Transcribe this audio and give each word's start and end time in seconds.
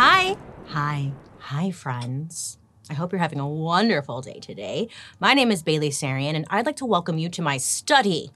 Hi. 0.00 0.36
Hi. 0.68 1.10
Hi, 1.40 1.72
friends. 1.72 2.58
I 2.88 2.94
hope 2.94 3.10
you're 3.10 3.18
having 3.18 3.40
a 3.40 3.48
wonderful 3.48 4.20
day 4.20 4.38
today. 4.38 4.90
My 5.18 5.34
name 5.34 5.50
is 5.50 5.64
Bailey 5.64 5.90
Sarian, 5.90 6.36
and 6.36 6.44
I'd 6.50 6.66
like 6.66 6.76
to 6.76 6.86
welcome 6.86 7.18
you 7.18 7.28
to 7.30 7.42
my 7.42 7.56
study, 7.56 8.30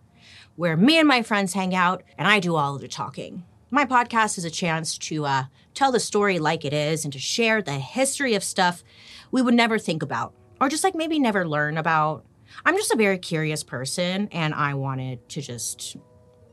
where 0.56 0.76
me 0.76 0.98
and 0.98 1.06
my 1.06 1.22
friends 1.22 1.52
hang 1.52 1.72
out 1.72 2.02
and 2.18 2.26
I 2.26 2.40
do 2.40 2.56
all 2.56 2.74
of 2.74 2.80
the 2.80 2.88
talking. 2.88 3.44
My 3.70 3.84
podcast 3.84 4.38
is 4.38 4.44
a 4.44 4.50
chance 4.50 4.98
to 4.98 5.24
uh, 5.24 5.44
tell 5.72 5.92
the 5.92 6.00
story 6.00 6.40
like 6.40 6.64
it 6.64 6.72
is 6.72 7.04
and 7.04 7.12
to 7.12 7.20
share 7.20 7.62
the 7.62 7.74
history 7.74 8.34
of 8.34 8.42
stuff 8.42 8.82
we 9.30 9.40
would 9.40 9.54
never 9.54 9.78
think 9.78 10.02
about, 10.02 10.34
or 10.60 10.68
just 10.68 10.82
like 10.82 10.96
maybe 10.96 11.20
never 11.20 11.46
learn 11.46 11.78
about. 11.78 12.24
I'm 12.66 12.76
just 12.76 12.90
a 12.90 12.96
very 12.96 13.18
curious 13.18 13.62
person, 13.62 14.28
and 14.32 14.52
I 14.52 14.74
wanted 14.74 15.28
to 15.28 15.40
just 15.40 15.96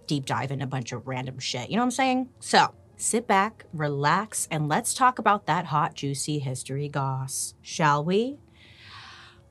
deep 0.06 0.28
dive 0.28 0.52
in 0.52 0.62
a 0.62 0.68
bunch 0.68 0.92
of 0.92 1.08
random 1.08 1.40
shit. 1.40 1.72
You 1.72 1.78
know 1.78 1.82
what 1.82 1.86
I'm 1.86 1.92
saying? 1.94 2.30
So, 2.42 2.76
sit 3.00 3.26
back, 3.26 3.66
relax, 3.74 4.48
and 4.52 4.68
let's 4.68 4.94
talk 4.94 5.18
about 5.18 5.46
that 5.46 5.66
hot, 5.66 5.96
juicy 5.96 6.40
history 6.40 6.90
goss, 6.90 7.54
shall 7.62 8.04
we? 8.04 8.38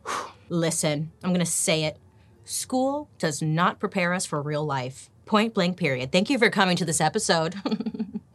Listen, 0.48 1.10
I'm 1.24 1.32
gonna 1.32 1.46
say 1.46 1.84
it. 1.84 1.98
School 2.44 3.08
does 3.18 3.42
not 3.42 3.80
prepare 3.80 4.12
us 4.12 4.26
for 4.26 4.40
real 4.40 4.64
life. 4.64 5.10
Point 5.24 5.54
blank, 5.54 5.76
period. 5.76 6.12
Thank 6.12 6.30
you 6.30 6.38
for 6.38 6.50
coming 6.50 6.76
to 6.76 6.84
this 6.84 7.00
episode. 7.00 7.56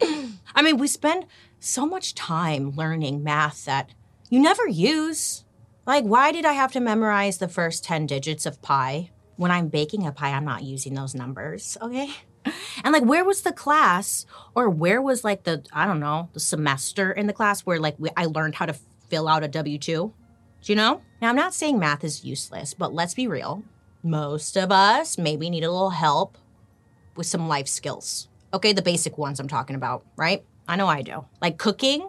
I 0.54 0.62
mean, 0.62 0.78
we 0.78 0.86
spend 0.86 1.26
so 1.58 1.86
much 1.86 2.14
time 2.14 2.70
learning 2.76 3.24
math 3.24 3.64
that 3.64 3.90
you 4.30 4.40
never 4.40 4.68
use. 4.68 5.44
Like, 5.86 6.04
why 6.04 6.30
did 6.32 6.44
I 6.44 6.52
have 6.52 6.72
to 6.72 6.80
memorize 6.80 7.38
the 7.38 7.48
first 7.48 7.84
10 7.84 8.06
digits 8.06 8.46
of 8.46 8.62
pi? 8.62 9.10
When 9.36 9.50
I'm 9.50 9.68
baking 9.68 10.06
a 10.06 10.12
pie, 10.12 10.30
I'm 10.30 10.44
not 10.44 10.62
using 10.62 10.94
those 10.94 11.14
numbers, 11.14 11.76
okay? 11.82 12.10
And 12.84 12.92
like, 12.92 13.04
where 13.04 13.24
was 13.24 13.42
the 13.42 13.52
class, 13.52 14.26
or 14.54 14.68
where 14.68 15.00
was 15.00 15.24
like 15.24 15.44
the 15.44 15.64
I 15.72 15.86
don't 15.86 16.00
know 16.00 16.28
the 16.34 16.40
semester 16.40 17.10
in 17.10 17.26
the 17.26 17.32
class 17.32 17.62
where 17.62 17.80
like 17.80 17.96
we, 17.98 18.10
I 18.16 18.26
learned 18.26 18.54
how 18.56 18.66
to 18.66 18.74
fill 19.08 19.28
out 19.28 19.42
a 19.42 19.48
W 19.48 19.78
two? 19.78 20.12
Do 20.62 20.72
you 20.72 20.76
know? 20.76 21.00
Now 21.20 21.30
I'm 21.30 21.36
not 21.36 21.54
saying 21.54 21.78
math 21.78 22.04
is 22.04 22.24
useless, 22.24 22.74
but 22.74 22.92
let's 22.92 23.14
be 23.14 23.26
real. 23.26 23.62
Most 24.02 24.56
of 24.56 24.70
us 24.70 25.16
maybe 25.16 25.48
need 25.48 25.64
a 25.64 25.70
little 25.70 25.90
help 25.90 26.36
with 27.16 27.26
some 27.26 27.48
life 27.48 27.68
skills. 27.68 28.28
Okay, 28.52 28.72
the 28.72 28.82
basic 28.82 29.16
ones 29.18 29.40
I'm 29.40 29.48
talking 29.48 29.76
about, 29.76 30.04
right? 30.16 30.44
I 30.68 30.76
know 30.76 30.86
I 30.86 31.02
do. 31.02 31.24
Like 31.40 31.58
cooking. 31.58 32.08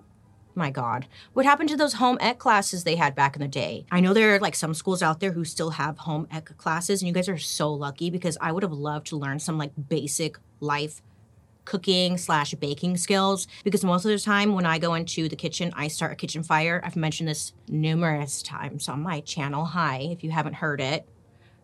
My 0.58 0.72
God, 0.72 1.08
what 1.34 1.46
happened 1.46 1.68
to 1.70 1.76
those 1.76 1.96
home 1.96 2.18
ec 2.22 2.40
classes 2.40 2.86
they 2.86 2.96
had 2.96 3.14
back 3.14 3.36
in 3.36 3.42
the 3.42 3.48
day? 3.48 3.86
I 3.92 4.00
know 4.00 4.14
there 4.14 4.36
are 4.36 4.40
like 4.40 4.56
some 4.56 4.74
schools 4.74 5.04
out 5.04 5.20
there 5.20 5.34
who 5.34 5.44
still 5.44 5.72
have 5.72 5.98
home 5.98 6.30
ec 6.32 6.58
classes, 6.58 7.02
and 7.02 7.08
you 7.08 7.14
guys 7.14 7.28
are 7.28 7.38
so 7.38 7.74
lucky 7.74 8.10
because 8.10 8.38
I 8.40 8.54
would 8.54 8.64
have 8.64 8.72
loved 8.72 9.08
to 9.08 9.18
learn 9.18 9.40
some 9.40 9.58
like 9.58 9.72
basic 9.90 10.38
life 10.62 11.02
cooking 11.66 12.18
slash 12.18 12.54
baking 12.54 12.96
skills 12.96 13.48
because 13.64 13.84
most 13.84 14.06
of 14.06 14.12
the 14.12 14.20
time 14.20 14.54
when 14.54 14.66
I 14.66 14.80
go 14.80 14.94
into 14.94 15.28
the 15.28 15.36
kitchen, 15.36 15.74
I 15.76 15.90
start 15.90 16.14
a 16.14 16.16
kitchen 16.16 16.42
fire. 16.42 16.82
I've 16.86 16.96
mentioned 16.96 17.28
this 17.28 17.52
numerous 17.68 18.42
times 18.42 18.88
on 18.88 19.02
my 19.02 19.20
channel. 19.20 19.66
Hi, 19.66 19.98
if 20.12 20.24
you 20.24 20.32
haven't 20.32 20.56
heard 20.56 20.80
it. 20.80 21.06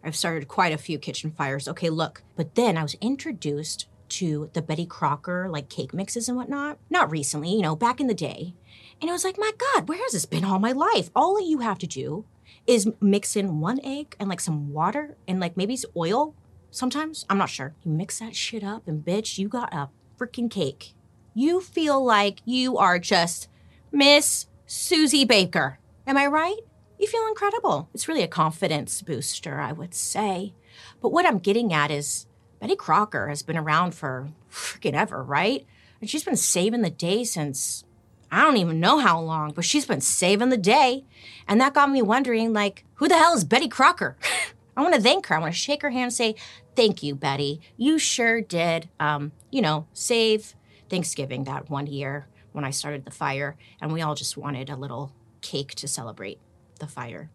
I've 0.03 0.15
started 0.15 0.47
quite 0.47 0.73
a 0.73 0.77
few 0.77 0.97
kitchen 0.97 1.31
fires. 1.31 1.67
Okay, 1.67 1.89
look. 1.89 2.23
But 2.35 2.55
then 2.55 2.75
I 2.75 2.81
was 2.81 2.95
introduced 2.95 3.87
to 4.09 4.49
the 4.53 4.61
Betty 4.61 4.85
Crocker 4.85 5.47
like 5.49 5.69
cake 5.69 5.93
mixes 5.93 6.27
and 6.27 6.35
whatnot. 6.35 6.77
Not 6.89 7.11
recently, 7.11 7.53
you 7.53 7.61
know, 7.61 7.75
back 7.75 8.01
in 8.01 8.07
the 8.07 8.13
day. 8.13 8.55
And 9.01 9.09
I 9.09 9.13
was 9.13 9.23
like, 9.23 9.39
my 9.39 9.51
God, 9.57 9.89
where 9.89 9.97
has 9.97 10.13
this 10.13 10.25
been 10.25 10.45
all 10.45 10.59
my 10.59 10.71
life? 10.71 11.09
All 11.15 11.41
you 11.41 11.59
have 11.59 11.79
to 11.79 11.87
do 11.87 12.25
is 12.67 12.87
mix 13.01 13.35
in 13.35 13.59
one 13.59 13.79
egg 13.83 14.15
and 14.19 14.29
like 14.29 14.39
some 14.39 14.71
water 14.71 15.17
and 15.27 15.39
like 15.39 15.57
maybe 15.57 15.75
some 15.75 15.91
oil 15.97 16.35
sometimes. 16.69 17.25
I'm 17.27 17.39
not 17.39 17.49
sure. 17.49 17.73
You 17.83 17.91
mix 17.91 18.19
that 18.19 18.35
shit 18.35 18.63
up 18.63 18.87
and 18.87 19.03
bitch, 19.03 19.39
you 19.39 19.47
got 19.47 19.73
a 19.73 19.89
freaking 20.19 20.51
cake. 20.51 20.93
You 21.33 21.61
feel 21.61 22.03
like 22.03 22.41
you 22.45 22.77
are 22.77 22.99
just 22.99 23.47
Miss 23.91 24.45
Susie 24.67 25.25
Baker. 25.25 25.79
Am 26.05 26.17
I 26.17 26.27
right? 26.27 26.59
You 26.99 27.07
feel 27.07 27.25
incredible. 27.27 27.89
It's 27.95 28.07
really 28.07 28.21
a 28.21 28.27
confidence 28.27 29.01
booster, 29.01 29.59
I 29.59 29.71
would 29.71 29.95
say. 29.95 30.53
But 31.01 31.11
what 31.11 31.25
I'm 31.25 31.39
getting 31.39 31.73
at 31.73 31.89
is 31.89 32.27
Betty 32.59 32.75
Crocker 32.75 33.29
has 33.29 33.41
been 33.41 33.57
around 33.57 33.95
for 33.95 34.29
freaking 34.51 34.93
ever, 34.93 35.23
right? 35.23 35.65
And 35.99 36.09
she's 36.09 36.23
been 36.23 36.35
saving 36.35 36.83
the 36.83 36.91
day 36.91 37.23
since 37.23 37.83
I 38.31 38.41
don't 38.43 38.57
even 38.57 38.79
know 38.79 38.99
how 38.99 39.19
long, 39.19 39.51
but 39.51 39.65
she's 39.65 39.85
been 39.85 40.01
saving 40.01 40.49
the 40.49 40.57
day. 40.57 41.03
And 41.47 41.59
that 41.59 41.73
got 41.73 41.91
me 41.91 42.01
wondering, 42.01 42.53
like, 42.53 42.85
who 42.95 43.09
the 43.09 43.17
hell 43.17 43.33
is 43.33 43.43
Betty 43.43 43.67
Crocker? 43.67 44.17
I 44.77 44.81
want 44.81 44.95
to 44.95 45.01
thank 45.01 45.27
her. 45.27 45.35
I 45.35 45.39
want 45.39 45.53
to 45.53 45.59
shake 45.59 45.81
her 45.81 45.89
hand 45.89 46.03
and 46.03 46.13
say, 46.13 46.35
thank 46.75 47.03
you, 47.03 47.13
Betty. 47.13 47.59
You 47.75 47.99
sure 47.99 48.39
did, 48.39 48.89
um, 49.01 49.33
you 49.51 49.61
know, 49.61 49.85
save 49.91 50.55
Thanksgiving 50.89 51.43
that 51.43 51.69
one 51.69 51.87
year 51.87 52.27
when 52.53 52.63
I 52.63 52.69
started 52.69 53.03
the 53.03 53.11
fire. 53.11 53.57
And 53.81 53.91
we 53.91 54.01
all 54.01 54.15
just 54.15 54.37
wanted 54.37 54.69
a 54.69 54.77
little 54.77 55.11
cake 55.41 55.75
to 55.75 55.87
celebrate 55.87 56.39
the 56.79 56.87
fire. 56.87 57.29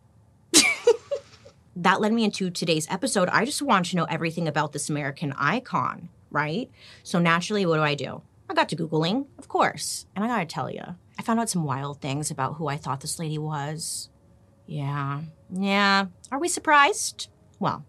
that 1.77 2.01
led 2.01 2.15
me 2.15 2.25
into 2.25 2.51
today's 2.51 2.87
episode. 2.91 3.29
I 3.29 3.45
just 3.45 3.61
want 3.61 3.87
to 3.87 3.97
know 3.97 4.05
everything 4.05 4.49
about 4.49 4.73
this 4.73 4.89
American 4.89 5.35
icon, 5.37 6.09
right? 6.31 6.71
So 7.03 7.19
naturally, 7.19 7.67
what 7.67 7.77
do 7.77 7.83
I 7.83 7.95
do? 7.95 8.23
I 8.49 8.55
got 8.55 8.69
to 8.71 8.77
Googling, 8.77 9.27
of 9.39 9.49
course. 9.49 10.07
And 10.15 10.25
I 10.25 10.29
gotta 10.29 10.47
tell 10.47 10.71
you, 10.71 10.83
I 11.19 11.23
found 11.23 11.41
out 11.41 11.51
some 11.51 11.65
wild 11.65 12.01
things 12.01 12.31
about 12.31 12.55
who 12.55 12.69
I 12.69 12.77
thought 12.77 13.01
this 13.01 13.19
lady 13.19 13.39
was. 13.39 14.09
Yeah, 14.67 15.23
yeah. 15.51 16.07
Are 16.31 16.39
we 16.39 16.49
surprised? 16.49 17.29
Well, 17.59 17.85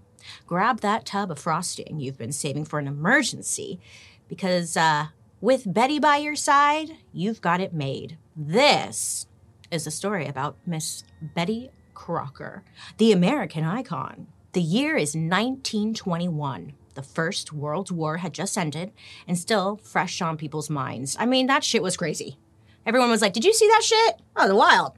grab 0.46 0.82
that 0.82 1.06
tub 1.06 1.32
of 1.32 1.40
frosting 1.40 2.00
you've 2.00 2.18
been 2.18 2.32
saving 2.32 2.66
for 2.66 2.80
an 2.80 2.88
emergency 2.88 3.80
because 4.28 4.76
uh, 4.78 5.08
with 5.42 5.72
Betty 5.72 6.00
by 6.00 6.18
your 6.18 6.36
side, 6.36 6.92
you've 7.14 7.42
got 7.42 7.62
it 7.62 7.74
made. 7.74 8.18
This 8.36 9.28
is 9.72 9.88
a 9.88 9.92
story 9.92 10.28
about 10.28 10.58
Miss 10.66 11.04
Betty 11.22 11.70
Crocker, 11.94 12.64
the 12.98 13.12
American 13.12 13.64
icon. 13.64 14.28
The 14.54 14.62
year 14.62 14.96
is 14.96 15.16
1921. 15.16 16.74
The 16.98 17.04
First 17.04 17.54
World 17.54 17.92
War 17.92 18.18
had 18.18 18.34
just 18.34 18.58
ended 18.58 18.92
and 19.28 19.38
still 19.38 19.80
fresh 19.84 20.22
on 20.22 20.36
people's 20.36 20.70
minds. 20.70 21.16
I 21.20 21.26
mean, 21.26 21.48
that 21.48 21.64
shit 21.64 21.84
was 21.84 21.96
crazy. 21.96 22.38
Everyone 22.86 23.10
was 23.10 23.22
like, 23.22 23.34
Did 23.34 23.46
you 23.46 23.54
see 23.54 23.68
that 23.68 23.84
shit? 23.84 24.16
Oh, 24.36 24.48
the 24.48 24.56
wild. 24.56 24.98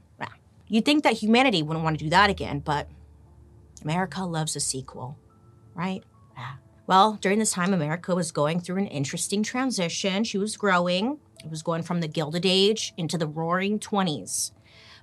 You'd 0.71 0.85
think 0.85 1.03
that 1.03 1.13
humanity 1.13 1.63
wouldn't 1.63 1.83
want 1.83 1.97
to 1.97 2.05
do 2.05 2.11
that 2.11 2.29
again, 2.29 2.59
but 2.59 2.87
America 3.81 4.23
loves 4.23 4.55
a 4.55 4.59
sequel, 4.59 5.17
right? 5.73 6.03
Yeah. 6.37 6.53
Well, 6.85 7.17
during 7.19 7.39
this 7.39 7.51
time, 7.51 7.73
America 7.73 8.13
was 8.13 8.31
going 8.31 8.59
through 8.59 8.77
an 8.77 8.87
interesting 8.87 9.41
transition. 9.41 10.23
She 10.23 10.37
was 10.37 10.57
growing, 10.57 11.17
it 11.43 11.49
was 11.49 11.63
going 11.63 11.81
from 11.81 12.01
the 12.01 12.07
Gilded 12.07 12.45
Age 12.45 12.93
into 12.97 13.17
the 13.17 13.25
roaring 13.25 13.79
20s. 13.79 14.51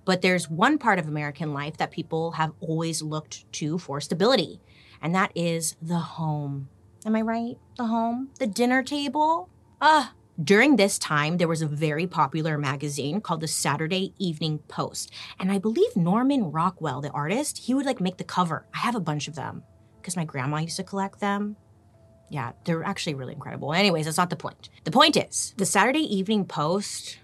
But 0.05 0.23
there's 0.23 0.49
one 0.49 0.79
part 0.79 1.01
of 1.01 1.09
American 1.09 1.53
life 1.53 1.77
that 1.79 1.91
people 1.91 2.33
have 2.33 2.53
always 2.61 3.03
looked 3.03 3.51
to 3.55 3.77
for 3.77 4.01
stability, 4.01 4.61
and 5.03 5.17
that 5.17 5.33
is 5.35 5.75
the 5.83 5.99
home. 5.99 6.69
Am 7.07 7.15
I 7.15 7.23
right? 7.23 7.57
The 7.77 7.87
home? 7.87 8.31
The 8.41 8.49
dinner 8.49 8.83
table? 8.83 9.49
Ah. 9.81 10.13
During 10.43 10.75
this 10.75 10.99
time, 10.99 11.37
there 11.37 11.47
was 11.47 11.63
a 11.63 11.69
very 11.69 12.05
popular 12.09 12.59
magazine 12.59 13.21
called 13.21 13.43
the 13.43 13.49
Saturday 13.49 14.13
Evening 14.19 14.59
Post. 14.67 15.13
And 15.39 15.53
I 15.53 15.59
believe 15.59 15.95
Norman 15.95 16.51
Rockwell, 16.51 17.01
the 17.01 17.11
artist, 17.11 17.59
he 17.59 17.75
would 17.75 17.87
like 17.87 18.01
make 18.01 18.17
the 18.17 18.25
cover. 18.25 18.67
I 18.75 18.79
have 18.79 18.97
a 18.97 19.01
bunch 19.01 19.29
of 19.29 19.37
them 19.37 19.63
because 20.01 20.17
my 20.17 20.25
grandma 20.25 20.59
used 20.59 20.77
to 20.79 20.83
collect 20.83 21.21
them. 21.21 21.57
Yeah, 22.29 22.53
they're 22.65 22.83
actually 22.83 23.15
really 23.15 23.35
incredible. 23.35 23.73
Anyways, 23.73 24.07
that's 24.07 24.19
not 24.19 24.29
the 24.29 24.37
point. 24.37 24.69
The 24.83 24.91
point 24.91 25.17
is, 25.17 25.55
the 25.57 25.65
Saturday 25.65 26.01
Evening 26.01 26.45
Post, 26.45 27.21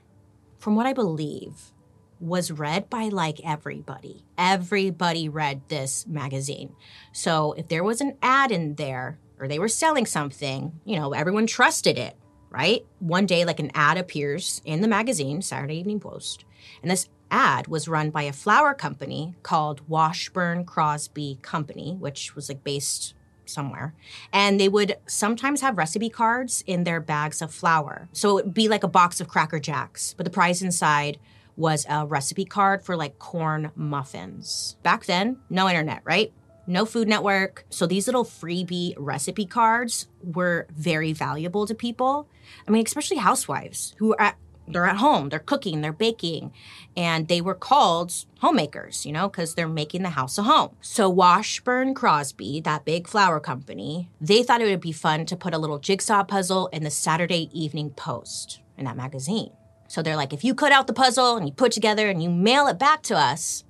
from 0.59 0.77
what 0.77 0.87
I 0.87 0.93
believe, 0.93 1.73
was 2.21 2.53
read 2.53 2.89
by 2.89 3.09
like 3.09 3.41
everybody. 3.45 4.25
Everybody 4.39 5.29
read 5.29 5.63
this 5.69 6.07
magazine. 6.07 6.73
So 7.11 7.53
if 7.55 7.67
there 7.67 7.83
was 7.83 8.01
an 8.01 8.17
ad 8.23 8.53
in 8.53 8.77
there 8.77 9.19
or 9.43 9.49
they 9.49 9.59
were 9.59 9.69
selling 9.69 10.07
something, 10.07 10.81
you 10.85 10.97
know, 10.97 11.13
everyone 11.13 11.49
trusted 11.49 11.99
it, 11.99 12.17
right? 12.49 12.87
One 13.01 13.27
day, 13.27 13.45
like 13.45 13.59
an 13.59 13.73
ad 13.75 13.99
appears 13.99 14.63
in 14.65 14.81
the 14.81 14.89
magazine, 14.89 15.43
Saturday 15.43 15.75
Evening 15.81 15.99
Post, 15.99 16.45
and 16.81 16.89
this 16.89 17.09
ad 17.29 17.67
was 17.67 17.89
run 17.89 18.11
by 18.11 18.23
a 18.23 18.33
flour 18.33 18.73
company 18.73 19.35
called 19.43 19.81
Washburn 19.89 20.65
Crosby 20.65 21.41
Company, 21.43 21.97
which 21.99 22.37
was 22.37 22.49
like 22.49 22.63
based 22.63 23.15
somewhere. 23.45 23.95
And 24.33 24.61
they 24.61 24.69
would 24.69 24.95
sometimes 25.07 25.61
have 25.61 25.77
recipe 25.77 26.09
cards 26.09 26.63
in 26.67 26.85
their 26.85 27.01
bags 27.01 27.43
of 27.43 27.53
flour. 27.53 28.09
So 28.13 28.39
it 28.39 28.45
would 28.45 28.55
be 28.55 28.69
like 28.69 28.85
a 28.85 28.89
box 28.89 29.21
of 29.21 29.27
Cracker 29.27 29.59
Jacks, 29.59 30.15
but 30.17 30.25
the 30.25 30.31
prize 30.31 30.63
inside 30.63 31.19
was 31.57 31.85
a 31.89 32.07
recipe 32.07 32.45
card 32.45 32.85
for 32.85 32.97
like 32.97 33.19
corn 33.19 33.73
muffins. 33.75 34.77
Back 34.85 35.07
then, 35.07 35.39
no 35.51 35.69
internet, 35.69 36.03
right? 36.05 36.33
No 36.67 36.85
Food 36.85 37.09
Network. 37.09 37.65
So 37.71 37.87
these 37.87 38.07
little 38.07 38.25
freebie 38.25 38.95
recipe 38.97 39.47
cards 39.47 40.09
were 40.23 40.67
very 40.71 41.13
valuable 41.13 41.67
to 41.67 41.75
people. 41.75 42.29
I 42.67 42.71
mean, 42.71 42.85
especially 42.87 43.19
housewives 43.19 43.95
who 43.99 44.13
are 44.15 44.21
at 44.21 44.37
they're 44.69 44.87
at 44.87 44.97
home, 44.97 45.29
they're 45.29 45.39
cooking, 45.39 45.81
they're 45.81 45.93
baking, 45.93 46.53
and 46.97 47.29
they 47.29 47.41
were 47.41 47.55
called 47.55 48.13
homemakers, 48.39 49.05
you 49.05 49.13
know, 49.13 49.29
because 49.29 49.55
they're 49.55 49.69
making 49.69 50.03
the 50.03 50.11
house 50.11 50.39
a 50.39 50.45
home. 50.45 50.77
So 50.81 51.11
Washburn 51.11 51.95
Crosby, 51.95 52.61
that 52.61 52.85
big 52.85 53.09
flour 53.09 53.41
company, 53.41 54.11
they 54.21 54.43
thought 54.43 54.61
it 54.61 54.67
would 54.67 54.81
be 54.81 54.93
fun 54.93 55.27
to 55.27 55.37
put 55.37 55.55
a 55.55 55.59
little 55.59 55.79
jigsaw 55.79 56.23
puzzle 56.23 56.69
in 56.69 56.85
the 56.85 56.91
Saturday 56.91 57.51
Evening 57.53 57.91
Post 57.91 58.61
in 58.79 58.85
that 58.85 58.97
magazine. 58.97 59.51
So 59.89 60.01
they're 60.01 60.17
like, 60.17 60.33
if 60.33 60.45
you 60.45 60.55
cut 60.55 60.73
out 60.73 60.87
the 60.87 60.93
puzzle 60.93 61.37
and 61.37 61.47
you 61.47 61.53
put 61.53 61.73
together 61.73 62.09
and 62.09 62.23
you 62.23 62.31
mail 62.31 62.67
it 62.67 62.79
back 62.79 63.03
to 63.03 63.17
us, 63.17 63.65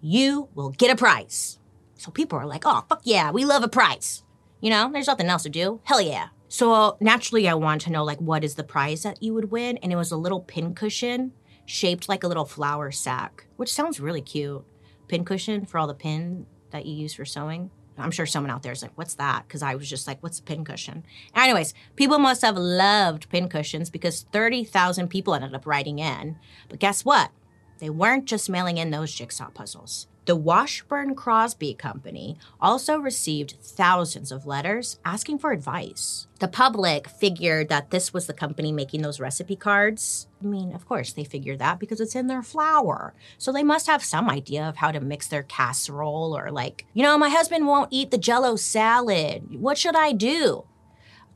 you 0.00 0.48
will 0.54 0.70
get 0.70 0.90
a 0.90 0.96
prize. 0.96 1.58
So 1.96 2.10
people 2.10 2.38
are 2.38 2.46
like, 2.46 2.62
oh, 2.64 2.84
fuck 2.88 3.00
yeah, 3.04 3.30
we 3.30 3.44
love 3.44 3.62
a 3.62 3.68
prize. 3.68 4.22
You 4.60 4.70
know, 4.70 4.90
there's 4.92 5.06
nothing 5.06 5.28
else 5.28 5.42
to 5.44 5.48
do. 5.48 5.80
Hell 5.84 6.00
yeah. 6.00 6.28
So 6.48 6.96
naturally, 7.00 7.48
I 7.48 7.54
wanted 7.54 7.86
to 7.86 7.92
know, 7.92 8.04
like, 8.04 8.20
what 8.20 8.44
is 8.44 8.54
the 8.54 8.64
prize 8.64 9.02
that 9.02 9.22
you 9.22 9.34
would 9.34 9.50
win? 9.50 9.78
And 9.78 9.92
it 9.92 9.96
was 9.96 10.12
a 10.12 10.16
little 10.16 10.40
pincushion 10.40 11.32
shaped 11.64 12.08
like 12.08 12.22
a 12.22 12.28
little 12.28 12.44
flour 12.44 12.92
sack, 12.92 13.46
which 13.56 13.72
sounds 13.72 14.00
really 14.00 14.20
cute. 14.20 14.64
Pincushion 15.08 15.66
for 15.66 15.78
all 15.78 15.86
the 15.86 15.94
pin 15.94 16.46
that 16.70 16.86
you 16.86 16.94
use 16.94 17.14
for 17.14 17.24
sewing. 17.24 17.70
I'm 17.98 18.10
sure 18.10 18.26
someone 18.26 18.50
out 18.50 18.62
there 18.62 18.72
is 18.72 18.82
like, 18.82 18.96
what's 18.96 19.14
that? 19.14 19.44
Because 19.46 19.62
I 19.62 19.74
was 19.74 19.88
just 19.88 20.06
like, 20.06 20.22
what's 20.22 20.38
a 20.38 20.42
pincushion? 20.42 21.04
Anyways, 21.34 21.72
people 21.96 22.18
must 22.18 22.42
have 22.42 22.56
loved 22.56 23.30
pincushions 23.30 23.90
because 23.90 24.26
30,000 24.32 25.08
people 25.08 25.34
ended 25.34 25.54
up 25.54 25.66
writing 25.66 25.98
in. 25.98 26.38
But 26.68 26.78
guess 26.78 27.04
what? 27.04 27.30
They 27.78 27.90
weren't 27.90 28.26
just 28.26 28.50
mailing 28.50 28.78
in 28.78 28.90
those 28.90 29.14
jigsaw 29.14 29.48
puzzles. 29.50 30.08
The 30.26 30.34
Washburn 30.34 31.14
Crosby 31.14 31.72
Company 31.74 32.36
also 32.60 32.98
received 32.98 33.54
thousands 33.62 34.32
of 34.32 34.44
letters 34.44 34.98
asking 35.04 35.38
for 35.38 35.52
advice. 35.52 36.26
The 36.40 36.48
public 36.48 37.08
figured 37.08 37.68
that 37.68 37.92
this 37.92 38.12
was 38.12 38.26
the 38.26 38.32
company 38.32 38.72
making 38.72 39.02
those 39.02 39.20
recipe 39.20 39.54
cards. 39.54 40.26
I 40.42 40.46
mean, 40.46 40.74
of 40.74 40.84
course, 40.84 41.12
they 41.12 41.22
figured 41.22 41.60
that 41.60 41.78
because 41.78 42.00
it's 42.00 42.16
in 42.16 42.26
their 42.26 42.42
flour. 42.42 43.14
So 43.38 43.52
they 43.52 43.62
must 43.62 43.86
have 43.86 44.02
some 44.02 44.28
idea 44.28 44.68
of 44.68 44.78
how 44.78 44.90
to 44.90 44.98
mix 44.98 45.28
their 45.28 45.44
casserole 45.44 46.36
or, 46.36 46.50
like, 46.50 46.86
you 46.92 47.04
know, 47.04 47.16
my 47.16 47.28
husband 47.28 47.68
won't 47.68 47.92
eat 47.92 48.10
the 48.10 48.18
jello 48.18 48.56
salad. 48.56 49.60
What 49.60 49.78
should 49.78 49.94
I 49.94 50.10
do? 50.10 50.64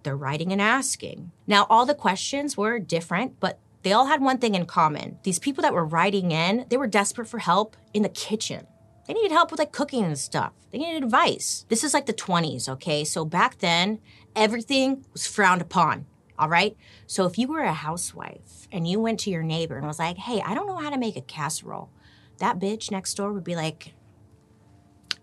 They're 0.03 0.17
writing 0.17 0.51
and 0.51 0.61
asking. 0.61 1.31
Now, 1.47 1.65
all 1.71 1.87
the 1.87 1.95
questions 1.95 2.57
were 2.57 2.81
different, 2.81 3.39
but 3.39 3.61
they 3.85 3.93
all 3.93 4.07
had 4.07 4.21
one 4.21 4.39
thing 4.39 4.57
in 4.57 4.67
common. 4.67 5.19
These 5.23 5.39
people 5.39 5.63
that 5.63 5.75
were 5.75 5.85
writing 5.85 6.33
in, 6.33 6.67
they 6.69 6.77
were 6.77 6.89
desperate 6.89 7.29
for 7.29 7.39
help 7.39 7.77
in 7.95 8.03
the 8.03 8.09
kitchen. 8.09 8.67
They 9.11 9.15
needed 9.15 9.33
help 9.33 9.51
with 9.51 9.59
like 9.59 9.73
cooking 9.73 10.05
and 10.05 10.17
stuff. 10.17 10.53
They 10.71 10.79
needed 10.79 11.03
advice. 11.03 11.67
This 11.69 11.83
is 11.83 11.93
like 11.93 12.07
the 12.07 12.13
20s, 12.13 12.69
okay? 12.69 13.03
So 13.03 13.25
back 13.25 13.59
then, 13.59 13.99
everything 14.37 15.05
was 15.13 15.27
frowned 15.27 15.61
upon. 15.61 16.07
All 16.39 16.49
right. 16.49 16.77
So 17.09 17.27
if 17.27 17.37
you 17.37 17.49
were 17.49 17.65
a 17.65 17.73
housewife 17.73 18.69
and 18.71 18.87
you 18.87 19.01
went 19.01 19.19
to 19.21 19.31
your 19.31 19.43
neighbor 19.43 19.77
and 19.77 19.85
was 19.85 19.99
like, 19.99 20.17
hey, 20.17 20.41
I 20.47 20.55
don't 20.55 20.69
know 20.69 20.77
how 20.77 20.91
to 20.91 20.97
make 20.97 21.17
a 21.17 21.23
casserole, 21.23 21.91
that 22.39 22.61
bitch 22.61 22.93
next 22.93 23.15
door 23.15 23.33
would 23.33 23.43
be 23.43 23.57
like, 23.57 23.95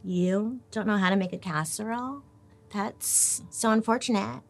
you 0.04 0.60
don't 0.72 0.86
know 0.86 0.98
how 0.98 1.10
to 1.10 1.16
make 1.16 1.32
a 1.32 1.38
casserole? 1.38 2.24
That's 2.74 3.42
so 3.50 3.72
unfortunate. 3.72 4.42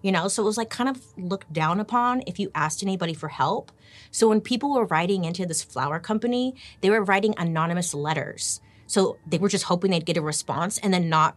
You 0.00 0.12
know, 0.12 0.28
so 0.28 0.42
it 0.42 0.46
was 0.46 0.56
like 0.56 0.70
kind 0.70 0.88
of 0.88 1.02
looked 1.18 1.52
down 1.52 1.78
upon 1.78 2.22
if 2.26 2.38
you 2.38 2.50
asked 2.54 2.82
anybody 2.82 3.12
for 3.12 3.28
help. 3.28 3.70
So 4.10 4.30
when 4.30 4.40
people 4.40 4.72
were 4.72 4.86
writing 4.86 5.26
into 5.26 5.44
this 5.44 5.62
flour 5.62 6.00
company, 6.00 6.54
they 6.80 6.88
were 6.88 7.04
writing 7.04 7.34
anonymous 7.36 7.92
letters 7.92 8.62
so 8.88 9.18
they 9.26 9.38
were 9.38 9.48
just 9.48 9.64
hoping 9.64 9.92
they'd 9.92 10.04
get 10.04 10.16
a 10.16 10.22
response 10.22 10.78
and 10.78 10.92
then 10.92 11.08
not 11.08 11.36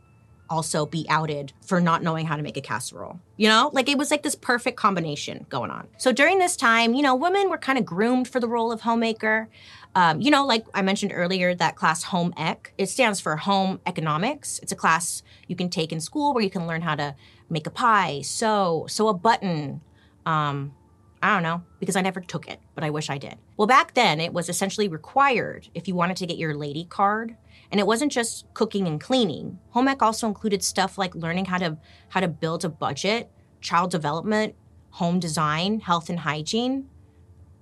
also 0.50 0.86
be 0.86 1.06
outed 1.10 1.54
for 1.62 1.80
not 1.80 2.04
knowing 2.04 2.26
how 2.26 2.36
to 2.36 2.44
make 2.44 2.58
a 2.58 2.62
casserole. 2.62 3.20
You 3.38 3.48
know, 3.48 3.70
like 3.74 3.88
it 3.88 3.98
was 3.98 4.12
like 4.12 4.24
this 4.24 4.36
perfect 4.36 4.78
combination 4.78 5.46
going 5.50 5.72
on. 5.72 5.88
So 5.98 6.12
during 6.12 6.40
this 6.40 6.58
time, 6.58 6.94
you 6.94 7.02
know, 7.02 7.16
women 7.16 7.50
were 7.50 7.58
kind 7.58 7.78
of 7.78 7.86
groomed 7.86 8.28
for 8.28 8.40
the 8.40 8.48
role 8.48 8.72
of 8.72 8.82
homemaker. 8.82 9.48
Um, 9.96 10.20
you 10.20 10.32
know, 10.32 10.46
like 10.46 10.66
I 10.74 10.82
mentioned 10.82 11.14
earlier, 11.16 11.56
that 11.56 11.76
class 11.76 12.04
Home 12.04 12.34
Ec, 12.38 12.74
it 12.78 12.88
stands 12.88 13.20
for 13.20 13.36
Home 13.38 13.80
Economics. 13.86 14.60
It's 14.62 14.72
a 14.72 14.76
class 14.76 15.24
you 15.48 15.56
can 15.56 15.70
take 15.70 15.92
in 15.92 16.02
school 16.02 16.34
where 16.34 16.44
you 16.44 16.50
can 16.50 16.68
learn 16.68 16.82
how 16.82 16.96
to 16.96 17.16
make 17.50 17.68
a 17.68 17.72
pie, 17.72 18.22
sew, 18.22 18.86
sew 18.90 19.08
a 19.08 19.14
button, 19.14 19.82
um, 20.26 20.74
I 21.24 21.34
don't 21.34 21.44
know, 21.44 21.62
because 21.80 21.96
I 21.96 22.02
never 22.02 22.20
took 22.20 22.48
it, 22.48 22.60
but 22.74 22.84
I 22.84 22.90
wish 22.90 23.10
I 23.10 23.20
did. 23.20 23.38
Well, 23.56 23.68
back 23.68 23.94
then, 23.94 24.20
it 24.20 24.34
was 24.34 24.50
essentially 24.50 24.88
required 24.88 25.70
if 25.76 25.88
you 25.88 25.94
wanted 25.94 26.18
to 26.18 26.26
get 26.26 26.38
your 26.38 26.56
lady 26.56 26.86
card. 26.86 27.38
And 27.70 27.80
it 27.80 27.88
wasn't 27.88 28.12
just 28.12 28.52
cooking 28.54 28.88
and 28.88 29.00
cleaning. 29.00 29.60
Home 29.70 29.88
ec 29.88 30.02
also 30.02 30.28
included 30.28 30.64
stuff 30.64 30.98
like 30.98 31.16
learning 31.16 31.46
how 31.46 31.58
to 31.60 31.78
how 32.10 32.20
to 32.20 32.28
build 32.28 32.66
a 32.66 32.70
budget, 32.70 33.32
child 33.62 33.92
development, 33.92 34.56
home 34.90 35.20
design, 35.20 35.80
health 35.80 36.10
and 36.10 36.20
hygiene, 36.20 36.90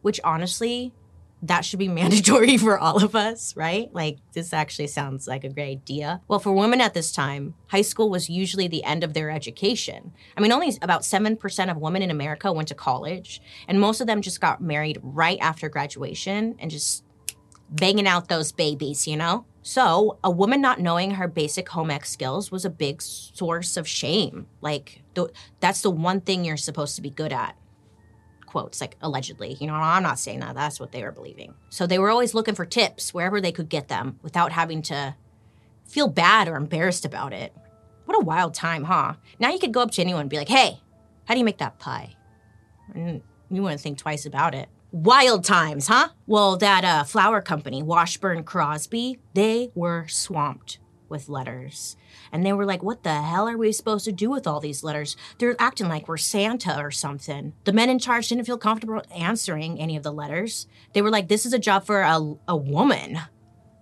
which 0.02 0.20
honestly 0.24 0.94
that 1.44 1.66
should 1.66 1.80
be 1.80 1.88
mandatory 2.00 2.58
for 2.58 2.78
all 2.78 3.04
of 3.04 3.16
us, 3.16 3.56
right? 3.56 3.90
Like, 3.94 4.18
this 4.34 4.54
actually 4.54 4.88
sounds 4.88 5.28
like 5.28 5.44
a 5.44 5.50
great 5.50 5.72
idea. 5.72 6.22
Well, 6.28 6.40
for 6.40 6.52
women 6.52 6.82
at 6.82 6.94
this 6.94 7.12
time, 7.12 7.56
high 7.68 7.82
school 7.82 8.10
was 8.10 8.30
usually 8.30 8.68
the 8.68 8.84
end 8.84 9.04
of 9.04 9.14
their 9.14 9.30
education. 9.30 10.14
I 10.36 10.42
mean, 10.42 10.52
only 10.52 10.76
about 10.82 11.02
7% 11.02 11.72
of 11.72 11.78
women 11.78 12.02
in 12.02 12.12
America 12.12 12.52
went 12.52 12.68
to 12.70 12.76
college, 12.76 13.42
and 13.68 13.80
most 13.80 14.02
of 14.02 14.08
them 14.08 14.22
just 14.22 14.42
got 14.42 14.62
married 14.62 15.00
right 15.02 15.38
after 15.42 15.70
graduation 15.70 16.56
and 16.60 16.70
just 16.70 17.04
banging 17.70 18.08
out 18.08 18.28
those 18.28 18.52
babies, 18.52 19.08
you 19.08 19.16
know? 19.16 19.46
So, 19.62 20.18
a 20.24 20.32
woman 20.32 20.62
not 20.62 20.80
knowing 20.80 21.12
her 21.12 21.28
basic 21.28 21.70
home 21.70 21.92
ec 21.92 22.06
skills 22.06 22.50
was 22.50 22.66
a 22.66 22.70
big 22.70 23.02
source 23.02 23.78
of 23.78 23.88
shame. 23.88 24.48
Like, 24.62 25.04
th- 25.16 25.30
that's 25.60 25.82
the 25.82 25.92
one 25.92 26.22
thing 26.22 26.46
you're 26.46 26.58
supposed 26.58 26.96
to 26.96 27.02
be 27.02 27.10
good 27.10 27.34
at 27.34 27.56
quotes, 28.50 28.82
like 28.82 28.98
allegedly. 29.02 29.56
You 29.60 29.68
know, 29.68 29.76
I'm 29.76 30.04
not 30.04 30.20
saying 30.20 30.40
that. 30.40 30.56
That's 30.56 30.80
what 30.80 30.92
they 30.92 31.04
were 31.04 31.12
believing. 31.12 31.54
So 31.70 31.86
they 31.86 32.00
were 32.00 32.10
always 32.10 32.34
looking 32.34 32.56
for 32.56 32.66
tips 32.66 33.14
wherever 33.14 33.40
they 33.40 33.52
could 33.52 33.70
get 33.70 33.88
them 33.88 34.20
without 34.24 34.52
having 34.52 34.82
to 34.84 35.16
feel 35.88 36.08
bad 36.08 36.48
or 36.48 36.56
embarrassed 36.56 37.06
about 37.06 37.32
it. 37.32 37.54
What 38.06 38.18
a 38.18 38.26
wild 38.26 38.54
time, 38.54 38.86
huh? 38.86 39.14
Now 39.40 39.52
you 39.52 39.60
could 39.60 39.72
go 39.72 39.82
up 39.82 39.92
to 39.92 40.02
anyone 40.02 40.22
and 40.22 40.30
be 40.30 40.38
like, 40.38 40.50
hey, 40.50 40.80
how 41.26 41.36
do 41.36 41.40
you 41.40 41.46
make 41.46 41.60
that 41.60 41.78
pie? 41.80 42.16
And 42.96 43.22
you 43.52 43.62
wouldn't 43.62 43.82
think 43.82 44.00
twice 44.00 44.26
about 44.26 44.56
it. 44.56 44.68
Wild 44.92 45.44
times, 45.44 45.88
huh? 45.88 46.10
Well, 46.26 46.58
that 46.58 46.84
uh, 46.84 47.42
company, 47.42 47.84
Washburn 47.84 48.44
Crosby, 48.44 49.20
they 49.36 49.70
were 49.76 50.08
swamped 50.08 50.80
with 51.10 51.30
letters. 51.30 51.96
And 52.32 52.46
they 52.46 52.54
were 52.54 52.66
like, 52.66 52.84
what 52.84 53.04
the 53.04 53.22
hell 53.22 53.48
are 53.48 53.58
we 53.58 53.72
supposed 53.72 54.06
to 54.06 54.12
do 54.12 54.30
with 54.30 54.48
all 54.48 54.60
these 54.60 54.84
letters? 54.84 55.18
They're 55.38 55.56
acting 55.60 55.90
like 55.90 56.08
we're 56.08 56.18
Santa 56.18 56.80
or 56.80 56.92
something. 56.92 57.54
The 57.64 57.74
men 57.74 57.90
in 57.90 58.00
charge 58.00 58.30
didn't 58.30 58.46
feel 58.46 58.58
comfortable 58.58 59.02
answering 59.14 59.80
any 59.80 59.96
of 59.96 60.04
the 60.04 60.14
letters. 60.14 60.68
They 60.94 61.02
were 61.02 61.10
like, 61.10 61.28
this 61.28 61.46
is 61.46 61.54
a 61.54 61.60
job 61.60 61.86
for 61.86 62.02
a, 62.02 62.36
a 62.48 62.56
woman. 62.56 63.20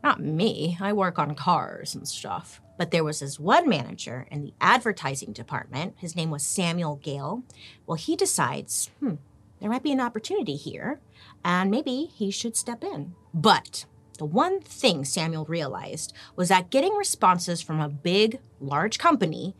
Not 0.04 0.22
me. 0.22 0.78
I 0.80 0.94
work 0.94 1.20
on 1.20 1.36
cars 1.36 1.96
and 1.96 2.08
stuff. 2.08 2.62
But 2.78 2.92
there 2.92 3.04
was 3.04 3.20
this 3.20 3.40
one 3.40 3.68
manager 3.68 4.28
in 4.30 4.44
the 4.44 4.54
advertising 4.62 5.34
department. 5.34 5.96
His 5.98 6.16
name 6.16 6.30
was 6.30 6.44
Samuel 6.44 6.98
Gale. 6.98 7.44
Well, 7.88 7.98
he 7.98 8.16
decides, 8.16 8.92
hmm, 9.00 9.16
there 9.60 9.70
might 9.70 9.84
be 9.84 9.92
an 9.92 10.00
opportunity 10.00 10.56
here, 10.56 11.00
and 11.44 11.72
maybe 11.72 12.12
he 12.14 12.30
should 12.30 12.56
step 12.56 12.84
in. 12.84 13.16
But 13.34 13.86
the 14.18 14.26
one 14.26 14.62
thing 14.62 15.06
Samuel 15.06 15.46
realized 15.46 16.14
was 16.36 16.50
that 16.50 16.72
getting 16.72 16.94
responses 16.94 17.62
from 17.62 17.80
a 17.80 17.90
big, 17.90 18.40
large 18.60 18.98
company 18.98 19.56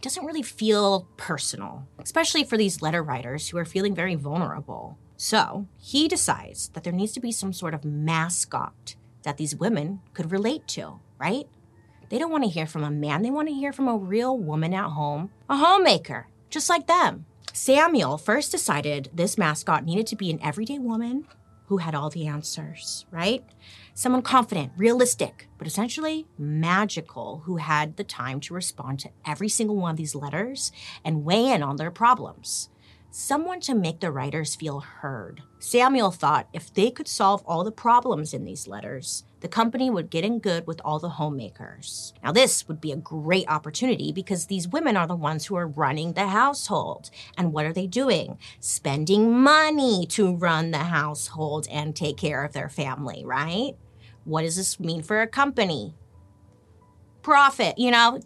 doesn't 0.00 0.26
really 0.26 0.42
feel 0.42 1.08
personal, 1.16 1.86
especially 1.98 2.44
for 2.44 2.56
these 2.56 2.82
letter 2.82 3.02
writers 3.02 3.48
who 3.48 3.58
are 3.58 3.64
feeling 3.64 3.94
very 3.94 4.14
vulnerable. 4.14 4.98
So 5.16 5.68
he 5.78 6.08
decides 6.08 6.68
that 6.70 6.82
there 6.82 6.92
needs 6.92 7.12
to 7.12 7.20
be 7.20 7.30
some 7.30 7.52
sort 7.52 7.74
of 7.74 7.84
mascot 7.84 8.96
that 9.22 9.36
these 9.36 9.54
women 9.54 10.00
could 10.14 10.32
relate 10.32 10.66
to, 10.68 10.98
right? 11.18 11.46
They 12.08 12.18
don't 12.18 12.32
want 12.32 12.44
to 12.44 12.50
hear 12.50 12.66
from 12.66 12.82
a 12.84 12.90
man, 12.90 13.22
they 13.22 13.30
want 13.30 13.48
to 13.48 13.54
hear 13.54 13.72
from 13.72 13.88
a 13.88 13.96
real 13.96 14.36
woman 14.36 14.74
at 14.74 14.90
home, 14.90 15.30
a 15.48 15.56
homemaker, 15.56 16.26
just 16.50 16.68
like 16.68 16.86
them. 16.86 17.24
Samuel 17.52 18.18
first 18.18 18.50
decided 18.50 19.10
this 19.14 19.38
mascot 19.38 19.84
needed 19.84 20.06
to 20.08 20.16
be 20.16 20.30
an 20.30 20.42
everyday 20.42 20.78
woman 20.78 21.26
who 21.66 21.78
had 21.78 21.94
all 21.94 22.10
the 22.10 22.26
answers, 22.26 23.06
right? 23.10 23.44
Someone 23.94 24.22
confident, 24.22 24.72
realistic, 24.76 25.48
but 25.58 25.66
essentially 25.66 26.26
magical 26.38 27.42
who 27.44 27.56
had 27.56 27.96
the 27.96 28.04
time 28.04 28.40
to 28.40 28.54
respond 28.54 28.98
to 29.00 29.10
every 29.26 29.48
single 29.48 29.76
one 29.76 29.92
of 29.92 29.96
these 29.96 30.14
letters 30.14 30.72
and 31.04 31.24
weigh 31.24 31.48
in 31.48 31.62
on 31.62 31.76
their 31.76 31.90
problems. 31.90 32.68
someone 33.12 33.60
to 33.60 33.74
make 33.74 34.00
the 34.00 34.10
writers 34.10 34.54
feel 34.54 34.80
heard. 34.80 35.42
Samuel 35.58 36.10
thought 36.10 36.48
if 36.52 36.72
they 36.72 36.90
could 36.90 37.06
solve 37.06 37.42
all 37.46 37.62
the 37.62 37.70
problems 37.70 38.32
in 38.32 38.44
these 38.44 38.66
letters, 38.66 39.24
the 39.42 39.48
company 39.48 39.90
would 39.90 40.08
get 40.08 40.24
in 40.24 40.38
good 40.38 40.66
with 40.66 40.80
all 40.84 40.98
the 40.98 41.10
homemakers. 41.10 42.14
Now, 42.22 42.32
this 42.32 42.66
would 42.68 42.80
be 42.80 42.92
a 42.92 42.96
great 42.96 43.46
opportunity 43.48 44.10
because 44.10 44.46
these 44.46 44.68
women 44.68 44.96
are 44.96 45.06
the 45.06 45.14
ones 45.14 45.44
who 45.44 45.56
are 45.56 45.66
running 45.66 46.14
the 46.14 46.28
household. 46.28 47.10
And 47.36 47.52
what 47.52 47.66
are 47.66 47.72
they 47.72 47.86
doing? 47.86 48.38
Spending 48.60 49.38
money 49.38 50.06
to 50.10 50.34
run 50.34 50.70
the 50.70 50.78
household 50.78 51.68
and 51.70 51.94
take 51.94 52.16
care 52.16 52.44
of 52.44 52.54
their 52.54 52.70
family, 52.70 53.24
right? 53.24 53.74
What 54.24 54.42
does 54.42 54.56
this 54.56 54.80
mean 54.80 55.02
for 55.02 55.20
a 55.20 55.26
company? 55.26 55.94
Profit, 57.20 57.78
you 57.78 57.90
know, 57.90 58.20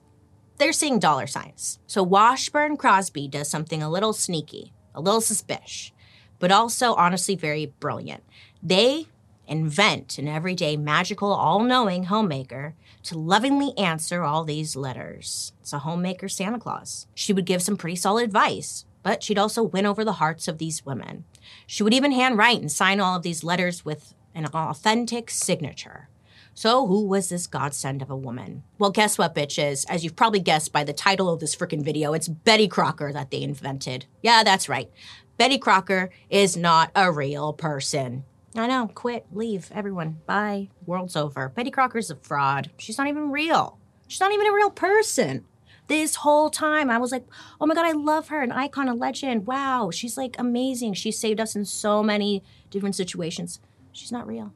they're 0.59 0.73
seeing 0.73 0.99
dollar 0.99 1.27
signs. 1.27 1.81
So 1.87 2.03
Washburn 2.03 2.77
Crosby 2.77 3.27
does 3.27 3.51
something 3.51 3.83
a 3.83 3.91
little 3.91 4.13
sneaky 4.13 4.73
a 4.97 5.01
little 5.01 5.21
suspicious, 5.21 5.93
but 6.41 6.51
also 6.51 6.95
honestly 6.95 7.37
very 7.37 7.67
brilliant. 7.67 8.25
They 8.63 9.07
invent 9.47 10.19
an 10.19 10.29
everyday 10.29 10.76
magical, 10.76 11.33
all 11.33 11.61
knowing 11.61 12.05
homemaker 12.05 12.75
to 13.05 13.19
lovingly 13.19 13.76
answer 13.79 14.23
all 14.23 14.45
these 14.45 14.76
letters. 14.76 15.53
It's 15.61 15.73
a 15.73 15.81
homemaker 15.81 16.29
Santa 16.29 16.59
Claus. 16.59 17.07
She 17.15 17.33
would 17.33 17.45
give 17.45 17.62
some 17.62 17.76
pretty 17.76 17.97
solid 17.97 18.25
advice, 18.25 18.85
but 19.03 19.23
she'd 19.23 19.38
also 19.38 19.62
win 19.62 19.87
over 19.87 20.05
the 20.05 20.15
hearts 20.15 20.49
of 20.49 20.59
these 20.59 20.85
women. 20.85 21.25
She 21.67 21.83
would 21.83 21.95
even 21.95 22.12
handwrite 22.12 22.61
and 22.61 22.71
sign 22.71 23.00
all 23.00 23.17
of 23.17 23.23
these 23.23 23.45
letters 23.45 23.85
with 23.85 24.15
an 24.35 24.47
authentic 24.47 25.31
signature. 25.31 26.09
So, 26.55 26.87
who 26.87 27.07
was 27.07 27.29
this 27.29 27.47
godsend 27.47 28.00
of 28.00 28.11
a 28.11 28.17
woman? 28.17 28.62
Well, 28.79 28.91
guess 28.91 29.19
what, 29.19 29.35
bitches? 29.35 29.85
As 29.91 30.03
you've 30.03 30.17
probably 30.17 30.41
guessed 30.41 30.73
by 30.73 30.85
the 30.85 30.95
title 30.95 31.29
of 31.29 31.38
this 31.38 31.55
freaking 31.55 31.85
video, 31.85 32.15
it's 32.15 32.29
Betty 32.29 32.67
Crocker 32.67 33.12
that 33.12 33.31
they 33.31 33.43
invented. 33.43 34.07
Yeah, 34.23 34.43
that's 34.43 34.67
right. 34.67 34.91
Betty 35.37 35.59
Crocker 35.59 36.09
is 36.31 36.57
not 36.57 36.91
a 36.95 37.12
real 37.12 37.53
person. 37.53 38.25
I 38.57 38.67
know, 38.67 38.91
quit, 38.95 39.27
leave, 39.33 39.71
everyone, 39.75 40.19
bye, 40.27 40.69
world's 40.87 41.17
over. 41.17 41.51
Betty 41.51 41.71
Crocker's 41.71 42.11
a 42.11 42.17
fraud. 42.17 42.71
She's 42.79 42.99
not 42.99 43.09
even 43.09 43.31
real. 43.31 43.79
She's 44.09 44.21
not 44.21 44.33
even 44.33 44.47
a 44.47 44.53
real 44.53 44.71
person. 44.71 45.45
This 45.89 46.17
whole 46.17 46.51
time, 46.51 46.91
I 46.91 46.99
was 46.99 47.13
like, 47.13 47.25
oh 47.61 47.67
my 47.67 47.75
God, 47.75 47.87
I 47.87 47.93
love 47.93 48.29
her, 48.29 48.43
an 48.43 48.51
icon, 48.53 48.89
a 48.89 48.95
legend. 48.95 49.47
Wow, 49.47 49.91
she's 49.93 50.17
like 50.17 50.37
amazing. 50.39 50.95
She 50.95 51.13
saved 51.13 51.41
us 51.41 51.55
in 51.55 51.65
so 51.65 52.03
many 52.03 52.43
different 52.71 52.97
situations. 52.97 53.61
She's 53.93 54.11
not 54.11 54.27
real. 54.27 54.53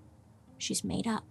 She's 0.58 0.82
made 0.82 1.06
up. 1.06 1.24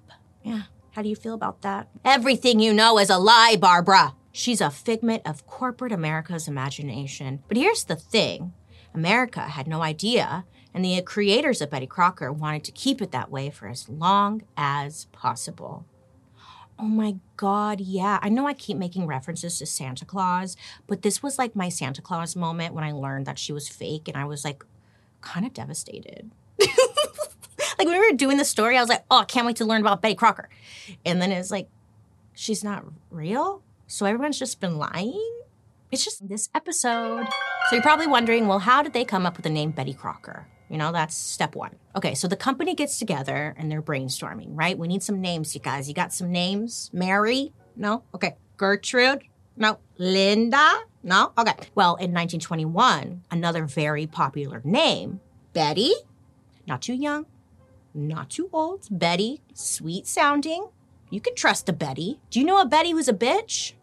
Yeah. 0.44 0.64
How 0.92 1.02
do 1.02 1.10
you 1.10 1.16
feel 1.16 1.34
about 1.34 1.62
that? 1.62 1.90
Everything 2.04 2.60
you 2.60 2.74
know 2.74 2.98
is 2.98 3.10
a 3.10 3.18
lie, 3.18 3.58
Barbara. 3.60 4.16
She's 4.32 4.62
a 4.62 4.70
figment 4.70 5.24
of 5.26 5.46
corporate 5.46 5.92
America's 5.92 6.48
imagination. 6.48 7.44
But 7.48 7.58
here's 7.58 7.84
the 7.84 7.96
thing 7.96 8.54
America 8.94 9.42
had 9.42 9.68
no 9.68 9.82
idea, 9.82 10.46
and 10.74 10.86
the 10.86 11.02
creators 11.02 11.62
of 11.62 11.70
Betty 11.70 11.88
Crocker 11.88 12.32
wanted 12.32 12.64
to 12.66 12.72
keep 12.72 13.02
it 13.02 13.12
that 13.12 13.32
way 13.32 13.50
for 13.50 13.68
as 13.68 13.90
long 13.90 14.44
as 14.56 15.06
possible. 15.12 15.86
Oh 16.78 16.86
my 16.86 17.16
God, 17.36 17.82
yeah. 17.82 18.20
I 18.22 18.30
know 18.30 18.48
I 18.48 18.54
keep 18.54 18.78
making 18.78 19.06
references 19.06 19.58
to 19.58 19.66
Santa 19.66 20.06
Claus, 20.06 20.56
but 20.88 21.02
this 21.02 21.22
was 21.22 21.38
like 21.38 21.56
my 21.56 21.68
Santa 21.68 22.02
Claus 22.02 22.36
moment 22.36 22.74
when 22.74 22.86
I 22.86 22.94
learned 22.94 23.26
that 23.26 23.38
she 23.38 23.52
was 23.52 23.68
fake, 23.68 24.08
and 24.08 24.16
I 24.16 24.24
was 24.24 24.46
like 24.46 24.64
kind 25.20 25.46
of 25.46 25.54
devastated. 25.54 26.32
like 26.60 27.88
when 27.88 28.00
we 28.00 28.12
were 28.12 28.16
doing 28.16 28.38
the 28.38 28.46
story, 28.46 28.78
I 28.78 28.82
was 28.82 28.90
like, 28.90 29.04
oh, 29.12 29.20
I 29.20 29.26
can't 29.26 29.46
wait 29.46 29.58
to 29.58 29.66
learn 29.66 29.82
about 29.82 30.02
Betty 30.02 30.16
Crocker. 30.16 30.50
And 31.06 31.22
then 31.22 31.32
it's 31.32 31.52
like, 31.52 31.68
she's 32.34 32.64
not 32.64 32.86
real. 33.10 33.62
So 33.88 34.06
everyone's 34.06 34.40
just 34.40 34.62
been 34.62 34.78
lying. 34.78 35.42
It's 35.92 36.06
just 36.06 36.30
this 36.30 36.50
episode. 36.54 37.28
So 37.70 37.76
you're 37.76 37.82
probably 37.82 38.08
wondering, 38.08 38.48
well, 38.48 38.60
how 38.60 38.84
did 38.84 38.94
they 38.94 39.04
come 39.04 39.26
up 39.26 39.36
with 39.36 39.44
the 39.44 39.50
name 39.50 39.72
Betty 39.72 39.94
Crocker? 39.94 40.48
You 40.70 40.78
know, 40.78 40.92
that's 40.92 41.16
step 41.16 41.56
one. 41.56 41.76
Okay, 41.96 42.14
so 42.14 42.28
the 42.28 42.36
company 42.36 42.76
gets 42.76 43.00
together 43.00 43.56
and 43.58 43.72
they're 43.72 43.82
brainstorming, 43.82 44.50
right? 44.52 44.78
We 44.78 44.88
need 44.88 45.02
some 45.02 45.20
names, 45.20 45.56
you 45.56 45.62
guys. 45.62 45.88
You 45.88 45.96
got 45.96 46.14
some 46.14 46.32
names? 46.32 46.92
Mary? 46.94 47.54
No? 47.76 48.04
Okay. 48.14 48.36
Gertrude? 48.58 49.24
No. 49.58 49.80
Linda? 49.98 50.72
No? 51.02 51.32
Okay. 51.38 51.54
Well, 51.74 51.96
in 51.96 52.14
1921, 52.14 53.24
another 53.32 53.66
very 53.66 54.06
popular 54.06 54.62
name, 54.64 55.22
Betty, 55.54 55.94
not 56.68 56.84
too 56.84 56.94
young, 56.94 57.26
not 57.94 58.30
too 58.30 58.50
old. 58.54 58.88
Betty, 58.92 59.42
sweet 59.54 60.06
sounding. 60.06 60.68
You 61.10 61.20
can 61.20 61.34
trust 61.34 61.68
a 61.68 61.74
Betty. 61.74 62.20
Do 62.30 62.40
you 62.40 62.46
know 62.46 62.62
a 62.62 62.66
Betty 62.68 62.92
who's 62.92 63.08
a 63.08 63.14
bitch? 63.14 63.74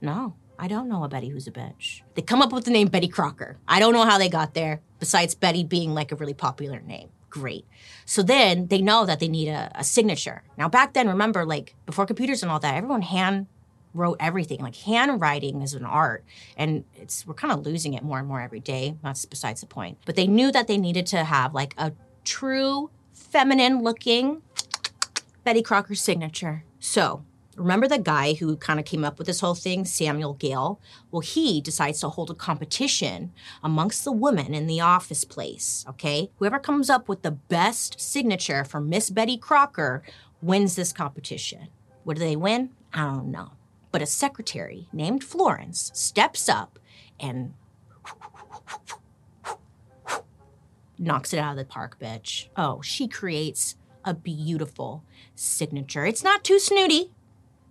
No, 0.00 0.34
I 0.58 0.68
don't 0.68 0.88
know 0.88 1.04
a 1.04 1.08
Betty 1.08 1.28
who's 1.28 1.46
a 1.46 1.52
bitch. 1.52 2.00
They 2.14 2.22
come 2.22 2.40
up 2.40 2.52
with 2.52 2.64
the 2.64 2.70
name 2.70 2.88
Betty 2.88 3.08
Crocker. 3.08 3.58
I 3.68 3.80
don't 3.80 3.92
know 3.92 4.06
how 4.06 4.16
they 4.16 4.30
got 4.30 4.54
there, 4.54 4.80
besides 5.00 5.34
Betty 5.34 5.64
being 5.64 5.92
like 5.94 6.12
a 6.12 6.16
really 6.16 6.34
popular 6.34 6.80
name. 6.80 7.08
Great. 7.28 7.64
So 8.04 8.22
then 8.22 8.68
they 8.68 8.82
know 8.82 9.06
that 9.06 9.20
they 9.20 9.28
need 9.28 9.48
a, 9.48 9.70
a 9.74 9.84
signature. 9.84 10.42
Now, 10.56 10.68
back 10.68 10.94
then, 10.94 11.08
remember, 11.08 11.44
like 11.44 11.74
before 11.86 12.06
computers 12.06 12.42
and 12.42 12.50
all 12.52 12.60
that, 12.60 12.74
everyone 12.76 13.02
hand 13.02 13.46
wrote 13.94 14.16
everything. 14.20 14.60
Like 14.60 14.76
handwriting 14.76 15.62
is 15.62 15.74
an 15.74 15.84
art, 15.84 16.24
and 16.56 16.84
it's 16.94 17.26
we're 17.26 17.34
kind 17.34 17.52
of 17.52 17.64
losing 17.64 17.94
it 17.94 18.02
more 18.02 18.18
and 18.18 18.28
more 18.28 18.40
every 18.40 18.60
day. 18.60 18.96
That's 19.02 19.24
besides 19.24 19.60
the 19.60 19.66
point. 19.66 19.98
But 20.04 20.16
they 20.16 20.26
knew 20.26 20.52
that 20.52 20.66
they 20.66 20.78
needed 20.78 21.06
to 21.08 21.24
have 21.24 21.54
like 21.54 21.74
a 21.78 21.92
true 22.24 22.90
feminine 23.12 23.82
looking 23.82 24.42
Betty 25.44 25.62
Crocker 25.62 25.94
signature. 25.94 26.64
So, 26.78 27.24
remember 27.60 27.86
the 27.86 27.98
guy 27.98 28.32
who 28.34 28.56
kind 28.56 28.80
of 28.80 28.86
came 28.86 29.04
up 29.04 29.18
with 29.18 29.26
this 29.26 29.40
whole 29.40 29.54
thing, 29.54 29.84
Samuel 29.84 30.34
Gale? 30.34 30.80
Well, 31.10 31.20
he 31.20 31.60
decides 31.60 32.00
to 32.00 32.08
hold 32.08 32.30
a 32.30 32.34
competition 32.34 33.32
amongst 33.62 34.04
the 34.04 34.12
women 34.12 34.54
in 34.54 34.66
the 34.66 34.80
office 34.80 35.24
place, 35.24 35.84
okay? 35.88 36.30
Whoever 36.36 36.58
comes 36.58 36.88
up 36.88 37.08
with 37.08 37.22
the 37.22 37.30
best 37.30 38.00
signature 38.00 38.64
for 38.64 38.80
Miss 38.80 39.10
Betty 39.10 39.36
Crocker 39.36 40.02
wins 40.40 40.74
this 40.74 40.92
competition. 40.92 41.68
What 42.04 42.16
do 42.16 42.20
they 42.20 42.36
win? 42.36 42.70
I 42.94 43.02
don't 43.02 43.30
know. 43.30 43.52
But 43.92 44.02
a 44.02 44.06
secretary 44.06 44.88
named 44.92 45.22
Florence 45.22 45.90
steps 45.94 46.48
up 46.48 46.78
and 47.18 47.52
knocks 50.98 51.32
it 51.34 51.38
out 51.38 51.52
of 51.52 51.58
the 51.58 51.64
park, 51.64 51.98
bitch. 52.00 52.48
Oh, 52.56 52.80
she 52.80 53.06
creates 53.06 53.76
a 54.04 54.14
beautiful 54.14 55.04
signature. 55.34 56.06
It's 56.06 56.24
not 56.24 56.42
too 56.42 56.58
snooty. 56.58 57.10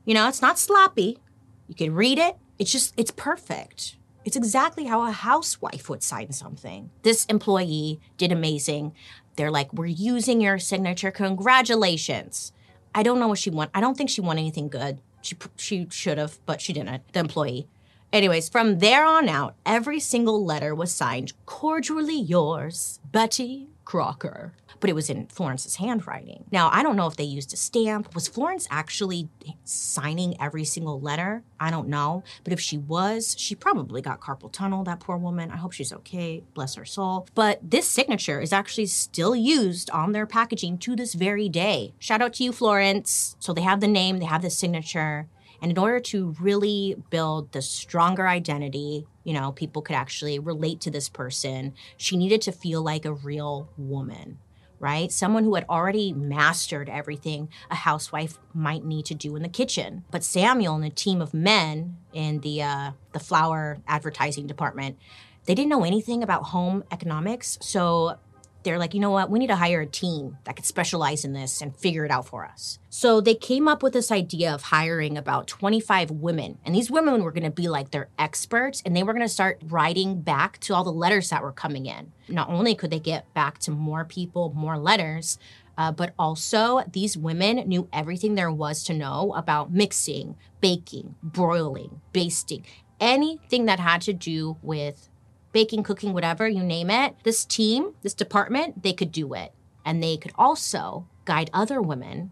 You 0.09 0.15
know, 0.15 0.27
it's 0.27 0.41
not 0.41 0.57
sloppy. 0.57 1.19
You 1.67 1.75
can 1.75 1.93
read 1.93 2.17
it. 2.17 2.35
It's 2.57 2.71
just, 2.71 2.95
it's 2.97 3.11
perfect. 3.11 3.95
It's 4.25 4.35
exactly 4.35 4.85
how 4.85 5.05
a 5.05 5.11
housewife 5.11 5.87
would 5.87 6.01
sign 6.01 6.31
something. 6.31 6.89
This 7.03 7.25
employee 7.25 7.99
did 8.17 8.31
amazing. 8.31 8.95
They're 9.35 9.51
like, 9.51 9.71
we're 9.71 9.85
using 9.85 10.41
your 10.41 10.57
signature. 10.57 11.11
Congratulations. 11.11 12.53
I 12.95 13.03
don't 13.03 13.19
know 13.19 13.27
what 13.27 13.37
she 13.37 13.51
won. 13.51 13.69
I 13.71 13.81
don't 13.81 13.95
think 13.95 14.09
she 14.09 14.19
won 14.19 14.39
anything 14.39 14.67
good. 14.67 14.99
She, 15.21 15.35
she 15.57 15.85
should 15.91 16.17
have, 16.17 16.43
but 16.47 16.59
she 16.59 16.73
didn't, 16.73 17.13
the 17.13 17.19
employee. 17.19 17.67
Anyways, 18.11 18.49
from 18.49 18.79
there 18.79 19.05
on 19.05 19.29
out, 19.29 19.57
every 19.63 19.99
single 19.99 20.43
letter 20.43 20.73
was 20.73 20.91
signed 20.91 21.33
cordially 21.45 22.19
yours, 22.19 22.99
Betty 23.11 23.67
Crocker. 23.85 24.53
But 24.79 24.89
it 24.89 24.93
was 24.93 25.09
in 25.09 25.27
Florence's 25.27 25.75
handwriting. 25.75 26.45
Now, 26.51 26.69
I 26.71 26.83
don't 26.83 26.95
know 26.95 27.07
if 27.07 27.15
they 27.15 27.23
used 27.23 27.53
a 27.53 27.57
stamp. 27.57 28.15
Was 28.15 28.27
Florence 28.27 28.67
actually 28.71 29.29
signing 29.63 30.39
every 30.41 30.63
single 30.63 30.99
letter? 30.99 31.43
I 31.59 31.71
don't 31.71 31.89
know. 31.89 32.23
But 32.43 32.53
if 32.53 32.59
she 32.59 32.77
was, 32.77 33.35
she 33.37 33.55
probably 33.55 34.01
got 34.01 34.21
carpal 34.21 34.51
tunnel, 34.51 34.83
that 34.85 35.01
poor 35.01 35.17
woman. 35.17 35.51
I 35.51 35.57
hope 35.57 35.73
she's 35.73 35.91
okay. 35.91 36.43
Bless 36.53 36.75
her 36.75 36.85
soul. 36.85 37.27
But 37.35 37.59
this 37.61 37.87
signature 37.87 38.39
is 38.39 38.53
actually 38.53 38.87
still 38.87 39.35
used 39.35 39.89
on 39.89 40.11
their 40.11 40.25
packaging 40.25 40.77
to 40.79 40.95
this 40.95 41.13
very 41.13 41.49
day. 41.49 41.93
Shout 41.99 42.21
out 42.21 42.33
to 42.33 42.43
you, 42.43 42.51
Florence. 42.51 43.35
So 43.39 43.53
they 43.53 43.61
have 43.61 43.81
the 43.81 43.87
name, 43.87 44.19
they 44.19 44.25
have 44.25 44.41
the 44.41 44.49
signature. 44.49 45.27
And 45.61 45.71
in 45.71 45.77
order 45.77 45.99
to 45.99 46.35
really 46.39 46.95
build 47.09 47.51
the 47.51 47.61
stronger 47.61 48.27
identity, 48.27 49.07
you 49.23 49.33
know, 49.33 49.51
people 49.51 49.81
could 49.81 49.95
actually 49.95 50.39
relate 50.39 50.79
to 50.81 50.91
this 50.91 51.09
person, 51.09 51.73
she 51.97 52.15
needed 52.15 52.41
to 52.43 52.51
feel 52.51 52.81
like 52.81 53.05
a 53.05 53.13
real 53.13 53.69
woman 53.77 54.37
right? 54.79 55.11
Someone 55.11 55.43
who 55.43 55.55
had 55.55 55.65
already 55.69 56.13
mastered 56.13 56.89
everything 56.89 57.49
a 57.69 57.75
housewife 57.75 58.37
might 58.53 58.83
need 58.83 59.05
to 59.05 59.15
do 59.15 59.35
in 59.35 59.43
the 59.43 59.49
kitchen. 59.49 60.03
But 60.11 60.23
Samuel 60.23 60.75
and 60.75 60.85
a 60.85 60.89
team 60.89 61.21
of 61.21 61.33
men 61.33 61.97
in 62.13 62.39
the 62.39 62.63
uh, 62.63 62.91
the 63.11 63.19
flour 63.19 63.79
advertising 63.87 64.47
department, 64.47 64.97
they 65.45 65.55
didn't 65.55 65.69
know 65.69 65.83
anything 65.83 66.23
about 66.23 66.43
home 66.43 66.83
economics, 66.91 67.57
so 67.61 68.17
they're 68.63 68.77
like, 68.77 68.93
you 68.93 68.99
know 68.99 69.11
what, 69.11 69.29
we 69.29 69.39
need 69.39 69.47
to 69.47 69.55
hire 69.55 69.81
a 69.81 69.85
team 69.85 70.37
that 70.43 70.55
could 70.55 70.65
specialize 70.65 71.23
in 71.23 71.33
this 71.33 71.61
and 71.61 71.75
figure 71.75 72.05
it 72.05 72.11
out 72.11 72.27
for 72.27 72.45
us. 72.45 72.79
So 72.89 73.21
they 73.21 73.35
came 73.35 73.67
up 73.67 73.81
with 73.81 73.93
this 73.93 74.11
idea 74.11 74.53
of 74.53 74.63
hiring 74.63 75.17
about 75.17 75.47
25 75.47 76.11
women. 76.11 76.57
And 76.65 76.75
these 76.75 76.91
women 76.91 77.23
were 77.23 77.31
gonna 77.31 77.51
be 77.51 77.69
like 77.69 77.91
their 77.91 78.09
experts 78.17 78.81
and 78.85 78.95
they 78.95 79.03
were 79.03 79.13
gonna 79.13 79.29
start 79.29 79.61
writing 79.65 80.21
back 80.21 80.59
to 80.61 80.75
all 80.75 80.83
the 80.83 80.91
letters 80.91 81.29
that 81.29 81.41
were 81.41 81.51
coming 81.51 81.85
in. 81.85 82.11
Not 82.27 82.49
only 82.49 82.75
could 82.75 82.91
they 82.91 82.99
get 82.99 83.33
back 83.33 83.59
to 83.59 83.71
more 83.71 84.05
people, 84.05 84.53
more 84.55 84.77
letters, 84.77 85.37
uh, 85.77 85.93
but 85.93 86.13
also 86.19 86.83
these 86.91 87.15
women 87.15 87.57
knew 87.69 87.87
everything 87.93 88.35
there 88.35 88.51
was 88.51 88.83
to 88.83 88.93
know 88.93 89.33
about 89.37 89.71
mixing, 89.71 90.35
baking, 90.59 91.15
broiling, 91.23 92.01
basting, 92.11 92.65
anything 92.99 93.65
that 93.65 93.79
had 93.79 94.01
to 94.01 94.11
do 94.11 94.57
with 94.61 95.09
baking, 95.51 95.83
cooking, 95.83 96.13
whatever, 96.13 96.47
you 96.47 96.63
name 96.63 96.89
it. 96.89 97.15
This 97.23 97.45
team, 97.45 97.93
this 98.01 98.13
department, 98.13 98.83
they 98.83 98.93
could 98.93 99.11
do 99.11 99.33
it. 99.33 99.53
And 99.85 100.03
they 100.03 100.17
could 100.17 100.33
also 100.35 101.07
guide 101.25 101.49
other 101.53 101.81
women 101.81 102.31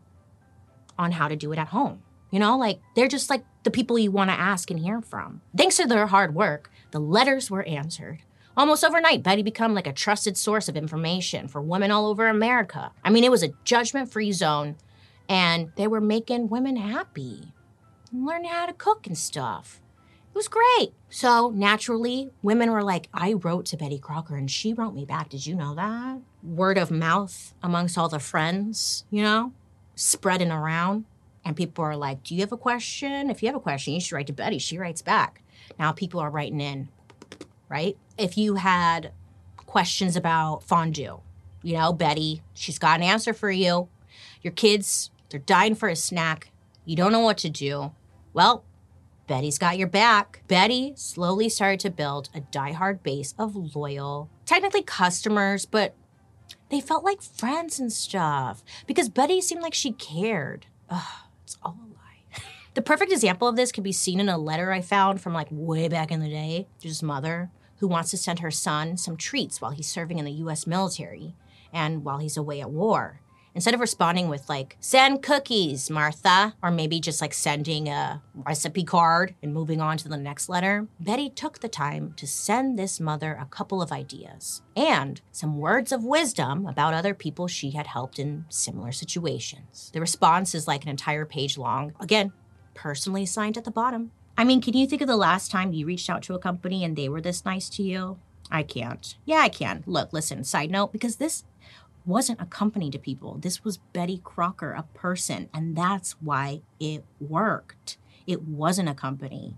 on 0.98 1.14
how 1.14 1.28
to 1.28 1.36
do 1.36 1.52
it 1.52 1.60
at 1.60 1.70
home. 1.70 2.02
You 2.32 2.40
know, 2.40 2.58
like 2.58 2.82
they're 2.96 3.08
just 3.08 3.30
like 3.30 3.46
the 3.64 3.72
people 3.72 3.98
you 3.98 4.12
want 4.12 4.30
to 4.30 4.40
ask 4.40 4.70
and 4.70 4.80
hear 4.80 5.02
from. 5.02 5.42
Thanks 5.56 5.78
to 5.78 5.86
their 5.86 6.08
hard 6.08 6.36
work, 6.36 6.70
the 6.92 7.00
letters 7.00 7.50
were 7.50 7.64
answered. 7.64 8.22
Almost 8.58 8.84
overnight, 8.84 9.24
Betty 9.24 9.44
became 9.44 9.74
like 9.74 9.88
a 9.88 9.94
trusted 9.94 10.36
source 10.36 10.68
of 10.68 10.76
information 10.76 11.48
for 11.48 11.62
women 11.62 11.92
all 11.92 12.08
over 12.08 12.28
America. 12.28 12.92
I 13.04 13.12
mean, 13.12 13.24
it 13.24 13.32
was 13.32 13.44
a 13.44 13.54
judgment 13.64 14.12
free 14.12 14.32
zone, 14.32 14.78
and 15.30 15.72
they 15.76 15.88
were 15.88 16.02
making 16.02 16.50
women 16.50 16.76
happy, 16.76 17.54
learning 18.12 18.50
how 18.50 18.66
to 18.66 18.74
cook 18.74 19.06
and 19.06 19.18
stuff. 19.18 19.80
It 20.38 20.46
was 20.46 20.48
great. 20.50 20.94
So 21.10 21.50
naturally, 21.50 22.30
women 22.44 22.72
were 22.72 22.84
like, 22.84 23.10
I 23.12 23.34
wrote 23.34 23.66
to 23.68 23.76
Betty 23.76 23.98
Crocker 23.98 24.36
and 24.36 24.52
she 24.52 24.72
wrote 24.72 24.94
me 24.94 25.04
back. 25.04 25.30
Did 25.30 25.48
you 25.48 25.56
know 25.56 25.74
that? 25.74 26.20
Word 26.44 26.78
of 26.78 26.92
mouth 26.92 27.56
amongst 27.64 27.98
all 27.98 28.08
the 28.08 28.20
friends, 28.20 29.04
you 29.10 29.24
know, 29.24 29.52
spreading 29.96 30.52
around. 30.52 31.06
And 31.44 31.58
people 31.58 31.84
are 31.84 31.96
like, 31.96 32.22
Do 32.22 32.36
you 32.36 32.42
have 32.42 32.52
a 32.52 32.58
question? 32.58 33.32
If 33.32 33.42
you 33.42 33.48
have 33.48 33.56
a 33.56 33.60
question, 33.60 33.96
you 33.96 34.00
should 34.00 34.14
write 34.14 34.28
to 34.28 34.34
Betty. 34.34 34.60
She 34.60 34.78
writes 34.78 35.02
back. 35.02 35.42
Now 35.80 35.92
people 35.92 36.20
are 36.20 36.30
writing 36.30 36.62
in, 36.62 36.90
right? 37.68 37.98
If 38.16 38.38
you 38.38 38.58
had 38.58 39.14
questions 39.56 40.16
about 40.16 40.62
fondue, 40.62 41.20
you 41.64 41.74
know, 41.74 41.92
Betty, 41.92 42.44
she's 42.54 42.78
got 42.78 43.00
an 43.00 43.04
answer 43.04 43.34
for 43.34 43.50
you. 43.50 43.90
Your 44.44 44.54
kids, 44.54 45.10
they're 45.32 45.40
dying 45.40 45.74
for 45.74 45.90
a 45.90 45.96
snack. 45.96 46.52
You 46.86 46.96
don't 46.96 47.12
know 47.12 47.22
what 47.22 47.40
to 47.40 47.50
do. 47.50 47.92
Well, 48.34 48.64
Betty's 49.28 49.58
got 49.58 49.78
your 49.78 49.88
back. 49.88 50.42
Betty 50.48 50.94
slowly 50.96 51.50
started 51.50 51.82
to 51.82 51.90
build 51.90 52.30
a 52.34 52.42
diehard 52.42 53.04
base 53.04 53.36
of 53.38 53.76
loyal, 53.76 54.30
technically 54.46 54.82
customers, 54.82 55.66
but 55.66 55.96
they 56.70 56.82
felt 56.82 57.04
like 57.04 57.22
friends 57.22 57.80
and 57.80 57.92
stuff 57.92 58.64
because 58.88 59.10
Betty 59.10 59.42
seemed 59.42 59.62
like 59.62 59.74
she 59.74 59.92
cared. 59.92 60.66
Ugh, 60.90 61.04
it's 61.44 61.58
all 61.62 61.78
a 61.82 61.88
lie. 61.94 62.42
the 62.74 62.82
perfect 62.82 63.12
example 63.12 63.48
of 63.48 63.58
this 63.58 63.72
can 63.72 63.84
be 63.84 63.92
seen 63.92 64.20
in 64.20 64.30
a 64.30 64.38
letter 64.38 64.72
I 64.72 64.82
found 64.82 65.22
from 65.22 65.34
like 65.34 65.48
way 65.52 65.90
back 65.90 66.12
in 66.12 66.22
the 66.22 66.30
day. 66.30 66.68
There's 66.80 66.96
his 66.96 67.04
mother 67.04 67.52
who 67.80 67.88
wants 67.88 68.12
to 68.12 68.18
send 68.18 68.40
her 68.40 68.52
son 68.52 68.98
some 68.98 69.18
treats 69.18 69.62
while 69.62 69.72
he's 69.72 69.88
serving 69.88 70.20
in 70.20 70.26
the 70.26 70.32
US 70.32 70.66
military 70.66 71.36
and 71.74 72.04
while 72.04 72.20
he's 72.20 72.38
away 72.38 72.62
at 72.62 72.72
war 72.72 73.20
instead 73.58 73.74
of 73.74 73.80
responding 73.80 74.30
with 74.30 74.48
like 74.48 74.78
send 74.80 75.24
cookies 75.24 75.90
martha 75.90 76.54
or 76.62 76.70
maybe 76.70 77.00
just 77.00 77.22
like 77.22 77.34
sending 77.34 77.90
a 77.90 78.22
recipe 78.36 78.84
card 78.84 79.34
and 79.42 79.52
moving 79.52 79.82
on 79.82 79.98
to 79.98 80.08
the 80.08 80.16
next 80.16 80.48
letter 80.48 80.88
betty 81.00 81.28
took 81.28 81.60
the 81.60 81.68
time 81.68 82.14
to 82.16 82.28
send 82.28 82.78
this 82.78 83.00
mother 83.00 83.36
a 83.42 83.46
couple 83.48 83.82
of 83.82 83.92
ideas 83.92 84.62
and 84.76 85.22
some 85.32 85.58
words 85.58 85.92
of 85.92 86.04
wisdom 86.04 86.68
about 86.68 86.94
other 86.94 87.16
people 87.16 87.48
she 87.48 87.72
had 87.72 87.88
helped 87.88 88.20
in 88.20 88.46
similar 88.48 88.92
situations 88.92 89.90
the 89.92 90.00
response 90.00 90.54
is 90.54 90.68
like 90.68 90.84
an 90.84 90.90
entire 90.90 91.26
page 91.26 91.58
long 91.58 91.92
again 92.00 92.32
personally 92.76 93.26
signed 93.26 93.58
at 93.58 93.64
the 93.64 93.72
bottom 93.72 94.12
i 94.38 94.44
mean 94.44 94.62
can 94.62 94.78
you 94.78 94.86
think 94.86 95.02
of 95.02 95.08
the 95.08 95.18
last 95.18 95.50
time 95.50 95.74
you 95.74 95.88
reached 95.88 96.12
out 96.12 96.22
to 96.22 96.36
a 96.36 96.40
company 96.40 96.84
and 96.84 96.96
they 96.96 97.10
were 97.10 97.22
this 97.22 97.44
nice 97.44 97.70
to 97.70 97.82
you 97.82 98.20
I 98.50 98.64
can't. 98.64 99.16
Yeah, 99.26 99.40
I 99.40 99.50
can. 99.50 99.84
Look, 99.86 100.14
listen, 100.14 100.44
side 100.44 100.72
note, 100.72 100.92
because 100.92 101.18
this 101.18 101.44
wasn't 102.08 102.42
a 102.42 102.46
company 102.46 102.90
to 102.90 102.98
people. 102.98 103.38
This 103.38 103.64
was 103.64 103.78
Betty 103.78 104.22
Crocker, 104.24 104.72
a 104.72 104.84
person, 104.98 105.50
and 105.54 105.76
that's 105.76 106.14
why 106.22 106.62
it 106.80 107.04
worked. 107.20 107.98
It 108.26 108.44
wasn't 108.44 108.90
a 108.90 108.94
company. 108.94 109.56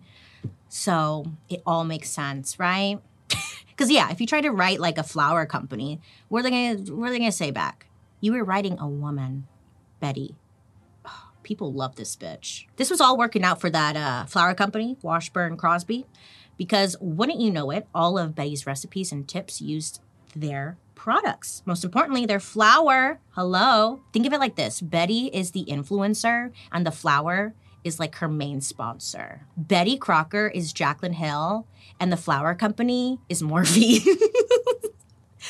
So 0.68 1.26
it 1.48 1.62
all 1.66 1.84
makes 1.86 2.10
sense, 2.10 2.60
right? 2.60 3.00
Because 3.70 3.92
yeah, 3.92 4.12
if 4.12 4.20
you 4.20 4.28
try 4.28 4.42
to 4.42 4.52
write 4.52 4.82
like 4.82 4.98
a 4.98 5.04
flour 5.04 5.46
company, 5.46 6.02
what 6.28 6.46
are 6.46 6.50
they 6.50 6.76
gonna 7.20 7.32
say 7.32 7.50
back? 7.50 7.86
You 8.20 8.34
were 8.34 8.44
writing 8.44 8.78
a 8.78 8.90
woman, 8.90 9.48
Betty. 10.02 10.36
Oh, 11.06 11.30
people 11.44 11.72
love 11.72 11.96
this 11.96 12.18
bitch. 12.18 12.66
This 12.76 12.90
was 12.90 13.00
all 13.00 13.18
working 13.18 13.46
out 13.46 13.62
for 13.62 13.70
that 13.70 13.96
uh, 13.96 14.26
flour 14.26 14.54
company, 14.54 14.98
Washburn 15.02 15.56
Crosby, 15.56 16.06
because 16.58 16.98
wouldn't 17.00 17.40
you 17.40 17.52
know 17.52 17.72
it, 17.72 17.88
all 17.96 18.18
of 18.18 18.36
Betty's 18.36 18.68
recipes 18.68 19.14
and 19.14 19.26
tips 19.26 19.62
used 19.62 20.02
their 20.36 20.78
products. 21.00 21.64
Most 21.66 21.86
importantly, 21.86 22.26
their 22.26 22.42
flour. 22.42 23.22
Hello. 23.30 24.02
Think 24.12 24.28
of 24.28 24.34
it 24.34 24.40
like 24.40 24.58
this 24.58 24.82
Betty 24.82 25.28
is 25.34 25.52
the 25.52 25.66
influencer, 25.66 26.52
and 26.74 26.86
the 26.86 26.92
flour 26.92 27.56
is 27.86 28.00
like 28.00 28.16
her 28.16 28.28
main 28.28 28.60
sponsor. 28.60 29.48
Betty 29.56 29.98
Crocker 29.98 30.50
is 30.50 30.74
Jaclyn 30.74 31.14
Hill, 31.14 31.66
and 32.02 32.12
the 32.12 32.18
flour 32.18 32.54
company 32.54 33.20
is 33.30 33.42
Morphe. 33.42 34.06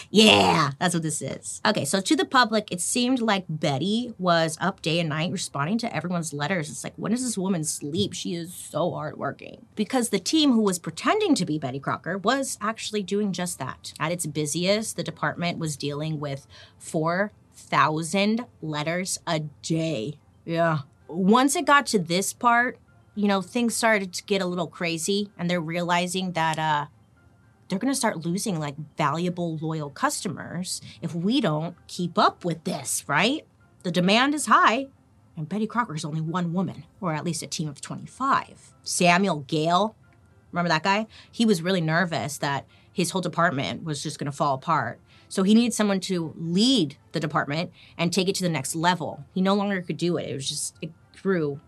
Yeah, 0.10 0.72
that's 0.80 0.94
what 0.94 1.04
this 1.04 1.22
is. 1.22 1.62
Okay, 1.66 1.86
so 1.86 2.02
to 2.02 2.16
the 2.16 2.26
public, 2.26 2.72
it 2.72 2.82
seemed 2.82 3.22
like 3.22 3.46
Betty 3.48 4.14
was 4.18 4.58
up 4.62 4.82
day 4.82 5.00
and 5.00 5.10
night 5.10 5.32
responding 5.32 5.78
to 5.80 5.96
everyone's 5.96 6.34
letters. 6.34 6.70
It's 6.70 6.84
like, 6.84 6.94
when 6.96 7.12
does 7.12 7.24
this 7.24 7.38
woman 7.38 7.64
sleep? 7.64 8.14
She 8.14 8.34
is 8.34 8.54
so 8.54 8.92
hardworking. 8.92 9.66
Because 9.76 10.10
the 10.10 10.20
team 10.20 10.52
who 10.52 10.62
was 10.62 10.80
pretending 10.80 11.36
to 11.36 11.46
be 11.46 11.60
Betty 11.60 11.80
Crocker 11.80 12.18
was 12.18 12.58
actually 12.62 13.04
doing 13.04 13.32
just 13.34 13.60
that. 13.60 13.94
At 14.00 14.12
its 14.12 14.26
busiest, 14.26 14.96
the 14.96 15.04
department 15.04 15.58
was 15.60 15.78
dealing 15.78 16.20
with 16.20 16.48
4,000 16.78 18.46
letters 18.62 19.20
a 19.28 19.40
day. 19.62 20.20
Yeah. 20.46 20.80
Once 21.08 21.56
it 21.56 21.66
got 21.66 21.86
to 21.88 22.00
this 22.00 22.34
part, 22.34 22.78
you 23.16 23.28
know, 23.28 23.42
things 23.42 23.76
started 23.76 24.14
to 24.14 24.24
get 24.24 24.42
a 24.42 24.46
little 24.46 24.68
crazy, 24.68 25.32
and 25.38 25.50
they're 25.50 25.60
realizing 25.60 26.34
that, 26.34 26.58
uh, 26.60 26.86
they're 27.70 27.80
going 27.80 27.92
to 27.92 27.98
start 27.98 28.26
losing 28.26 28.60
like 28.60 28.76
valuable, 28.98 29.58
loyal 29.58 29.90
customers 29.90 30.82
if 31.02 31.16
we 31.16 31.40
don't 31.40 31.76
keep 31.88 32.18
up 32.18 32.44
with 32.44 32.64
this, 32.64 33.06
right? 33.08 33.46
The 33.84 33.92
demand 33.92 34.36
is 34.36 34.48
high, 34.48 34.88
and 35.38 35.48
Betty 35.48 35.68
Crocker 35.68 35.96
is 35.96 36.04
only 36.04 36.20
one 36.20 36.52
woman, 36.52 36.84
or 37.00 37.14
at 37.14 37.24
least 37.24 37.44
a 37.44 37.48
team 37.48 37.70
of 37.70 37.80
25. 37.80 38.74
Samuel 38.84 39.42
Gale, 39.48 39.96
remember 40.52 40.70
that 40.70 40.84
guy? 40.84 41.08
He 41.32 41.46
was 41.46 41.62
really 41.62 41.80
nervous 41.80 42.38
that 42.40 42.66
his 42.92 43.12
whole 43.12 43.22
department 43.22 43.84
was 43.84 44.04
just 44.04 44.20
going 44.20 44.30
to 44.30 44.36
fall 44.36 44.56
apart. 44.56 45.00
So 45.30 45.44
he 45.44 45.54
needed 45.54 45.74
someone 45.74 46.00
to 46.02 46.34
lead 46.36 46.98
the 47.12 47.20
department 47.20 47.72
and 47.98 48.12
take 48.12 48.28
it 48.28 48.36
to 48.36 48.44
the 48.44 48.50
next 48.50 48.76
level. 48.76 49.24
He 49.34 49.42
no 49.42 49.54
longer 49.54 49.82
could 49.82 49.98
do 49.98 50.18
it. 50.18 50.28
It 50.28 50.34
was 50.34 50.50
just, 50.50 50.76
it 50.82 50.92
grew 51.22 51.62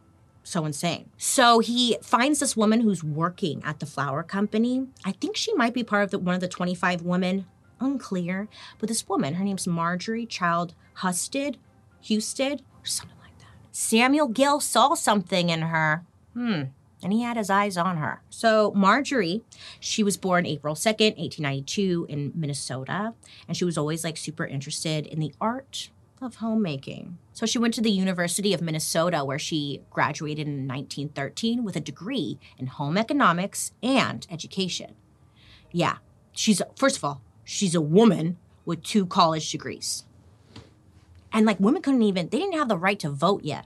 so 0.44 0.66
insane. 0.66 1.10
So 1.18 1.60
he 1.60 1.98
finds 2.02 2.40
this 2.40 2.58
woman 2.58 2.82
who's 2.82 3.04
working 3.04 3.62
at 3.64 3.80
the 3.80 3.86
flour 3.86 4.24
company. 4.24 4.88
I 5.06 5.12
think 5.14 5.36
she 5.38 5.54
might 5.54 5.74
be 5.74 5.84
part 5.84 6.04
of 6.04 6.12
the, 6.12 6.20
one 6.20 6.36
of 6.36 6.42
the 6.42 6.48
25 6.48 7.02
women, 7.02 7.46
unclear. 7.80 8.48
But 8.80 8.90
this 8.90 9.08
woman, 9.08 9.36
her 9.36 9.44
name's 9.44 9.68
Marjorie 9.68 10.26
Child 10.26 10.74
Husted, 10.96 11.58
Husted, 12.02 12.62
or 12.62 12.86
something 12.86 13.18
like 13.22 13.38
that. 13.40 13.48
Samuel 13.72 14.28
Gill 14.28 14.60
saw 14.60 14.94
something 14.94 15.50
in 15.50 15.62
her. 15.64 16.04
Hmm. 16.34 16.64
And 17.04 17.12
he 17.12 17.24
had 17.24 17.36
his 17.36 17.50
eyes 17.50 17.78
on 17.78 17.98
her. 17.98 18.22
So, 18.30 18.72
Marjorie, 18.76 19.42
she 19.80 20.04
was 20.04 20.18
born 20.18 20.46
April 20.46 20.76
2nd, 20.76 21.18
1892, 21.18 22.06
in 22.08 22.32
Minnesota. 22.36 23.16
And 23.48 23.58
she 23.58 23.66
was 23.66 23.76
always 23.76 24.04
like 24.04 24.18
super 24.18 24.46
interested 24.46 25.08
in 25.08 25.20
the 25.20 25.34
art 25.42 25.90
of 26.22 26.36
homemaking. 26.36 27.18
So 27.34 27.46
she 27.46 27.58
went 27.58 27.74
to 27.74 27.82
the 27.82 27.92
University 27.92 28.54
of 28.54 28.62
Minnesota, 28.62 29.26
where 29.26 29.40
she 29.40 29.82
graduated 29.90 30.48
in 30.48 30.68
1913 30.68 31.64
with 31.64 31.76
a 31.76 31.80
degree 31.80 32.40
in 32.58 32.68
home 32.68 32.98
economics 32.98 33.72
and 33.82 34.26
education. 34.30 34.96
Yeah, 35.72 35.98
she's, 36.32 36.62
first 36.76 36.98
of 36.98 37.04
all, 37.04 37.22
she's 37.44 37.74
a 37.74 37.82
woman 37.82 38.38
with 38.66 38.84
two 38.84 39.06
college 39.06 39.52
degrees. 39.52 40.06
And 41.34 41.46
like 41.46 41.60
women 41.60 41.82
couldn't 41.82 42.04
even, 42.04 42.30
they 42.30 42.40
didn't 42.40 42.58
have 42.58 42.68
the 42.68 42.78
right 42.78 43.00
to 43.00 43.10
vote 43.10 43.44
yet. 43.44 43.66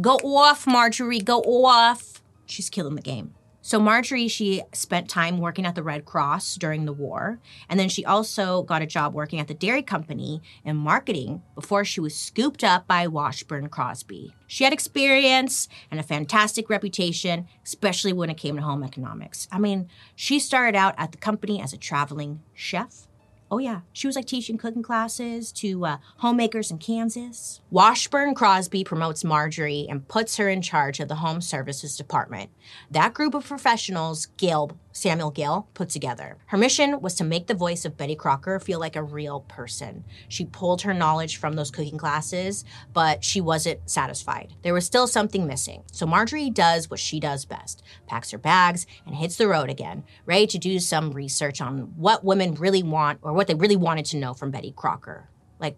Go 0.00 0.16
off, 0.16 0.66
Marjorie, 0.66 1.20
go 1.20 1.40
off. 1.40 2.22
She's 2.46 2.70
killing 2.70 2.94
the 2.94 3.02
game. 3.02 3.34
So 3.64 3.78
Marjorie, 3.78 4.26
she 4.26 4.60
spent 4.72 5.08
time 5.08 5.38
working 5.38 5.64
at 5.64 5.76
the 5.76 5.84
Red 5.84 6.04
Cross 6.04 6.56
during 6.56 6.84
the 6.84 6.92
war, 6.92 7.38
and 7.68 7.78
then 7.78 7.88
she 7.88 8.04
also 8.04 8.64
got 8.64 8.82
a 8.82 8.86
job 8.86 9.14
working 9.14 9.38
at 9.38 9.46
the 9.46 9.54
dairy 9.54 9.84
company 9.84 10.42
in 10.64 10.76
marketing 10.76 11.42
before 11.54 11.84
she 11.84 12.00
was 12.00 12.12
scooped 12.12 12.64
up 12.64 12.88
by 12.88 13.06
Washburn 13.06 13.68
Crosby. 13.68 14.34
She 14.48 14.64
had 14.64 14.72
experience 14.72 15.68
and 15.92 16.00
a 16.00 16.02
fantastic 16.02 16.68
reputation, 16.68 17.46
especially 17.64 18.12
when 18.12 18.30
it 18.30 18.36
came 18.36 18.56
to 18.56 18.62
home 18.62 18.82
economics. 18.82 19.46
I 19.52 19.60
mean, 19.60 19.88
she 20.16 20.40
started 20.40 20.76
out 20.76 20.96
at 20.98 21.12
the 21.12 21.18
company 21.18 21.62
as 21.62 21.72
a 21.72 21.78
traveling 21.78 22.40
chef, 22.54 23.06
Oh, 23.52 23.58
yeah. 23.58 23.80
She 23.92 24.06
was 24.06 24.16
like 24.16 24.24
teaching 24.24 24.56
cooking 24.56 24.82
classes 24.82 25.52
to 25.52 25.84
uh, 25.84 25.96
homemakers 26.16 26.70
in 26.70 26.78
Kansas. 26.78 27.60
Washburn 27.70 28.34
Crosby 28.34 28.82
promotes 28.82 29.24
Marjorie 29.24 29.86
and 29.90 30.08
puts 30.08 30.38
her 30.38 30.48
in 30.48 30.62
charge 30.62 31.00
of 31.00 31.08
the 31.08 31.16
home 31.16 31.42
services 31.42 31.94
department. 31.94 32.48
That 32.90 33.12
group 33.12 33.34
of 33.34 33.44
professionals, 33.44 34.24
Gill, 34.38 34.78
Samuel 34.92 35.30
Gill, 35.30 35.68
put 35.74 35.88
together. 35.88 36.38
Her 36.46 36.58
mission 36.58 37.00
was 37.00 37.14
to 37.16 37.24
make 37.24 37.46
the 37.46 37.54
voice 37.54 37.84
of 37.84 37.96
Betty 37.96 38.14
Crocker 38.14 38.60
feel 38.60 38.78
like 38.78 38.96
a 38.96 39.02
real 39.02 39.40
person. 39.40 40.04
She 40.28 40.44
pulled 40.44 40.82
her 40.82 40.94
knowledge 40.94 41.36
from 41.36 41.54
those 41.54 41.70
cooking 41.70 41.98
classes, 41.98 42.64
but 42.92 43.24
she 43.24 43.40
wasn't 43.40 43.88
satisfied. 43.90 44.54
There 44.62 44.74
was 44.74 44.86
still 44.86 45.06
something 45.06 45.46
missing. 45.46 45.82
So 45.92 46.06
Marjorie 46.06 46.50
does 46.50 46.90
what 46.90 47.00
she 47.00 47.18
does 47.20 47.44
best 47.44 47.82
packs 48.06 48.30
her 48.30 48.38
bags 48.38 48.86
and 49.06 49.14
hits 49.14 49.36
the 49.36 49.48
road 49.48 49.70
again, 49.70 50.04
ready 50.26 50.46
to 50.46 50.58
do 50.58 50.78
some 50.78 51.12
research 51.12 51.60
on 51.60 51.92
what 51.96 52.24
women 52.24 52.54
really 52.54 52.82
want 52.82 53.18
or 53.22 53.32
what 53.32 53.46
they 53.46 53.54
really 53.54 53.76
wanted 53.76 54.04
to 54.06 54.16
know 54.16 54.34
from 54.34 54.50
Betty 54.50 54.72
Crocker. 54.76 55.28
Like, 55.58 55.76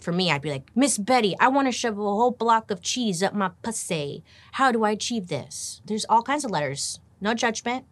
for 0.00 0.12
me, 0.12 0.30
I'd 0.30 0.42
be 0.42 0.50
like, 0.50 0.70
Miss 0.74 0.98
Betty, 0.98 1.34
I 1.38 1.48
want 1.48 1.68
to 1.68 1.72
shove 1.72 1.98
a 1.98 2.02
whole 2.02 2.30
block 2.30 2.70
of 2.70 2.82
cheese 2.82 3.22
up 3.22 3.34
my 3.34 3.50
pussy. 3.62 4.24
How 4.52 4.72
do 4.72 4.84
I 4.84 4.90
achieve 4.90 5.28
this? 5.28 5.82
There's 5.84 6.06
all 6.08 6.22
kinds 6.22 6.44
of 6.44 6.50
letters. 6.50 7.00
No 7.20 7.34
judgment. 7.34 7.84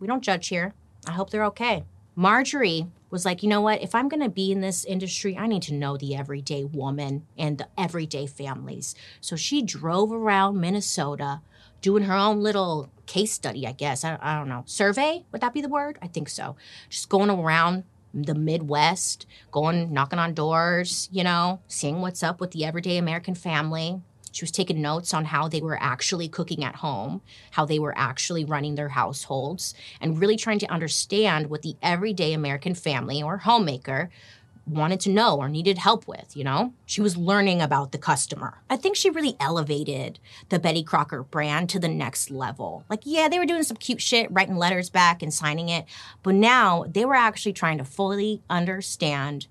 We 0.00 0.06
don't 0.06 0.22
judge 0.22 0.48
here. 0.48 0.74
I 1.06 1.12
hope 1.12 1.30
they're 1.30 1.44
okay. 1.46 1.84
Marjorie 2.14 2.86
was 3.10 3.24
like, 3.24 3.42
you 3.42 3.48
know 3.48 3.60
what? 3.60 3.82
If 3.82 3.94
I'm 3.94 4.08
going 4.08 4.22
to 4.22 4.28
be 4.28 4.52
in 4.52 4.60
this 4.60 4.84
industry, 4.84 5.36
I 5.36 5.46
need 5.46 5.62
to 5.62 5.74
know 5.74 5.96
the 5.96 6.16
everyday 6.16 6.64
woman 6.64 7.26
and 7.36 7.58
the 7.58 7.68
everyday 7.78 8.26
families. 8.26 8.94
So 9.20 9.36
she 9.36 9.62
drove 9.62 10.12
around 10.12 10.60
Minnesota 10.60 11.40
doing 11.80 12.04
her 12.04 12.14
own 12.14 12.42
little 12.42 12.90
case 13.06 13.32
study, 13.32 13.66
I 13.66 13.72
guess. 13.72 14.04
I, 14.04 14.18
I 14.20 14.36
don't 14.36 14.48
know. 14.48 14.64
Survey? 14.66 15.24
Would 15.32 15.40
that 15.40 15.54
be 15.54 15.60
the 15.60 15.68
word? 15.68 15.98
I 16.02 16.08
think 16.08 16.28
so. 16.28 16.56
Just 16.88 17.08
going 17.08 17.30
around 17.30 17.84
the 18.12 18.34
Midwest, 18.34 19.26
going 19.50 19.92
knocking 19.92 20.18
on 20.18 20.34
doors, 20.34 21.08
you 21.12 21.22
know, 21.22 21.60
seeing 21.68 22.00
what's 22.00 22.22
up 22.22 22.40
with 22.40 22.50
the 22.50 22.64
everyday 22.64 22.96
American 22.96 23.34
family. 23.34 24.02
She 24.32 24.44
was 24.44 24.50
taking 24.50 24.80
notes 24.80 25.14
on 25.14 25.26
how 25.26 25.48
they 25.48 25.60
were 25.60 25.78
actually 25.80 26.28
cooking 26.28 26.64
at 26.64 26.76
home, 26.76 27.22
how 27.52 27.64
they 27.64 27.78
were 27.78 27.94
actually 27.96 28.44
running 28.44 28.74
their 28.74 28.90
households, 28.90 29.74
and 30.00 30.20
really 30.20 30.36
trying 30.36 30.58
to 30.60 30.70
understand 30.70 31.48
what 31.48 31.62
the 31.62 31.76
everyday 31.82 32.32
American 32.32 32.74
family 32.74 33.22
or 33.22 33.38
homemaker 33.38 34.10
wanted 34.68 35.00
to 35.00 35.10
know 35.10 35.38
or 35.38 35.48
needed 35.48 35.78
help 35.78 36.06
with, 36.06 36.36
you 36.36 36.44
know? 36.44 36.72
She 36.86 37.00
was 37.00 37.16
learning 37.16 37.60
about 37.60 37.92
the 37.92 37.98
customer. 37.98 38.58
I 38.68 38.76
think 38.76 38.96
she 38.96 39.10
really 39.10 39.36
elevated 39.40 40.18
the 40.50 40.58
Betty 40.58 40.82
Crocker 40.82 41.22
brand 41.22 41.70
to 41.70 41.78
the 41.78 41.88
next 41.88 42.30
level. 42.30 42.84
Like, 42.88 43.00
yeah, 43.04 43.28
they 43.28 43.38
were 43.38 43.46
doing 43.46 43.62
some 43.62 43.76
cute 43.76 44.02
shit, 44.02 44.30
writing 44.30 44.56
letters 44.56 44.90
back 44.90 45.22
and 45.22 45.32
signing 45.32 45.68
it, 45.68 45.86
but 46.22 46.34
now 46.34 46.84
they 46.86 47.04
were 47.04 47.14
actually 47.14 47.54
trying 47.54 47.78
to 47.78 47.84
fully 47.84 48.42
understand 48.50 49.46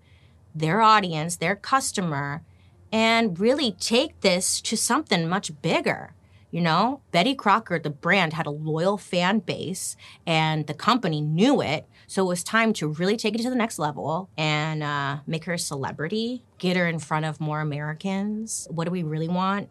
their 0.53 0.81
audience, 0.81 1.37
their 1.37 1.55
customer, 1.55 2.43
and 2.91 3.39
really 3.39 3.71
take 3.73 4.21
this 4.21 4.61
to 4.61 4.77
something 4.77 5.27
much 5.27 5.51
bigger. 5.61 6.13
You 6.49 6.61
know, 6.61 7.01
Betty 7.11 7.35
Crocker, 7.35 7.77
the 7.77 7.89
brand, 7.89 8.33
had 8.33 8.45
a 8.45 8.51
loyal 8.51 8.97
fan 8.97 9.39
base, 9.39 9.97
and 10.25 10.65
the 10.65 10.73
company 10.73 11.19
knew 11.19 11.61
it. 11.61 11.85
So 12.07 12.23
it 12.23 12.27
was 12.27 12.43
time 12.43 12.71
to 12.73 12.87
really 12.87 13.17
take 13.17 13.35
it 13.35 13.41
to 13.41 13.49
the 13.49 13.55
next 13.55 13.79
level 13.79 14.29
and 14.37 14.81
uh, 14.81 15.17
make 15.27 15.43
her 15.43 15.53
a 15.53 15.59
celebrity, 15.59 16.43
get 16.57 16.77
her 16.77 16.87
in 16.87 16.99
front 16.99 17.25
of 17.25 17.41
more 17.41 17.59
Americans. 17.59 18.65
What 18.71 18.85
do 18.85 18.91
we 18.91 19.03
really 19.03 19.27
want? 19.27 19.69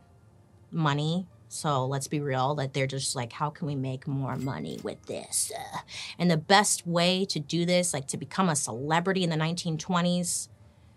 Money. 0.70 1.26
So 1.48 1.86
let's 1.86 2.08
be 2.08 2.20
real 2.20 2.56
that 2.56 2.74
they're 2.74 2.86
just 2.86 3.16
like, 3.16 3.32
how 3.32 3.48
can 3.48 3.66
we 3.66 3.74
make 3.74 4.06
more 4.06 4.36
money 4.36 4.78
with 4.82 5.06
this? 5.06 5.50
Uh, 5.56 5.78
and 6.18 6.30
the 6.30 6.36
best 6.36 6.86
way 6.86 7.24
to 7.26 7.40
do 7.40 7.64
this, 7.64 7.94
like 7.94 8.06
to 8.08 8.18
become 8.18 8.50
a 8.50 8.56
celebrity 8.56 9.24
in 9.24 9.30
the 9.30 9.36
1920s, 9.36 10.48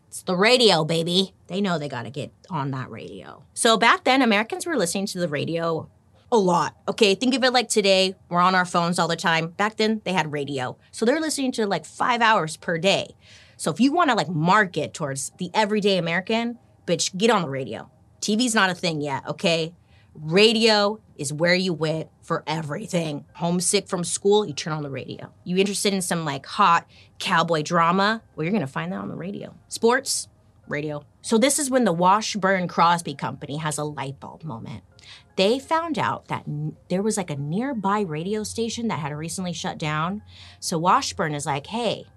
it's 0.09 0.23
the 0.23 0.35
radio, 0.35 0.83
baby. 0.83 1.35
They 1.45 1.61
know 1.61 1.77
they 1.77 1.87
got 1.87 2.03
to 2.03 2.09
get 2.09 2.31
on 2.49 2.71
that 2.71 2.89
radio. 2.89 3.43
So 3.53 3.77
back 3.77 4.05
then, 4.05 4.23
Americans 4.23 4.65
were 4.65 4.75
listening 4.75 5.05
to 5.05 5.19
the 5.19 5.27
radio 5.27 5.87
a 6.31 6.37
lot. 6.37 6.75
Okay, 6.87 7.13
think 7.13 7.35
of 7.35 7.43
it 7.43 7.53
like 7.53 7.69
today, 7.69 8.15
we're 8.27 8.39
on 8.39 8.55
our 8.55 8.65
phones 8.65 8.97
all 8.97 9.07
the 9.07 9.15
time. 9.15 9.49
Back 9.49 9.77
then, 9.77 10.01
they 10.05 10.13
had 10.13 10.31
radio. 10.31 10.79
So 10.91 11.05
they're 11.05 11.19
listening 11.19 11.51
to 11.53 11.67
like 11.67 11.85
five 11.85 12.21
hours 12.21 12.57
per 12.57 12.79
day. 12.79 13.15
So 13.55 13.69
if 13.69 13.79
you 13.79 13.91
want 13.91 14.09
to 14.09 14.15
like 14.15 14.29
market 14.29 14.95
towards 14.95 15.31
the 15.37 15.51
everyday 15.53 15.99
American, 15.99 16.57
bitch, 16.87 17.15
get 17.15 17.29
on 17.29 17.43
the 17.43 17.49
radio. 17.49 17.91
TV's 18.19 18.55
not 18.55 18.71
a 18.71 18.75
thing 18.75 19.01
yet, 19.01 19.27
okay? 19.27 19.75
Radio 20.15 20.99
is 21.17 21.31
where 21.31 21.53
you 21.53 21.73
went 21.73 22.09
for 22.21 22.43
everything. 22.47 23.25
Homesick 23.33 23.87
from 23.87 24.03
school, 24.03 24.45
you 24.45 24.53
turn 24.53 24.73
on 24.73 24.83
the 24.83 24.89
radio. 24.89 25.31
You 25.43 25.57
interested 25.57 25.93
in 25.93 26.01
some 26.01 26.25
like 26.25 26.45
hot 26.45 26.87
cowboy 27.19 27.61
drama? 27.61 28.21
Well, 28.35 28.43
you're 28.43 28.53
gonna 28.53 28.67
find 28.67 28.91
that 28.91 28.99
on 28.99 29.09
the 29.09 29.15
radio. 29.15 29.55
Sports, 29.67 30.27
radio. 30.67 31.03
So 31.21 31.37
this 31.37 31.59
is 31.59 31.69
when 31.69 31.83
the 31.83 31.93
Washburn 31.93 32.67
Crosby 32.67 33.15
Company 33.15 33.57
has 33.57 33.77
a 33.77 33.83
light 33.83 34.19
bulb 34.19 34.43
moment. 34.43 34.83
They 35.35 35.59
found 35.59 35.97
out 35.97 36.27
that 36.27 36.43
n- 36.47 36.75
there 36.89 37.01
was 37.01 37.17
like 37.17 37.29
a 37.29 37.35
nearby 37.35 38.01
radio 38.01 38.43
station 38.43 38.87
that 38.89 38.99
had 38.99 39.13
recently 39.13 39.53
shut 39.53 39.77
down. 39.77 40.21
So 40.59 40.77
Washburn 40.77 41.33
is 41.33 41.45
like, 41.45 41.67
hey, 41.67 42.07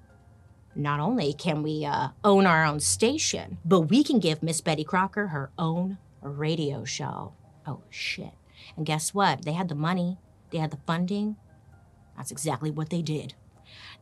not 0.74 1.00
only 1.00 1.32
can 1.32 1.62
we 1.62 1.84
uh, 1.84 2.08
own 2.24 2.46
our 2.46 2.64
own 2.64 2.80
station, 2.80 3.58
but 3.64 3.82
we 3.82 4.02
can 4.02 4.18
give 4.18 4.42
Miss 4.42 4.60
Betty 4.60 4.84
Crocker 4.84 5.28
her 5.28 5.50
own 5.58 5.98
radio 6.20 6.84
show. 6.84 7.32
Oh, 7.66 7.82
shit. 7.90 8.32
And 8.76 8.86
guess 8.86 9.14
what? 9.14 9.44
They 9.44 9.52
had 9.52 9.68
the 9.68 9.74
money, 9.74 10.18
they 10.50 10.58
had 10.58 10.70
the 10.70 10.78
funding. 10.86 11.36
That's 12.16 12.30
exactly 12.30 12.70
what 12.70 12.90
they 12.90 13.02
did. 13.02 13.34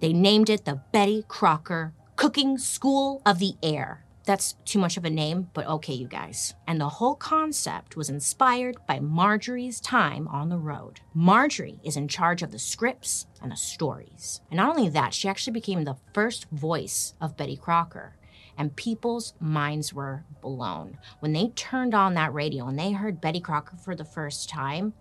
They 0.00 0.12
named 0.12 0.50
it 0.50 0.64
the 0.64 0.82
Betty 0.92 1.24
Crocker 1.28 1.92
Cooking 2.16 2.58
School 2.58 3.22
of 3.24 3.38
the 3.38 3.54
Air. 3.62 4.04
That's 4.24 4.54
too 4.64 4.78
much 4.78 4.96
of 4.96 5.04
a 5.04 5.10
name, 5.10 5.48
but 5.54 5.66
okay, 5.66 5.94
you 5.94 6.06
guys. 6.06 6.54
And 6.66 6.80
the 6.80 6.88
whole 6.88 7.14
concept 7.14 7.96
was 7.96 8.10
inspired 8.10 8.76
by 8.86 9.00
Marjorie's 9.00 9.80
time 9.80 10.28
on 10.28 10.50
the 10.50 10.58
road. 10.58 11.00
Marjorie 11.14 11.80
is 11.82 11.96
in 11.96 12.06
charge 12.06 12.42
of 12.42 12.52
the 12.52 12.58
scripts 12.58 13.26
and 13.42 13.50
the 13.50 13.56
stories. 13.56 14.40
And 14.50 14.58
not 14.58 14.76
only 14.76 14.88
that, 14.90 15.14
she 15.14 15.28
actually 15.28 15.54
became 15.54 15.84
the 15.84 15.96
first 16.12 16.48
voice 16.50 17.14
of 17.20 17.36
Betty 17.36 17.56
Crocker 17.56 18.14
and 18.60 18.76
people's 18.76 19.32
minds 19.40 19.94
were 19.94 20.22
blown. 20.42 20.98
When 21.20 21.32
they 21.32 21.48
turned 21.56 21.94
on 21.94 22.12
that 22.12 22.34
radio 22.34 22.68
and 22.68 22.78
they 22.78 22.92
heard 22.92 23.18
Betty 23.18 23.40
Crocker 23.40 23.78
for 23.78 23.94
the 23.94 24.04
first 24.04 24.50
time, 24.50 24.92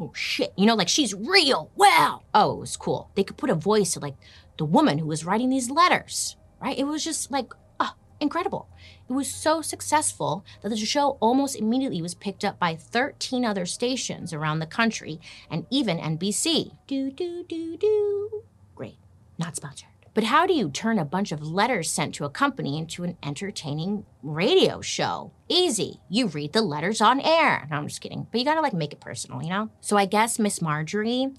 oh 0.00 0.10
shit, 0.12 0.52
you 0.56 0.66
know, 0.66 0.74
like 0.74 0.88
she's 0.88 1.14
real. 1.14 1.70
Wow. 1.76 2.22
Oh, 2.34 2.54
it 2.54 2.58
was 2.58 2.76
cool. 2.76 3.12
They 3.14 3.22
could 3.22 3.36
put 3.36 3.48
a 3.48 3.54
voice 3.54 3.92
to 3.92 4.00
like 4.00 4.16
the 4.58 4.64
woman 4.64 4.98
who 4.98 5.06
was 5.06 5.24
writing 5.24 5.50
these 5.50 5.70
letters, 5.70 6.34
right? 6.60 6.76
It 6.76 6.88
was 6.88 7.04
just 7.04 7.30
like, 7.30 7.52
oh, 7.78 7.92
incredible. 8.18 8.68
It 9.08 9.12
was 9.12 9.30
so 9.32 9.62
successful 9.62 10.44
that 10.62 10.70
the 10.70 10.76
show 10.76 11.18
almost 11.20 11.54
immediately 11.54 12.02
was 12.02 12.16
picked 12.16 12.44
up 12.44 12.58
by 12.58 12.74
13 12.74 13.44
other 13.44 13.66
stations 13.66 14.32
around 14.32 14.58
the 14.58 14.66
country 14.66 15.20
and 15.48 15.64
even 15.70 15.98
NBC. 15.98 16.72
Do, 16.88 17.12
do, 17.12 17.44
do, 17.44 17.76
do. 17.76 18.42
Great. 18.74 18.96
Not 19.38 19.54
sponsored. 19.54 19.90
But 20.16 20.24
how 20.24 20.46
do 20.46 20.54
you 20.54 20.70
turn 20.70 20.98
a 20.98 21.04
bunch 21.04 21.30
of 21.30 21.42
letters 21.42 21.90
sent 21.90 22.14
to 22.14 22.24
a 22.24 22.30
company 22.30 22.78
into 22.78 23.04
an 23.04 23.18
entertaining 23.22 24.06
radio 24.22 24.80
show? 24.80 25.30
Easy. 25.46 26.00
You 26.08 26.28
read 26.28 26.54
the 26.54 26.62
letters 26.62 27.02
on 27.02 27.20
air. 27.20 27.68
No, 27.70 27.76
I'm 27.76 27.86
just 27.86 28.00
kidding. 28.00 28.26
But 28.30 28.38
you 28.38 28.46
gotta 28.46 28.62
like 28.62 28.72
make 28.72 28.94
it 28.94 29.00
personal, 29.00 29.42
you 29.42 29.50
know? 29.50 29.68
So 29.82 29.98
I 29.98 30.06
guess 30.06 30.38
Miss 30.38 30.62
Marjorie, 30.62 31.34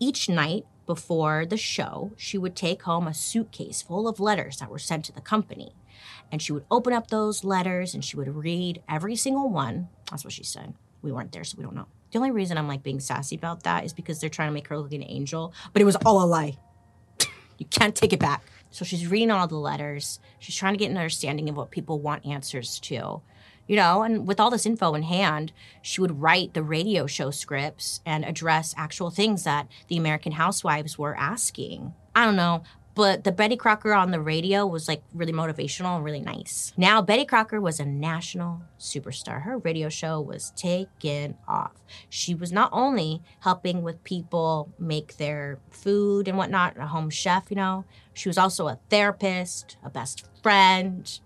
each 0.00 0.28
night 0.28 0.66
before 0.84 1.46
the 1.46 1.56
show, 1.56 2.10
she 2.16 2.36
would 2.36 2.56
take 2.56 2.82
home 2.82 3.06
a 3.06 3.14
suitcase 3.14 3.82
full 3.82 4.08
of 4.08 4.18
letters 4.18 4.56
that 4.56 4.68
were 4.68 4.80
sent 4.80 5.04
to 5.04 5.12
the 5.12 5.20
company. 5.20 5.76
And 6.32 6.42
she 6.42 6.52
would 6.52 6.64
open 6.72 6.92
up 6.92 7.10
those 7.10 7.44
letters 7.44 7.94
and 7.94 8.04
she 8.04 8.16
would 8.16 8.34
read 8.34 8.82
every 8.88 9.14
single 9.14 9.48
one. 9.48 9.90
That's 10.10 10.24
what 10.24 10.32
she 10.32 10.42
said. 10.42 10.74
We 11.02 11.12
weren't 11.12 11.30
there, 11.30 11.44
so 11.44 11.54
we 11.56 11.62
don't 11.62 11.76
know. 11.76 11.86
The 12.10 12.18
only 12.18 12.32
reason 12.32 12.58
I'm 12.58 12.66
like 12.66 12.82
being 12.82 12.98
sassy 12.98 13.36
about 13.36 13.62
that 13.62 13.84
is 13.84 13.92
because 13.92 14.18
they're 14.18 14.28
trying 14.28 14.48
to 14.48 14.54
make 14.54 14.66
her 14.66 14.76
look 14.76 14.90
like 14.90 15.00
an 15.00 15.06
angel, 15.08 15.54
but 15.72 15.82
it 15.82 15.84
was 15.84 15.94
all 16.04 16.20
a 16.20 16.26
lie. 16.26 16.56
You 17.58 17.66
can't 17.66 17.94
take 17.94 18.12
it 18.12 18.20
back. 18.20 18.42
So 18.70 18.84
she's 18.84 19.06
reading 19.06 19.30
all 19.30 19.46
the 19.46 19.56
letters. 19.56 20.20
She's 20.38 20.56
trying 20.56 20.74
to 20.74 20.78
get 20.78 20.90
an 20.90 20.96
understanding 20.96 21.48
of 21.48 21.56
what 21.56 21.70
people 21.70 21.98
want 21.98 22.26
answers 22.26 22.78
to. 22.80 23.22
You 23.66 23.76
know, 23.76 24.02
and 24.02 24.26
with 24.26 24.40
all 24.40 24.50
this 24.50 24.64
info 24.64 24.94
in 24.94 25.02
hand, 25.02 25.52
she 25.82 26.00
would 26.00 26.22
write 26.22 26.54
the 26.54 26.62
radio 26.62 27.06
show 27.06 27.30
scripts 27.30 28.00
and 28.06 28.24
address 28.24 28.74
actual 28.78 29.10
things 29.10 29.44
that 29.44 29.68
the 29.88 29.98
American 29.98 30.32
housewives 30.32 30.98
were 30.98 31.14
asking. 31.16 31.92
I 32.14 32.24
don't 32.24 32.36
know, 32.36 32.62
but 32.98 33.22
the 33.22 33.30
Betty 33.30 33.56
Crocker 33.56 33.94
on 33.94 34.10
the 34.10 34.20
radio 34.20 34.66
was 34.66 34.88
like 34.88 35.04
really 35.14 35.32
motivational 35.32 35.94
and 35.94 36.04
really 36.04 36.18
nice. 36.18 36.72
Now, 36.76 37.00
Betty 37.00 37.24
Crocker 37.24 37.60
was 37.60 37.78
a 37.78 37.84
national 37.84 38.60
superstar. 38.76 39.42
Her 39.42 39.58
radio 39.58 39.88
show 39.88 40.20
was 40.20 40.50
taken 40.56 41.36
off. 41.46 41.84
She 42.08 42.34
was 42.34 42.50
not 42.50 42.70
only 42.72 43.22
helping 43.38 43.82
with 43.84 44.02
people 44.02 44.74
make 44.80 45.16
their 45.16 45.60
food 45.70 46.26
and 46.26 46.36
whatnot, 46.36 46.76
a 46.76 46.88
home 46.88 47.08
chef, 47.08 47.44
you 47.50 47.56
know, 47.56 47.84
she 48.14 48.28
was 48.28 48.36
also 48.36 48.66
a 48.66 48.80
therapist, 48.90 49.76
a 49.84 49.90
best 49.90 50.26
friend, 50.42 51.20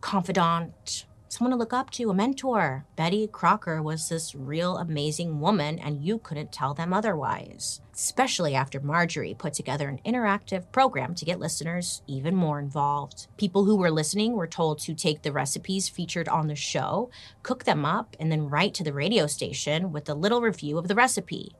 confidant, 0.00 1.06
someone 1.32 1.50
to 1.50 1.56
look 1.56 1.72
up 1.72 1.88
to, 1.88 2.10
a 2.10 2.14
mentor. 2.14 2.84
Betty 2.94 3.26
Crocker 3.26 3.82
was 3.82 4.06
this 4.10 4.34
real 4.34 4.76
amazing 4.76 5.40
woman, 5.40 5.78
and 5.78 6.04
you 6.04 6.18
couldn't 6.18 6.52
tell 6.52 6.74
them 6.74 6.92
otherwise. 6.92 7.80
Especially 7.94 8.54
after 8.54 8.80
Marjorie 8.80 9.32
put 9.32 9.54
together 9.54 9.88
an 9.88 9.98
interactive 10.04 10.70
program 10.72 11.14
to 11.14 11.24
get 11.24 11.40
listeners 11.40 12.02
even 12.06 12.36
more 12.36 12.58
involved. 12.58 13.28
People 13.38 13.64
who 13.64 13.76
were 13.76 13.90
listening 13.90 14.34
were 14.34 14.46
told 14.46 14.78
to 14.80 14.94
take 14.94 15.22
the 15.22 15.32
recipes 15.32 15.88
featured 15.88 16.28
on 16.28 16.48
the 16.48 16.54
show, 16.54 17.10
cook 17.42 17.64
them 17.64 17.86
up, 17.86 18.14
and 18.20 18.30
then 18.30 18.50
write 18.50 18.74
to 18.74 18.84
the 18.84 18.92
radio 18.92 19.26
station 19.26 19.90
with 19.90 20.10
a 20.10 20.14
little 20.14 20.42
review 20.42 20.76
of 20.76 20.86
the 20.86 20.94
recipe. 20.94 21.56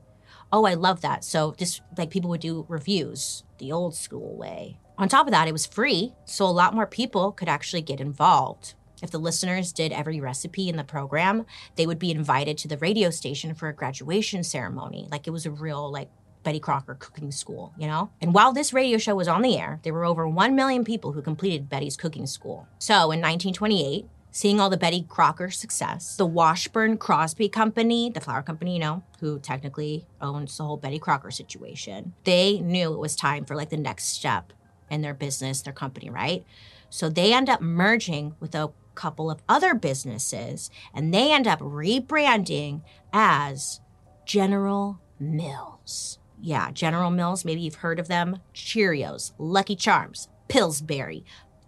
Oh, 0.51 0.65
I 0.65 0.75
love 0.75 1.01
that. 1.01 1.23
So 1.23 1.55
just 1.57 1.81
like 1.97 2.11
people 2.11 2.29
would 2.29 2.41
do 2.41 2.67
reviews 2.69 3.43
the 3.57 3.71
old 3.71 3.95
school 3.95 4.37
way. 4.37 4.77
On 4.99 5.09
top 5.09 5.25
of 5.25 5.31
that, 5.31 5.47
it 5.47 5.51
was 5.51 5.65
free, 5.65 6.13
so 6.25 6.45
a 6.45 6.51
lot 6.51 6.75
more 6.75 6.85
people 6.85 7.31
could 7.31 7.49
actually 7.49 7.81
get 7.81 7.99
involved. 7.99 8.75
If 9.01 9.11
the 9.11 9.17
listeners 9.17 9.73
did 9.73 9.91
every 9.91 10.19
recipe 10.19 10.69
in 10.69 10.77
the 10.77 10.83
program, 10.83 11.45
they 11.75 11.85
would 11.85 11.99
be 11.99 12.11
invited 12.11 12.57
to 12.59 12.67
the 12.67 12.77
radio 12.77 13.09
station 13.09 13.53
for 13.55 13.67
a 13.67 13.73
graduation 13.73 14.43
ceremony. 14.43 15.07
Like 15.11 15.27
it 15.27 15.31
was 15.31 15.45
a 15.45 15.51
real, 15.51 15.91
like, 15.91 16.09
Betty 16.43 16.59
Crocker 16.59 16.95
cooking 16.95 17.31
school, 17.31 17.73
you 17.77 17.87
know? 17.87 18.11
And 18.21 18.33
while 18.33 18.51
this 18.51 18.73
radio 18.73 18.97
show 18.97 19.15
was 19.15 19.29
on 19.29 19.41
the 19.41 19.57
air, 19.57 19.79
there 19.83 19.93
were 19.93 20.03
over 20.03 20.27
1 20.27 20.55
million 20.55 20.83
people 20.83 21.13
who 21.13 21.21
completed 21.21 21.69
Betty's 21.69 21.95
cooking 21.95 22.27
school. 22.27 22.67
So 22.79 22.93
in 22.93 23.21
1928, 23.21 24.05
seeing 24.29 24.59
all 24.59 24.69
the 24.69 24.75
Betty 24.75 25.05
Crocker 25.07 25.49
success, 25.49 26.17
the 26.17 26.25
Washburn 26.25 26.97
Crosby 26.97 27.47
Company, 27.47 28.09
the 28.09 28.19
flour 28.19 28.41
company, 28.41 28.73
you 28.73 28.79
know, 28.79 29.03
who 29.21 29.39
technically 29.39 30.05
owns 30.19 30.57
the 30.57 30.65
whole 30.65 30.75
Betty 30.75 30.99
Crocker 30.99 31.31
situation, 31.31 32.13
they 32.25 32.59
knew 32.59 32.93
it 32.93 32.99
was 32.99 33.15
time 33.15 33.45
for 33.45 33.55
like 33.55 33.69
the 33.69 33.77
next 33.77 34.05
step 34.09 34.51
in 34.89 35.01
their 35.01 35.13
business, 35.13 35.61
their 35.61 35.71
company, 35.71 36.09
right? 36.09 36.43
So 36.89 37.07
they 37.07 37.33
end 37.33 37.49
up 37.49 37.61
merging 37.61 38.35
with 38.39 38.53
a 38.53 38.71
couple 38.95 39.29
of 39.29 39.41
other 39.47 39.73
businesses 39.73 40.69
and 40.93 41.13
they 41.13 41.31
end 41.31 41.47
up 41.47 41.59
rebranding 41.59 42.81
as 43.11 43.79
General 44.25 44.99
Mills. 45.19 46.19
Yeah, 46.41 46.71
General 46.71 47.09
Mills, 47.09 47.45
maybe 47.45 47.61
you've 47.61 47.75
heard 47.75 47.99
of 47.99 48.07
them. 48.07 48.39
Cheerios, 48.53 49.31
Lucky 49.37 49.75
Charms, 49.75 50.27
Pillsbury, 50.49 51.23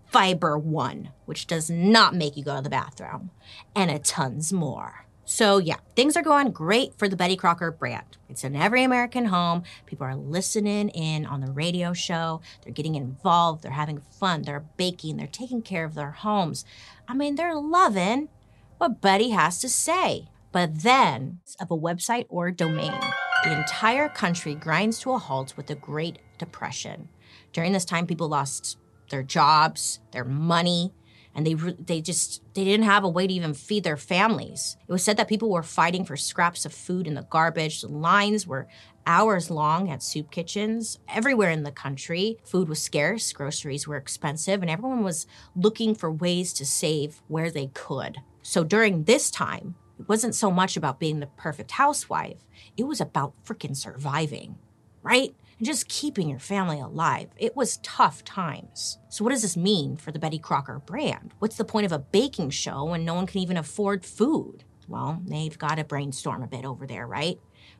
Fiber 0.08 0.58
One, 0.58 1.12
which 1.26 1.48
does 1.48 1.70
not 1.70 2.16
make 2.16 2.38
you 2.38 2.44
go 2.44 2.56
to 2.58 2.62
the 2.62 2.70
bathroom, 2.70 3.32
and 3.76 3.90
a 3.90 4.00
tons 4.00 4.54
more. 4.54 5.06
So, 5.28 5.58
yeah, 5.58 5.78
things 5.96 6.16
are 6.16 6.22
going 6.22 6.52
great 6.52 6.94
for 7.00 7.10
the 7.10 7.16
Betty 7.16 7.36
Crocker 7.36 7.72
brand. 7.72 8.18
It's 8.30 8.44
in 8.44 8.56
every 8.56 8.84
American 8.84 9.26
home. 9.26 9.64
People 9.88 10.06
are 10.06 10.16
listening 10.16 10.90
in 10.90 11.26
on 11.26 11.42
the 11.42 11.52
radio 11.52 11.94
show. 11.94 12.42
They're 12.62 12.72
getting 12.72 12.94
involved. 12.94 13.64
They're 13.64 13.72
having 13.72 14.02
fun. 14.20 14.44
They're 14.44 14.66
baking. 14.78 15.18
They're 15.18 15.26
taking 15.26 15.64
care 15.64 15.84
of 15.84 15.96
their 15.96 16.12
homes. 16.12 16.64
I 17.08 17.14
mean, 17.14 17.36
they're 17.36 17.56
loving 17.56 18.30
what 18.78 19.02
Buddy 19.02 19.30
has 19.30 19.60
to 19.60 19.70
say. 19.70 20.28
But 20.52 20.84
then, 20.84 21.40
of 21.60 21.70
a 21.70 21.78
website 21.78 22.26
or 22.30 22.50
domain, 22.50 23.00
the 23.44 23.58
entire 23.58 24.08
country 24.08 24.56
grinds 24.56 25.00
to 25.00 25.12
a 25.12 25.18
halt 25.18 25.56
with 25.58 25.68
the 25.68 25.76
Great 25.76 26.20
Depression. 26.38 27.10
During 27.52 27.74
this 27.74 27.86
time, 27.86 28.08
people 28.08 28.30
lost 28.30 28.78
their 29.10 29.24
jobs, 29.24 30.00
their 30.12 30.24
money, 30.24 30.94
and 31.36 31.46
they 31.46 31.54
they 31.54 32.02
just 32.02 32.42
they 32.54 32.64
didn't 32.64 32.86
have 32.86 33.04
a 33.04 33.10
way 33.10 33.28
to 33.28 33.34
even 33.34 33.54
feed 33.54 33.84
their 33.84 33.98
families. 33.98 34.78
It 34.88 34.92
was 34.92 35.04
said 35.04 35.18
that 35.18 35.28
people 35.28 35.52
were 35.52 35.64
fighting 35.64 36.06
for 36.06 36.16
scraps 36.16 36.66
of 36.66 36.74
food 36.74 37.06
in 37.06 37.14
the 37.14 37.28
garbage. 37.30 37.82
The 37.82 37.90
lines 37.90 38.48
were 38.48 38.68
hours 39.06 39.50
long 39.50 39.90
at 39.90 40.04
soup 40.04 40.32
kitchens 40.32 41.00
everywhere 41.08 41.50
in 41.50 41.64
the 41.64 41.72
country. 41.72 42.38
Food 42.44 42.70
was 42.70 42.82
scarce, 42.82 43.32
groceries 43.34 43.88
were 43.88 43.98
expensive, 43.98 44.62
and 44.62 44.70
everyone 44.70 45.04
was 45.04 45.28
looking 45.56 45.96
for 45.96 46.12
ways 46.12 46.54
to 46.54 46.66
save 46.66 47.22
where 47.28 47.52
they 47.52 47.68
could. 47.68 48.18
So 48.42 48.64
during 48.64 49.04
this 49.04 49.32
time, 49.32 49.76
it 50.00 50.10
wasn't 50.10 50.36
so 50.36 50.52
much 50.52 50.76
about 50.76 51.00
being 51.00 51.20
the 51.20 51.28
perfect 51.28 51.72
housewife. 51.72 52.46
It 52.78 52.84
was 52.84 53.00
about 53.00 53.34
freaking 53.46 53.76
surviving, 53.76 54.58
right? 55.02 55.34
and 55.58 55.66
just 55.66 55.88
keeping 55.88 56.30
your 56.30 56.40
family 56.40 56.80
alive. 56.80 57.30
It 57.38 57.56
was 57.56 57.78
tough 57.78 58.24
times. 58.24 59.00
So, 59.10 59.24
what 59.24 59.32
does 59.32 59.42
this 59.42 59.58
mean 59.58 59.98
for 59.98 60.12
the 60.12 60.20
Betty 60.20 60.40
Crocker 60.40 60.80
brand? 60.86 61.34
What's 61.40 61.58
the 61.58 61.66
point 61.66 61.86
of 61.86 61.92
a 61.92 62.00
baking 62.00 62.50
show 62.50 62.86
when 62.86 63.06
no 63.06 63.14
one 63.14 63.28
can 63.28 63.42
even 63.42 63.58
afford 63.58 64.06
food? 64.06 64.64
Well, 64.88 65.22
they've 65.26 65.58
got 65.58 65.76
to 65.76 65.84
brainstorm 65.84 66.44
a 66.44 66.48
bit 66.48 66.66
over 66.66 66.86
there, 66.86 67.08
right? 67.08 67.40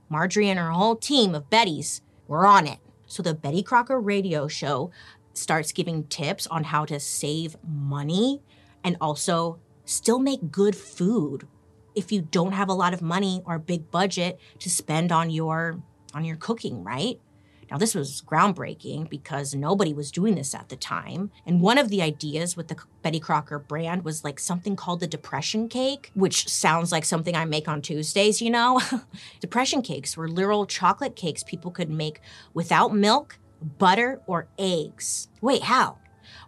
Marjorie 0.10 0.50
and 0.50 0.60
her 0.60 0.72
whole 0.72 0.96
team 0.96 1.36
of 1.36 1.50
Bettys 1.50 2.02
were 2.28 2.46
on 2.46 2.68
it. 2.68 2.80
So, 3.08 3.22
the 3.22 3.34
Betty 3.34 3.62
Crocker 3.62 4.00
radio 4.00 4.48
show 4.48 4.92
starts 5.34 5.72
giving 5.72 6.06
tips 6.06 6.48
on 6.48 6.66
how 6.66 6.86
to 6.86 7.00
save 7.00 7.56
money 7.64 8.42
and 8.84 8.98
also 9.00 9.60
still 9.86 10.20
make 10.20 10.52
good 10.52 10.76
food 10.76 11.48
if 11.94 12.12
you 12.12 12.22
don't 12.22 12.52
have 12.52 12.70
a 12.70 12.74
lot 12.74 12.94
of 12.94 13.02
money 13.02 13.42
or 13.46 13.56
a 13.56 13.60
big 13.60 13.90
budget 13.92 14.40
to 14.60 14.70
spend 14.70 15.12
on 15.12 15.30
your 15.30 15.82
on 16.14 16.24
your 16.24 16.38
cooking, 16.38 16.84
right? 16.84 17.20
Now, 17.70 17.78
this 17.78 17.96
was 17.96 18.22
groundbreaking 18.22 19.10
because 19.10 19.56
nobody 19.56 19.94
was 19.94 20.12
doing 20.12 20.36
this 20.36 20.54
at 20.54 20.70
the 20.70 20.76
time. 20.76 21.32
And 21.46 21.62
one 21.62 21.78
of 21.78 21.90
the 21.90 22.02
ideas 22.02 22.56
with 22.56 22.68
the 22.68 22.78
Betty 23.02 23.20
Crocker 23.20 23.60
brand 23.60 24.04
was 24.04 24.24
like 24.24 24.40
something 24.40 24.76
called 24.76 25.00
the 25.00 25.08
depression 25.08 25.68
cake, 25.68 26.12
which 26.14 26.48
sounds 26.48 26.92
like 26.92 27.06
something 27.06 27.36
I 27.36 27.46
make 27.46 27.68
on 27.68 27.82
Tuesdays, 27.82 28.42
you 28.42 28.50
know? 28.50 28.82
depression 29.40 29.82
cakes 29.82 30.16
were 30.16 30.28
literal 30.28 30.66
chocolate 30.66 31.16
cakes 31.16 31.44
people 31.44 31.72
could 31.72 31.90
make 31.90 32.22
without 32.54 32.94
milk, 32.94 33.40
butter, 33.78 34.22
or 34.28 34.48
eggs. 34.58 35.30
Wait, 35.42 35.64
how? 35.64 35.98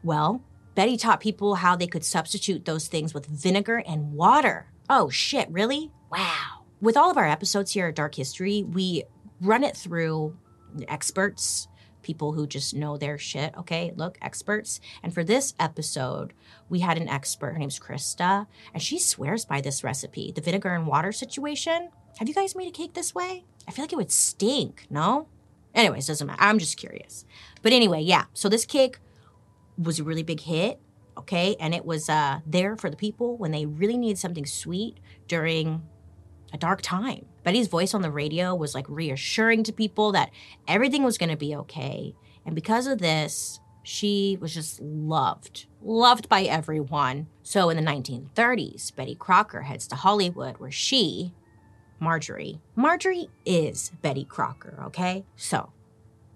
Well, 0.03 0.43
Betty 0.75 0.97
taught 0.97 1.19
people 1.19 1.55
how 1.55 1.75
they 1.75 1.87
could 1.87 2.05
substitute 2.05 2.65
those 2.65 2.87
things 2.87 3.13
with 3.13 3.25
vinegar 3.25 3.81
and 3.87 4.13
water. 4.13 4.67
Oh 4.89 5.09
shit, 5.09 5.49
really? 5.49 5.91
Wow. 6.11 6.65
With 6.79 6.95
all 6.95 7.09
of 7.09 7.17
our 7.17 7.27
episodes 7.27 7.71
here 7.71 7.87
at 7.87 7.95
Dark 7.95 8.13
History, 8.13 8.63
we 8.63 9.03
run 9.41 9.63
it 9.63 9.75
through 9.75 10.37
experts, 10.87 11.67
people 12.01 12.33
who 12.33 12.47
just 12.47 12.73
know 12.73 12.97
their 12.97 13.17
shit. 13.17 13.53
Okay, 13.57 13.93
look, 13.95 14.17
experts. 14.21 14.79
And 15.03 15.13
for 15.13 15.23
this 15.23 15.53
episode, 15.59 16.33
we 16.69 16.79
had 16.79 16.97
an 16.97 17.09
expert. 17.09 17.53
Her 17.53 17.59
name's 17.59 17.79
Krista, 17.79 18.47
and 18.73 18.81
she 18.81 18.99
swears 18.99 19.45
by 19.45 19.61
this 19.61 19.83
recipe 19.83 20.31
the 20.31 20.41
vinegar 20.41 20.73
and 20.73 20.87
water 20.87 21.11
situation. 21.11 21.89
Have 22.19 22.27
you 22.27 22.33
guys 22.33 22.55
made 22.55 22.67
a 22.67 22.71
cake 22.71 22.93
this 22.93 23.13
way? 23.13 23.45
I 23.67 23.71
feel 23.71 23.83
like 23.83 23.93
it 23.93 23.97
would 23.97 24.11
stink, 24.11 24.87
no? 24.89 25.27
Anyways, 25.75 26.07
doesn't 26.07 26.25
matter. 26.25 26.41
I'm 26.41 26.57
just 26.57 26.77
curious. 26.77 27.25
But 27.61 27.73
anyway, 27.73 28.01
yeah. 28.01 28.25
So 28.33 28.49
this 28.49 28.65
cake 28.65 28.97
was 29.77 29.99
a 29.99 30.03
really 30.03 30.23
big 30.23 30.39
hit, 30.39 30.79
okay? 31.17 31.55
And 31.59 31.75
it 31.75 31.85
was 31.85 32.09
uh, 32.09 32.39
there 32.45 32.75
for 32.75 32.89
the 32.89 32.95
people 32.95 33.37
when 33.37 33.51
they 33.51 33.65
really 33.65 33.97
needed 33.97 34.17
something 34.17 34.45
sweet 34.45 34.97
during 35.27 35.83
a 36.53 36.57
dark 36.57 36.81
time. 36.81 37.25
Betty's 37.47 37.69
voice 37.69 37.93
on 37.93 38.01
the 38.01 38.11
radio 38.11 38.53
was 38.53 38.75
like 38.75 38.85
reassuring 38.89 39.63
to 39.63 39.71
people 39.71 40.11
that 40.11 40.31
everything 40.67 41.05
was 41.05 41.17
going 41.17 41.29
to 41.29 41.37
be 41.37 41.55
okay. 41.55 42.13
And 42.45 42.53
because 42.53 42.87
of 42.87 42.99
this, 42.99 43.61
she 43.83 44.37
was 44.41 44.53
just 44.53 44.81
loved, 44.81 45.65
loved 45.81 46.27
by 46.27 46.41
everyone. 46.41 47.27
So 47.43 47.69
in 47.69 47.77
the 47.77 47.89
1930s, 47.89 48.93
Betty 48.93 49.15
Crocker 49.15 49.61
heads 49.61 49.87
to 49.87 49.95
Hollywood 49.95 50.57
where 50.57 50.71
she, 50.71 51.33
Marjorie, 52.01 52.59
Marjorie 52.75 53.29
is 53.45 53.93
Betty 54.01 54.25
Crocker, 54.25 54.83
okay? 54.87 55.23
So 55.37 55.71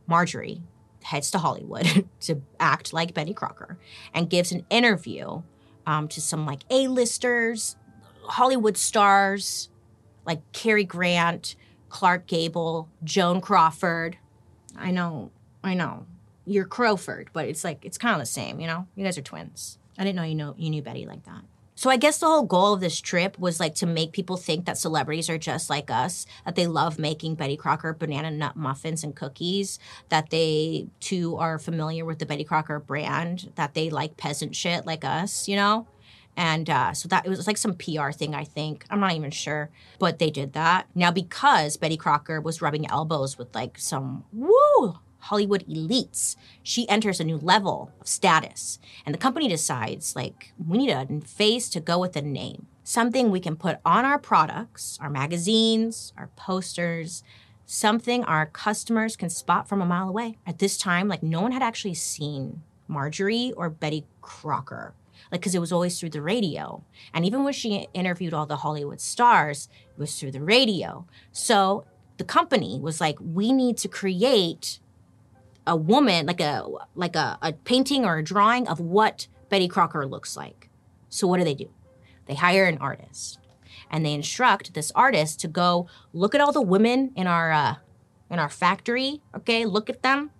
Marjorie 0.08 0.62
heads 1.04 1.30
to 1.32 1.39
Hollywood 1.39 2.08
to 2.21 2.41
act 2.58 2.93
like 2.93 3.13
Betty 3.13 3.34
Crocker 3.34 3.78
and 4.13 4.30
gives 4.30 4.54
an 4.54 4.65
interview 4.69 5.41
um, 5.86 6.08
to 6.08 6.21
some 6.21 6.45
like 6.45 6.62
A-listers, 6.69 7.76
Hollywood 8.24 8.78
stars, 8.78 9.67
like 10.25 10.39
Cary 10.51 10.84
Grant, 10.84 11.55
Clark 11.89 12.27
Gable, 12.27 12.89
Joan 13.03 13.41
Crawford. 13.41 14.17
I 14.77 14.91
know, 14.91 15.31
I 15.63 15.73
know. 15.73 16.05
You're 16.45 16.65
Crowford, 16.65 17.29
but 17.34 17.47
it's 17.47 17.63
like 17.63 17.86
it's 17.86 17.97
kind 17.97 18.13
of 18.13 18.19
the 18.19 18.25
same, 18.25 18.60
you 18.60 18.67
know? 18.67 18.88
You 18.95 19.03
guys 19.03 19.17
are 19.17 19.21
twins. 19.21 19.77
I 19.97 20.03
didn't 20.03 20.15
know 20.15 20.23
you 20.23 20.36
know 20.36 20.55
you 20.57 20.69
knew 20.69 20.81
Betty 20.81 21.05
like 21.05 21.23
that. 21.25 21.43
So 21.75 21.89
I 21.89 21.97
guess 21.97 22.19
the 22.19 22.27
whole 22.27 22.43
goal 22.43 22.73
of 22.73 22.79
this 22.79 23.01
trip 23.01 23.39
was 23.39 23.60
like 23.60 23.73
to 23.75 23.88
make 23.88 24.12
people 24.12 24.38
think 24.38 24.65
that 24.65 24.77
celebrities 24.77 25.31
are 25.31 25.39
just 25.39 25.67
like 25.67 25.89
us, 25.89 26.27
that 26.45 26.55
they 26.55 26.67
love 26.67 26.99
making 26.99 27.36
Betty 27.36 27.57
Crocker 27.57 27.93
banana 27.93 28.29
nut 28.29 28.55
muffins 28.55 29.03
and 29.03 29.15
cookies, 29.15 29.79
that 30.10 30.29
they 30.29 30.89
too 30.99 31.38
are 31.38 31.57
familiar 31.57 32.05
with 32.05 32.19
the 32.19 32.25
Betty 32.27 32.43
Crocker 32.43 32.79
brand, 32.79 33.51
that 33.55 33.73
they 33.73 33.89
like 33.89 34.15
peasant 34.15 34.55
shit 34.55 34.86
like 34.86 35.03
us, 35.03 35.47
you 35.47 35.55
know? 35.55 35.88
And 36.37 36.69
uh, 36.69 36.93
so 36.93 37.07
that 37.09 37.25
it 37.25 37.29
was 37.29 37.47
like 37.47 37.57
some 37.57 37.75
PR 37.75 38.11
thing, 38.11 38.33
I 38.33 38.43
think. 38.43 38.85
I'm 38.89 38.99
not 38.99 39.13
even 39.13 39.31
sure, 39.31 39.69
but 39.99 40.19
they 40.19 40.29
did 40.29 40.53
that. 40.53 40.87
Now, 40.95 41.11
because 41.11 41.77
Betty 41.77 41.97
Crocker 41.97 42.39
was 42.39 42.61
rubbing 42.61 42.89
elbows 42.89 43.37
with 43.37 43.53
like 43.53 43.77
some 43.77 44.23
woo 44.31 44.95
Hollywood 45.21 45.65
elites, 45.67 46.35
she 46.63 46.89
enters 46.89 47.19
a 47.19 47.23
new 47.23 47.37
level 47.37 47.91
of 48.01 48.07
status. 48.07 48.79
And 49.05 49.13
the 49.13 49.19
company 49.19 49.47
decides, 49.47 50.15
like, 50.15 50.53
we 50.67 50.77
need 50.77 50.89
a 50.89 51.07
face 51.21 51.69
to 51.69 51.79
go 51.79 51.99
with 51.99 52.13
the 52.13 52.21
name. 52.21 52.65
Something 52.83 53.29
we 53.29 53.39
can 53.39 53.55
put 53.55 53.77
on 53.85 54.03
our 54.03 54.17
products, 54.17 54.97
our 55.01 55.09
magazines, 55.09 56.11
our 56.17 56.29
posters, 56.35 57.23
something 57.65 58.23
our 58.25 58.47
customers 58.47 59.15
can 59.15 59.29
spot 59.29 59.69
from 59.69 59.81
a 59.81 59.85
mile 59.85 60.09
away. 60.09 60.37
At 60.45 60.59
this 60.59 60.77
time, 60.77 61.07
like, 61.07 61.23
no 61.23 61.41
one 61.41 61.51
had 61.51 61.61
actually 61.61 61.93
seen 61.93 62.63
Marjorie 62.87 63.53
or 63.55 63.69
Betty 63.69 64.05
Crocker 64.21 64.93
like 65.31 65.41
because 65.41 65.55
it 65.55 65.59
was 65.59 65.71
always 65.71 65.99
through 65.99 66.09
the 66.09 66.21
radio. 66.21 66.83
And 67.13 67.25
even 67.25 67.43
when 67.43 67.53
she 67.53 67.87
interviewed 67.93 68.33
all 68.33 68.45
the 68.45 68.57
Hollywood 68.57 68.99
stars, 68.99 69.69
it 69.89 69.99
was 69.99 70.19
through 70.19 70.31
the 70.31 70.41
radio. 70.41 71.05
So 71.31 71.85
the 72.17 72.23
company 72.23 72.79
was 72.79 72.99
like, 72.99 73.17
we 73.19 73.51
need 73.53 73.77
to 73.77 73.87
create 73.87 74.79
a 75.65 75.75
woman, 75.75 76.25
like 76.25 76.41
a 76.41 76.65
like 76.95 77.15
a, 77.15 77.37
a 77.41 77.53
painting 77.53 78.05
or 78.05 78.17
a 78.17 78.23
drawing 78.23 78.67
of 78.67 78.79
what 78.79 79.27
Betty 79.49 79.67
Crocker 79.67 80.05
looks 80.05 80.35
like. 80.35 80.69
So 81.09 81.27
what 81.27 81.37
do 81.37 81.43
they 81.43 81.53
do? 81.53 81.69
They 82.25 82.35
hire 82.35 82.65
an 82.65 82.77
artist 82.79 83.39
and 83.89 84.05
they 84.05 84.13
instruct 84.13 84.73
this 84.73 84.91
artist 84.95 85.39
to 85.41 85.47
go 85.47 85.87
look 86.13 86.33
at 86.33 86.41
all 86.41 86.51
the 86.51 86.61
women 86.61 87.11
in 87.15 87.27
our 87.27 87.51
uh, 87.51 87.75
in 88.29 88.39
our 88.39 88.49
factory. 88.49 89.21
Okay, 89.35 89.65
look 89.65 89.89
at 89.89 90.01
them, 90.01 90.31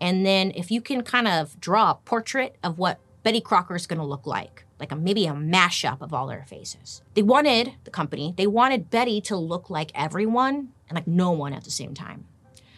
and 0.00 0.24
then 0.24 0.52
if 0.54 0.70
you 0.70 0.80
can 0.80 1.02
kind 1.02 1.28
of 1.28 1.60
draw 1.60 1.90
a 1.90 1.94
portrait 1.94 2.56
of 2.62 2.78
what 2.78 3.00
Betty 3.22 3.40
Crocker 3.40 3.76
is 3.76 3.86
going 3.86 3.98
to 3.98 4.04
look 4.04 4.26
like, 4.26 4.64
like 4.78 4.92
a, 4.92 4.96
maybe 4.96 5.26
a 5.26 5.32
mashup 5.32 6.00
of 6.00 6.14
all 6.14 6.26
their 6.26 6.44
faces. 6.46 7.02
They 7.14 7.22
wanted 7.22 7.74
the 7.84 7.90
company. 7.90 8.34
They 8.36 8.46
wanted 8.46 8.90
Betty 8.90 9.20
to 9.22 9.36
look 9.36 9.68
like 9.68 9.92
everyone 9.94 10.70
and 10.88 10.96
like 10.96 11.06
no 11.06 11.30
one 11.30 11.52
at 11.52 11.64
the 11.64 11.70
same 11.70 11.94
time. 11.94 12.24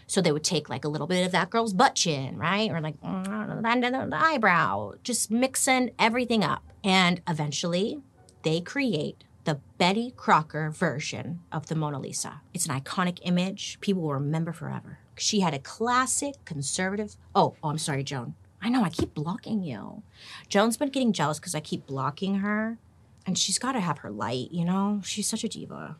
So 0.07 0.21
they 0.21 0.33
would 0.33 0.45
take 0.45 0.69
like 0.69 0.85
a 0.85 0.89
little 0.89 1.07
bit 1.07 1.25
of 1.25 1.33
that 1.33 1.49
girl's 1.49 1.73
butt 1.73 1.95
chin, 1.95 2.37
right? 2.37 2.71
Or 2.71 2.81
like 2.81 3.01
the 3.01 4.11
eyebrow, 4.21 4.95
just 5.03 5.31
mixing 5.31 5.93
everything 5.99 6.45
up. 6.45 6.63
And 6.85 7.23
eventually 7.29 8.01
they 8.43 8.61
create 8.61 9.25
the 9.45 9.61
Betty 9.79 10.13
Crocker 10.17 10.71
version 10.71 11.41
of 11.51 11.67
the 11.67 11.75
Mona 11.75 11.99
Lisa. 11.99 12.43
It's 12.53 12.67
an 12.67 12.79
iconic 12.79 13.21
image 13.23 13.79
people 13.81 14.03
will 14.03 14.15
remember 14.15 14.53
forever. 14.53 14.99
She 15.17 15.41
had 15.41 15.55
a 15.55 15.59
classic 15.59 16.35
conservative. 16.45 17.17
Oh, 17.35 17.55
oh, 17.63 17.71
I'm 17.71 17.79
sorry, 17.79 18.05
Joan. 18.05 18.35
I 18.63 18.69
know 18.69 18.85
I 18.85 18.91
keep 18.91 19.13
blocking 19.15 19.63
you. 19.63 20.03
Joan's 20.49 20.77
been 20.77 20.91
getting 20.91 21.13
jealous 21.13 21.41
because 21.41 21.55
I 21.55 21.61
keep 21.61 21.87
blocking 21.87 22.37
her, 22.37 22.79
and 23.27 23.37
she's 23.37 23.59
got 23.59 23.73
to 23.73 23.81
have 23.81 23.99
her 23.99 24.11
light, 24.11 24.53
you 24.53 24.65
know? 24.65 25.01
She's 25.05 25.27
such 25.27 25.43
a 25.43 25.49
diva. 25.49 25.97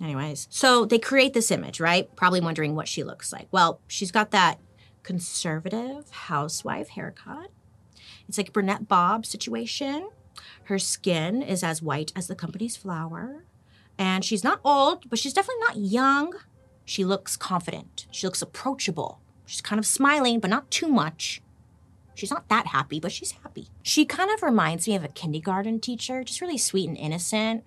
Anyways, 0.00 0.46
so 0.50 0.84
they 0.84 0.98
create 0.98 1.32
this 1.32 1.50
image, 1.50 1.80
right? 1.80 2.14
Probably 2.16 2.40
wondering 2.40 2.74
what 2.74 2.88
she 2.88 3.02
looks 3.02 3.32
like. 3.32 3.48
Well, 3.50 3.80
she's 3.86 4.10
got 4.10 4.30
that 4.32 4.58
conservative 5.02 6.10
housewife 6.10 6.88
haircut. 6.90 7.50
It's 8.28 8.38
like 8.38 8.52
brunette 8.52 8.88
bob 8.88 9.24
situation. 9.26 10.08
Her 10.64 10.78
skin 10.78 11.42
is 11.42 11.62
as 11.62 11.82
white 11.82 12.12
as 12.16 12.26
the 12.26 12.34
company's 12.34 12.76
flour. 12.76 13.44
And 13.98 14.24
she's 14.24 14.44
not 14.44 14.60
old, 14.64 15.08
but 15.08 15.18
she's 15.18 15.34
definitely 15.34 15.60
not 15.60 15.76
young. 15.76 16.34
She 16.84 17.04
looks 17.04 17.36
confident. 17.36 18.06
She 18.10 18.26
looks 18.26 18.42
approachable. 18.42 19.20
She's 19.46 19.60
kind 19.60 19.78
of 19.78 19.86
smiling, 19.86 20.40
but 20.40 20.50
not 20.50 20.70
too 20.70 20.88
much. 20.88 21.42
She's 22.14 22.30
not 22.30 22.48
that 22.48 22.68
happy, 22.68 23.00
but 23.00 23.12
she's 23.12 23.32
happy. 23.32 23.68
She 23.82 24.04
kind 24.04 24.30
of 24.30 24.42
reminds 24.42 24.86
me 24.86 24.94
of 24.94 25.04
a 25.04 25.08
kindergarten 25.08 25.80
teacher, 25.80 26.24
just 26.24 26.40
really 26.40 26.58
sweet 26.58 26.88
and 26.88 26.96
innocent. 26.98 27.64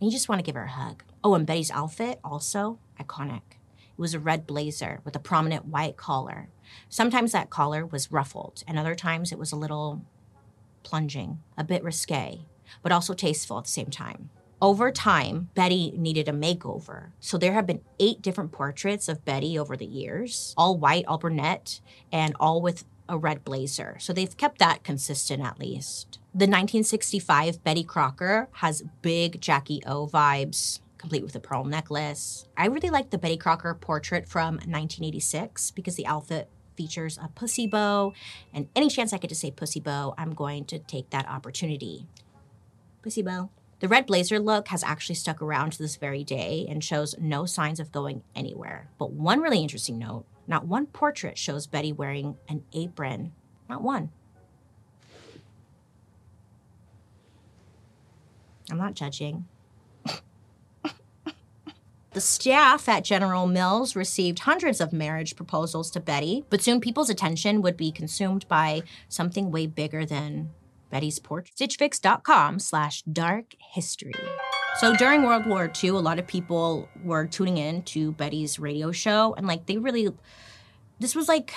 And 0.00 0.08
you 0.08 0.10
just 0.10 0.28
want 0.28 0.38
to 0.38 0.44
give 0.44 0.54
her 0.54 0.64
a 0.64 0.70
hug. 0.70 1.02
Oh, 1.22 1.34
and 1.34 1.46
Betty's 1.46 1.70
outfit, 1.70 2.18
also 2.24 2.78
iconic. 2.98 3.42
It 3.76 3.98
was 3.98 4.14
a 4.14 4.18
red 4.18 4.46
blazer 4.46 5.00
with 5.04 5.14
a 5.16 5.20
prominent 5.20 5.66
white 5.66 5.96
collar. 5.96 6.48
Sometimes 6.88 7.32
that 7.32 7.50
collar 7.50 7.84
was 7.84 8.10
ruffled, 8.10 8.62
and 8.66 8.78
other 8.78 8.94
times 8.94 9.32
it 9.32 9.38
was 9.38 9.52
a 9.52 9.56
little 9.56 10.02
plunging, 10.82 11.42
a 11.58 11.64
bit 11.64 11.84
risque, 11.84 12.46
but 12.82 12.92
also 12.92 13.12
tasteful 13.12 13.58
at 13.58 13.64
the 13.64 13.70
same 13.70 13.90
time. 13.90 14.30
Over 14.62 14.90
time, 14.90 15.48
Betty 15.54 15.92
needed 15.96 16.28
a 16.28 16.32
makeover. 16.32 17.12
So 17.18 17.38
there 17.38 17.54
have 17.54 17.66
been 17.66 17.80
eight 17.98 18.20
different 18.20 18.52
portraits 18.52 19.08
of 19.08 19.24
Betty 19.24 19.58
over 19.58 19.74
the 19.74 19.86
years, 19.86 20.54
all 20.56 20.76
white, 20.76 21.06
all 21.06 21.16
brunette, 21.16 21.80
and 22.12 22.34
all 22.38 22.60
with 22.60 22.84
a 23.10 23.18
red 23.18 23.44
blazer. 23.44 23.96
So 23.98 24.12
they've 24.12 24.36
kept 24.36 24.58
that 24.58 24.84
consistent 24.84 25.42
at 25.42 25.58
least. 25.58 26.18
The 26.32 26.46
1965 26.46 27.62
Betty 27.64 27.84
Crocker 27.84 28.48
has 28.52 28.84
big 29.02 29.40
Jackie 29.40 29.82
O 29.84 30.06
vibes, 30.06 30.78
complete 30.96 31.24
with 31.24 31.34
a 31.34 31.40
pearl 31.40 31.64
necklace. 31.64 32.46
I 32.56 32.66
really 32.66 32.88
like 32.88 33.10
the 33.10 33.18
Betty 33.18 33.36
Crocker 33.36 33.74
portrait 33.74 34.28
from 34.28 34.54
1986 34.54 35.72
because 35.72 35.96
the 35.96 36.06
outfit 36.06 36.48
features 36.76 37.18
a 37.20 37.28
pussy 37.28 37.66
bow, 37.66 38.14
and 38.54 38.68
any 38.74 38.88
chance 38.88 39.12
I 39.12 39.18
get 39.18 39.28
to 39.28 39.34
say 39.34 39.50
pussy 39.50 39.80
bow, 39.80 40.14
I'm 40.16 40.32
going 40.34 40.64
to 40.66 40.78
take 40.78 41.10
that 41.10 41.28
opportunity. 41.28 42.06
Pussy 43.02 43.22
bow. 43.22 43.50
The 43.80 43.88
red 43.88 44.06
blazer 44.06 44.38
look 44.38 44.68
has 44.68 44.84
actually 44.84 45.14
stuck 45.14 45.40
around 45.40 45.72
to 45.72 45.78
this 45.78 45.96
very 45.96 46.22
day 46.22 46.66
and 46.68 46.84
shows 46.84 47.14
no 47.18 47.46
signs 47.46 47.80
of 47.80 47.90
going 47.90 48.22
anywhere. 48.36 48.88
But 48.98 49.12
one 49.12 49.40
really 49.40 49.60
interesting 49.60 49.98
note 49.98 50.26
not 50.50 50.66
one 50.66 50.86
portrait 50.86 51.38
shows 51.38 51.68
Betty 51.68 51.92
wearing 51.92 52.36
an 52.48 52.64
apron. 52.72 53.32
Not 53.68 53.82
one. 53.82 54.10
I'm 58.68 58.76
not 58.76 58.94
judging. 58.94 59.46
The 62.12 62.20
staff 62.20 62.88
at 62.88 63.04
General 63.04 63.46
Mills 63.46 63.94
received 63.94 64.40
hundreds 64.40 64.80
of 64.80 64.92
marriage 64.92 65.36
proposals 65.36 65.92
to 65.92 66.00
Betty, 66.00 66.44
but 66.50 66.60
soon 66.60 66.80
people's 66.80 67.08
attention 67.08 67.62
would 67.62 67.76
be 67.76 67.92
consumed 67.92 68.48
by 68.48 68.82
something 69.08 69.52
way 69.52 69.68
bigger 69.68 70.04
than 70.04 70.50
Betty's 70.90 71.20
portrait. 71.20 71.54
Stitchfix.com 71.54 72.58
slash 72.58 73.02
dark 73.02 73.54
history. 73.60 74.12
So 74.78 74.96
during 74.96 75.22
World 75.22 75.46
War 75.46 75.70
II, 75.82 75.90
a 75.90 75.94
lot 75.96 76.18
of 76.18 76.26
people 76.26 76.88
were 77.04 77.26
tuning 77.26 77.58
in 77.58 77.82
to 77.82 78.12
Betty's 78.12 78.58
radio 78.58 78.92
show, 78.92 79.34
and 79.34 79.46
like 79.46 79.66
they 79.66 79.76
really, 79.76 80.08
this 80.98 81.14
was 81.14 81.28
like 81.28 81.52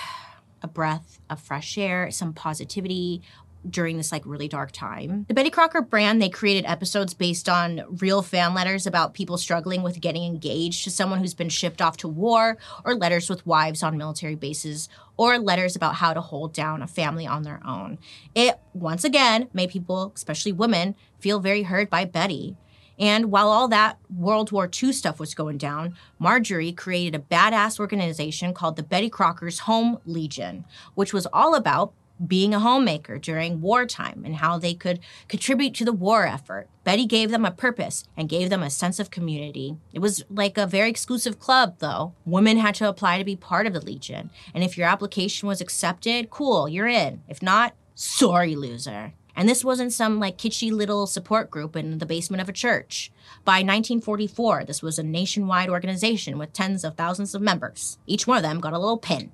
a 0.60 0.68
breath 0.68 1.20
of 1.30 1.40
fresh 1.40 1.78
air, 1.78 2.10
some 2.10 2.34
positivity, 2.34 3.22
during 3.68 3.96
this 3.96 4.12
like 4.12 4.22
really 4.26 4.48
dark 4.48 4.72
time. 4.72 5.24
The 5.28 5.34
Betty 5.34 5.50
Crocker 5.50 5.82
brand, 5.82 6.20
they 6.20 6.28
created 6.28 6.66
episodes 6.66 7.14
based 7.14 7.48
on 7.48 7.82
real 8.00 8.22
fan 8.22 8.54
letters 8.54 8.86
about 8.86 9.14
people 9.14 9.38
struggling 9.38 9.82
with 9.82 10.00
getting 10.00 10.24
engaged 10.24 10.84
to 10.84 10.90
someone 10.90 11.20
who's 11.20 11.34
been 11.34 11.48
shipped 11.48 11.80
off 11.80 11.96
to 11.98 12.08
war, 12.08 12.58
or 12.84 12.94
letters 12.94 13.30
with 13.30 13.46
wives 13.46 13.82
on 13.82 13.96
military 13.96 14.34
bases, 14.34 14.88
or 15.16 15.38
letters 15.38 15.76
about 15.76 15.94
how 15.94 16.12
to 16.12 16.20
hold 16.20 16.52
down 16.52 16.82
a 16.82 16.86
family 16.86 17.26
on 17.26 17.42
their 17.42 17.60
own. 17.66 17.98
It 18.34 18.58
once 18.74 19.04
again 19.04 19.48
made 19.52 19.70
people, 19.70 20.12
especially 20.14 20.52
women, 20.52 20.94
feel 21.18 21.40
very 21.40 21.62
hurt 21.62 21.88
by 21.88 22.04
Betty. 22.04 22.56
And 22.98 23.30
while 23.30 23.48
all 23.48 23.68
that 23.68 23.98
World 24.14 24.52
War 24.52 24.70
II 24.70 24.92
stuff 24.92 25.18
was 25.18 25.34
going 25.34 25.58
down, 25.58 25.96
Marjorie 26.18 26.72
created 26.72 27.14
a 27.14 27.24
badass 27.24 27.80
organization 27.80 28.54
called 28.54 28.76
the 28.76 28.82
Betty 28.82 29.10
Crocker's 29.10 29.60
Home 29.60 29.98
Legion, 30.04 30.64
which 30.94 31.12
was 31.12 31.26
all 31.32 31.54
about 31.54 31.92
being 32.24 32.54
a 32.54 32.60
homemaker 32.60 33.18
during 33.18 33.60
wartime 33.60 34.22
and 34.24 34.36
how 34.36 34.58
they 34.58 34.74
could 34.74 35.00
contribute 35.28 35.74
to 35.74 35.84
the 35.84 35.92
war 35.92 36.26
effort. 36.26 36.68
Betty 36.84 37.06
gave 37.06 37.30
them 37.30 37.44
a 37.44 37.50
purpose 37.50 38.04
and 38.16 38.28
gave 38.28 38.50
them 38.50 38.62
a 38.62 38.70
sense 38.70 39.00
of 39.00 39.10
community. 39.10 39.76
It 39.92 39.98
was 39.98 40.24
like 40.30 40.56
a 40.56 40.66
very 40.66 40.88
exclusive 40.88 41.40
club, 41.40 41.76
though. 41.78 42.14
Women 42.24 42.58
had 42.58 42.76
to 42.76 42.88
apply 42.88 43.18
to 43.18 43.24
be 43.24 43.36
part 43.36 43.66
of 43.66 43.72
the 43.72 43.84
Legion. 43.84 44.30
And 44.54 44.62
if 44.62 44.78
your 44.78 44.86
application 44.86 45.48
was 45.48 45.60
accepted, 45.60 46.30
cool, 46.30 46.68
you're 46.68 46.86
in. 46.86 47.22
If 47.28 47.42
not, 47.42 47.74
sorry, 47.94 48.54
loser. 48.54 49.14
And 49.36 49.48
this 49.48 49.64
wasn't 49.64 49.92
some 49.92 50.20
like 50.20 50.38
kitschy 50.38 50.70
little 50.70 51.06
support 51.06 51.50
group 51.50 51.74
in 51.74 51.98
the 51.98 52.06
basement 52.06 52.40
of 52.40 52.48
a 52.48 52.52
church. 52.52 53.10
By 53.44 53.56
1944, 53.56 54.64
this 54.64 54.82
was 54.82 54.98
a 54.98 55.02
nationwide 55.02 55.68
organization 55.68 56.38
with 56.38 56.52
tens 56.52 56.84
of 56.84 56.96
thousands 56.96 57.34
of 57.34 57.42
members. 57.42 57.98
Each 58.06 58.26
one 58.26 58.36
of 58.36 58.42
them 58.42 58.60
got 58.60 58.72
a 58.72 58.78
little 58.78 58.98
pin 58.98 59.32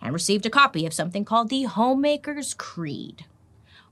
and 0.00 0.12
received 0.12 0.46
a 0.46 0.50
copy 0.50 0.86
of 0.86 0.92
something 0.92 1.24
called 1.24 1.48
the 1.48 1.64
Homemaker's 1.64 2.54
Creed. 2.54 3.24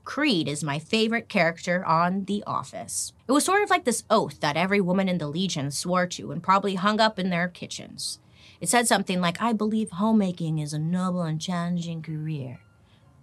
Creed 0.03 0.47
is 0.47 0.63
my 0.63 0.79
favorite 0.79 1.27
character 1.27 1.85
on 1.85 2.25
The 2.25 2.41
Office. 2.47 3.11
It 3.27 3.33
was 3.33 3.43
sort 3.43 3.61
of 3.61 3.69
like 3.69 3.83
this 3.83 4.05
oath 4.09 4.39
that 4.39 4.55
every 4.55 4.79
woman 4.79 5.09
in 5.09 5.17
the 5.17 5.27
Legion 5.27 5.69
swore 5.69 6.07
to 6.07 6.31
and 6.31 6.41
probably 6.41 6.75
hung 6.75 7.01
up 7.01 7.19
in 7.19 7.29
their 7.29 7.49
kitchens. 7.49 8.19
It 8.61 8.69
said 8.69 8.87
something 8.87 9.19
like, 9.19 9.41
I 9.41 9.51
believe 9.51 9.91
homemaking 9.91 10.59
is 10.59 10.71
a 10.71 10.79
noble 10.79 11.23
and 11.23 11.41
challenging 11.41 12.01
career. 12.01 12.59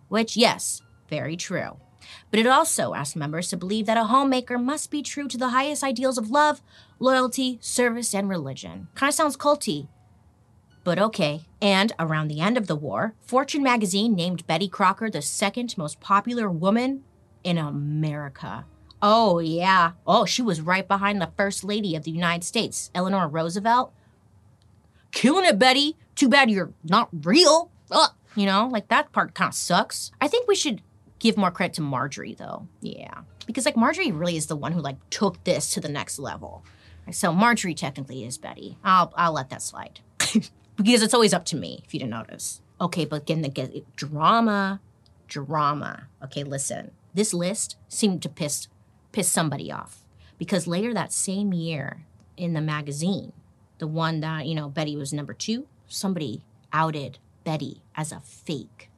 Which, 0.08 0.36
yes, 0.36 0.82
very 1.08 1.36
true. 1.36 1.78
But 2.30 2.40
it 2.40 2.46
also 2.46 2.94
asked 2.94 3.16
members 3.16 3.48
to 3.48 3.56
believe 3.56 3.86
that 3.86 3.98
a 3.98 4.04
homemaker 4.04 4.58
must 4.58 4.90
be 4.90 5.02
true 5.02 5.28
to 5.28 5.38
the 5.38 5.50
highest 5.50 5.84
ideals 5.84 6.18
of 6.18 6.30
love, 6.30 6.62
loyalty, 6.98 7.58
service, 7.60 8.14
and 8.14 8.28
religion. 8.28 8.88
Kind 8.94 9.08
of 9.08 9.14
sounds 9.14 9.36
culty, 9.36 9.88
but 10.84 10.98
okay. 10.98 11.42
And 11.60 11.92
around 11.98 12.28
the 12.28 12.40
end 12.40 12.58
of 12.58 12.66
the 12.66 12.76
war, 12.76 13.14
Fortune 13.20 13.62
magazine 13.62 14.14
named 14.14 14.46
Betty 14.46 14.68
Crocker 14.68 15.10
the 15.10 15.22
second 15.22 15.76
most 15.78 15.98
popular 15.98 16.50
woman 16.50 17.02
in 17.42 17.56
America. 17.56 18.66
Oh, 19.00 19.38
yeah. 19.38 19.92
Oh, 20.06 20.24
she 20.24 20.42
was 20.42 20.60
right 20.60 20.86
behind 20.86 21.20
the 21.20 21.32
First 21.36 21.64
Lady 21.64 21.96
of 21.96 22.04
the 22.04 22.10
United 22.10 22.44
States, 22.44 22.90
Eleanor 22.94 23.28
Roosevelt. 23.28 23.92
Killing 25.10 25.44
it, 25.44 25.58
Betty. 25.58 25.96
Too 26.14 26.28
bad 26.28 26.50
you're 26.50 26.72
not 26.84 27.08
real. 27.12 27.70
Ugh. 27.90 28.10
You 28.36 28.46
know, 28.46 28.66
like 28.66 28.88
that 28.88 29.12
part 29.12 29.34
kind 29.34 29.50
of 29.50 29.54
sucks. 29.54 30.10
I 30.20 30.28
think 30.28 30.48
we 30.48 30.56
should 30.56 30.82
give 31.24 31.38
more 31.38 31.50
credit 31.50 31.74
to 31.74 31.80
Marjorie, 31.80 32.34
though. 32.34 32.68
Yeah. 32.82 33.22
Because, 33.46 33.64
like, 33.64 33.78
Marjorie 33.78 34.12
really 34.12 34.36
is 34.36 34.46
the 34.46 34.54
one 34.54 34.72
who, 34.72 34.80
like, 34.80 34.98
took 35.08 35.42
this 35.44 35.70
to 35.70 35.80
the 35.80 35.88
next 35.88 36.18
level. 36.18 36.64
So 37.10 37.32
Marjorie 37.32 37.74
technically 37.74 38.24
is 38.24 38.36
Betty. 38.36 38.76
I'll, 38.84 39.12
I'll 39.16 39.32
let 39.32 39.48
that 39.48 39.62
slide. 39.62 40.00
because 40.76 41.02
it's 41.02 41.14
always 41.14 41.32
up 41.32 41.46
to 41.46 41.56
me 41.56 41.82
if 41.84 41.94
you 41.94 42.00
didn't 42.00 42.10
notice. 42.10 42.60
Okay, 42.78 43.06
but 43.06 43.22
again, 43.22 43.40
the 43.40 43.84
drama, 43.96 44.80
drama. 45.26 46.08
Okay, 46.22 46.44
listen. 46.44 46.90
This 47.14 47.32
list 47.32 47.76
seemed 47.88 48.22
to 48.22 48.28
piss 48.28 48.68
piss 49.12 49.28
somebody 49.28 49.70
off 49.70 50.04
because 50.38 50.66
later 50.66 50.92
that 50.92 51.12
same 51.12 51.52
year 51.52 52.04
in 52.36 52.52
the 52.52 52.60
magazine, 52.60 53.32
the 53.78 53.86
one 53.86 54.20
that, 54.20 54.46
you 54.46 54.56
know, 54.56 54.68
Betty 54.68 54.96
was 54.96 55.12
number 55.12 55.32
2, 55.32 55.66
somebody 55.86 56.42
outed 56.72 57.18
Betty 57.44 57.80
as 57.94 58.10
a 58.10 58.18
fake. 58.18 58.90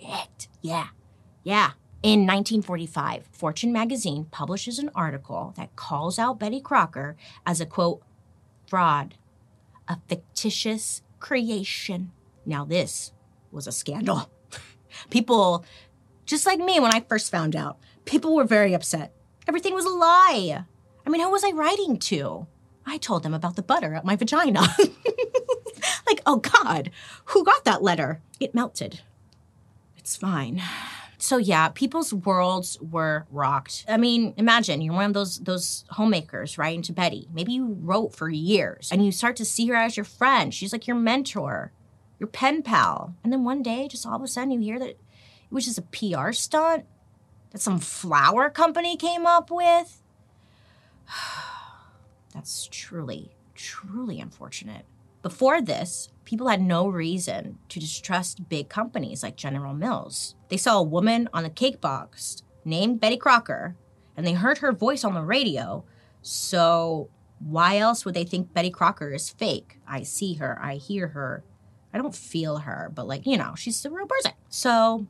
Shit. 0.00 0.48
Yeah. 0.62 0.88
Yeah. 1.42 1.72
In 2.02 2.20
1945, 2.20 3.28
Fortune 3.32 3.72
magazine 3.72 4.26
publishes 4.30 4.78
an 4.78 4.90
article 4.94 5.52
that 5.56 5.76
calls 5.76 6.18
out 6.18 6.38
Betty 6.38 6.60
Crocker 6.60 7.16
as 7.44 7.60
a 7.60 7.66
quote, 7.66 8.02
fraud, 8.66 9.16
a 9.86 9.98
fictitious 10.08 11.02
creation. 11.18 12.12
Now, 12.46 12.64
this 12.64 13.12
was 13.52 13.66
a 13.66 13.72
scandal. 13.72 14.30
People, 15.10 15.64
just 16.24 16.46
like 16.46 16.58
me 16.58 16.80
when 16.80 16.94
I 16.94 17.00
first 17.00 17.30
found 17.30 17.54
out, 17.54 17.78
people 18.04 18.34
were 18.34 18.44
very 18.44 18.74
upset. 18.74 19.12
Everything 19.46 19.74
was 19.74 19.84
a 19.84 19.90
lie. 19.90 20.64
I 21.06 21.10
mean, 21.10 21.20
who 21.20 21.30
was 21.30 21.44
I 21.44 21.50
writing 21.50 21.98
to? 21.98 22.46
I 22.86 22.98
told 22.98 23.22
them 23.22 23.34
about 23.34 23.56
the 23.56 23.62
butter 23.62 23.94
at 23.94 24.04
my 24.04 24.16
vagina. 24.16 24.60
like, 26.06 26.22
oh 26.26 26.36
God, 26.36 26.90
who 27.26 27.44
got 27.44 27.64
that 27.64 27.82
letter? 27.82 28.20
It 28.40 28.54
melted. 28.54 29.00
It's 30.10 30.16
fine. 30.16 30.60
So 31.18 31.36
yeah, 31.36 31.68
people's 31.68 32.12
worlds 32.12 32.76
were 32.80 33.26
rocked. 33.30 33.84
I 33.86 33.96
mean, 33.96 34.34
imagine 34.36 34.82
you're 34.82 34.92
one 34.92 35.04
of 35.04 35.14
those 35.14 35.38
those 35.38 35.84
homemakers 35.90 36.58
right? 36.58 36.74
Into 36.74 36.92
Betty. 36.92 37.28
Maybe 37.32 37.52
you 37.52 37.76
wrote 37.80 38.16
for 38.16 38.28
years 38.28 38.90
and 38.90 39.04
you 39.06 39.12
start 39.12 39.36
to 39.36 39.44
see 39.44 39.68
her 39.68 39.76
as 39.76 39.96
your 39.96 40.02
friend. 40.02 40.52
She's 40.52 40.72
like 40.72 40.88
your 40.88 40.96
mentor, 40.96 41.70
your 42.18 42.26
pen 42.26 42.64
pal. 42.64 43.14
And 43.22 43.32
then 43.32 43.44
one 43.44 43.62
day, 43.62 43.86
just 43.86 44.04
all 44.04 44.16
of 44.16 44.22
a 44.22 44.26
sudden 44.26 44.50
you 44.50 44.58
hear 44.58 44.80
that 44.80 44.88
it 44.88 44.98
was 45.48 45.66
just 45.66 45.78
a 45.78 45.82
PR 45.82 46.32
stunt 46.32 46.86
that 47.52 47.60
some 47.60 47.78
flour 47.78 48.50
company 48.50 48.96
came 48.96 49.26
up 49.26 49.48
with. 49.48 50.02
That's 52.34 52.66
truly, 52.72 53.36
truly 53.54 54.18
unfortunate. 54.18 54.86
Before 55.22 55.62
this, 55.62 56.08
people 56.30 56.46
had 56.46 56.62
no 56.62 56.86
reason 56.86 57.58
to 57.68 57.80
distrust 57.80 58.48
big 58.48 58.68
companies 58.68 59.20
like 59.20 59.34
General 59.34 59.74
Mills. 59.74 60.36
They 60.48 60.56
saw 60.56 60.78
a 60.78 60.82
woman 60.82 61.28
on 61.34 61.42
the 61.42 61.50
cake 61.50 61.80
box 61.80 62.44
named 62.64 63.00
Betty 63.00 63.16
Crocker, 63.16 63.74
and 64.16 64.24
they 64.24 64.34
heard 64.34 64.58
her 64.58 64.70
voice 64.70 65.02
on 65.02 65.14
the 65.14 65.22
radio. 65.22 65.84
So, 66.22 67.10
why 67.40 67.78
else 67.78 68.04
would 68.04 68.14
they 68.14 68.22
think 68.22 68.54
Betty 68.54 68.70
Crocker 68.70 69.12
is 69.12 69.28
fake? 69.28 69.80
I 69.88 70.04
see 70.04 70.34
her, 70.34 70.56
I 70.62 70.76
hear 70.76 71.08
her, 71.08 71.42
I 71.92 71.98
don't 71.98 72.14
feel 72.14 72.58
her, 72.58 72.92
but 72.94 73.08
like, 73.08 73.26
you 73.26 73.36
know, 73.36 73.56
she's 73.56 73.84
a 73.84 73.90
real 73.90 74.06
person. 74.06 74.32
So, 74.48 75.08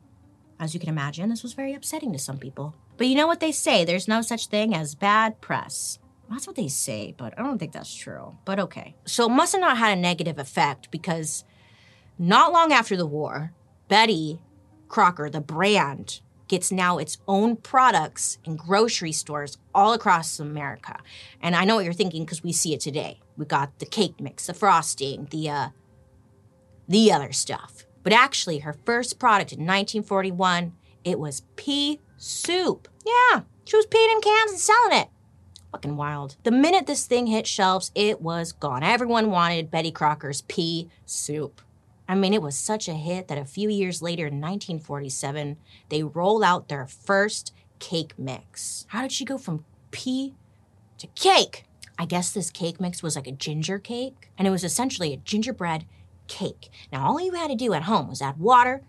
as 0.59 0.73
you 0.73 0.79
can 0.79 0.89
imagine, 0.89 1.29
this 1.29 1.43
was 1.43 1.53
very 1.53 1.75
upsetting 1.75 2.13
to 2.13 2.19
some 2.19 2.39
people. 2.39 2.73
But 2.97 3.05
you 3.05 3.15
know 3.15 3.27
what 3.27 3.41
they 3.41 3.51
say 3.51 3.85
there's 3.85 4.07
no 4.07 4.23
such 4.23 4.47
thing 4.47 4.73
as 4.73 4.95
bad 4.95 5.39
press. 5.39 5.99
That's 6.31 6.47
what 6.47 6.55
they 6.55 6.69
say, 6.69 7.13
but 7.17 7.37
I 7.37 7.43
don't 7.43 7.57
think 7.57 7.73
that's 7.73 7.93
true. 7.93 8.37
But 8.45 8.59
okay. 8.59 8.95
So 9.05 9.25
it 9.25 9.33
must 9.33 9.51
have 9.51 9.59
not 9.59 9.77
had 9.77 9.97
a 9.97 10.01
negative 10.01 10.39
effect 10.39 10.89
because 10.89 11.43
not 12.17 12.53
long 12.53 12.71
after 12.71 12.95
the 12.95 13.05
war, 13.05 13.51
Betty 13.89 14.39
Crocker, 14.87 15.29
the 15.29 15.41
brand, 15.41 16.21
gets 16.47 16.71
now 16.71 16.97
its 16.97 17.17
own 17.27 17.57
products 17.57 18.37
in 18.45 18.55
grocery 18.55 19.11
stores 19.11 19.57
all 19.75 19.93
across 19.93 20.39
America. 20.39 20.99
And 21.41 21.55
I 21.55 21.65
know 21.65 21.75
what 21.75 21.83
you're 21.83 21.93
thinking 21.93 22.23
because 22.23 22.43
we 22.43 22.53
see 22.53 22.73
it 22.73 22.79
today. 22.79 23.19
We 23.35 23.45
got 23.45 23.79
the 23.79 23.85
cake 23.85 24.21
mix, 24.21 24.47
the 24.47 24.53
frosting, 24.53 25.27
the 25.31 25.49
uh, 25.49 25.67
the 26.87 27.11
other 27.11 27.31
stuff. 27.33 27.85
But 28.03 28.13
actually, 28.13 28.59
her 28.59 28.75
first 28.85 29.19
product 29.19 29.51
in 29.51 29.59
1941, 29.59 30.73
it 31.03 31.19
was 31.19 31.43
pea 31.55 31.99
soup. 32.17 32.87
Yeah, 33.05 33.41
she 33.65 33.75
was 33.75 33.85
peeing 33.85 34.13
in 34.15 34.21
cans 34.21 34.51
and 34.51 34.59
selling 34.59 34.99
it. 34.99 35.07
Fucking 35.71 35.95
wild. 35.95 36.35
The 36.43 36.51
minute 36.51 36.85
this 36.85 37.05
thing 37.05 37.27
hit 37.27 37.47
shelves, 37.47 37.91
it 37.95 38.21
was 38.21 38.51
gone. 38.51 38.83
Everyone 38.83 39.31
wanted 39.31 39.71
Betty 39.71 39.91
Crocker's 39.91 40.41
pea 40.41 40.89
soup. 41.05 41.61
I 42.09 42.15
mean, 42.15 42.33
it 42.33 42.41
was 42.41 42.57
such 42.57 42.89
a 42.89 42.93
hit 42.93 43.29
that 43.29 43.37
a 43.37 43.45
few 43.45 43.69
years 43.69 44.01
later, 44.01 44.27
in 44.27 44.41
1947, 44.41 45.55
they 45.87 46.03
rolled 46.03 46.43
out 46.43 46.67
their 46.67 46.85
first 46.85 47.53
cake 47.79 48.13
mix. 48.17 48.85
How 48.89 49.01
did 49.01 49.13
she 49.13 49.23
go 49.23 49.37
from 49.37 49.63
pea 49.91 50.35
to 50.97 51.07
cake? 51.07 51.63
I 51.97 52.05
guess 52.05 52.31
this 52.31 52.51
cake 52.51 52.81
mix 52.81 53.01
was 53.01 53.15
like 53.15 53.27
a 53.27 53.31
ginger 53.31 53.79
cake, 53.79 54.29
and 54.37 54.45
it 54.45 54.51
was 54.51 54.65
essentially 54.65 55.13
a 55.13 55.17
gingerbread 55.17 55.85
cake. 56.27 56.69
Now, 56.91 57.05
all 57.05 57.21
you 57.21 57.33
had 57.33 57.49
to 57.49 57.55
do 57.55 57.73
at 57.73 57.83
home 57.83 58.09
was 58.09 58.21
add 58.21 58.39
water, 58.39 58.81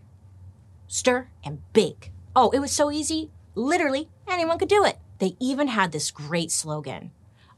stir, 0.89 1.29
and 1.45 1.61
bake. 1.73 2.11
Oh, 2.35 2.51
it 2.51 2.59
was 2.59 2.73
so 2.73 2.91
easy. 2.91 3.31
Literally, 3.55 4.09
anyone 4.27 4.59
could 4.59 4.69
do 4.69 4.85
it. 4.85 4.99
They 5.23 5.37
even 5.39 5.69
had 5.69 5.93
this 5.93 6.11
great 6.11 6.51
slogan 6.51 7.13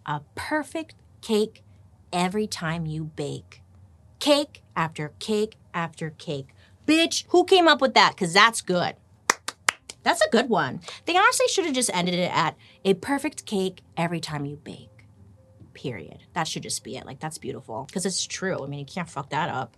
a 0.05 0.21
perfect 0.35 0.95
cake 1.23 1.65
every 2.13 2.47
time 2.47 2.85
you 2.85 3.05
bake. 3.05 3.63
Cake 4.19 4.63
after 4.77 5.15
cake 5.19 5.57
after 5.73 6.11
cake. 6.11 6.49
Bitch, 6.87 7.25
who 7.29 7.47
came 7.47 7.67
up 7.67 7.81
with 7.81 7.95
that? 7.95 8.11
Because 8.11 8.35
that's 8.35 8.61
good. 8.61 8.97
That's 10.03 10.21
a 10.21 10.29
good 10.29 10.51
one. 10.51 10.81
They 11.07 11.17
honestly 11.17 11.49
should 11.49 11.65
have 11.65 11.75
just 11.75 11.89
ended 11.95 12.17
it 12.17 12.31
at 12.37 12.55
a 12.85 12.93
perfect 12.93 13.47
cake 13.47 13.81
every 13.97 14.21
time 14.21 14.45
you 14.45 14.57
bake. 14.57 15.07
Period. 15.73 16.19
That 16.35 16.47
should 16.47 16.65
just 16.65 16.85
be 16.85 16.99
it. 16.99 17.07
Like, 17.07 17.19
that's 17.19 17.39
beautiful. 17.39 17.85
Because 17.85 18.05
it's 18.05 18.27
true. 18.27 18.63
I 18.63 18.67
mean, 18.67 18.81
you 18.81 18.85
can't 18.85 19.09
fuck 19.09 19.31
that 19.31 19.49
up 19.49 19.75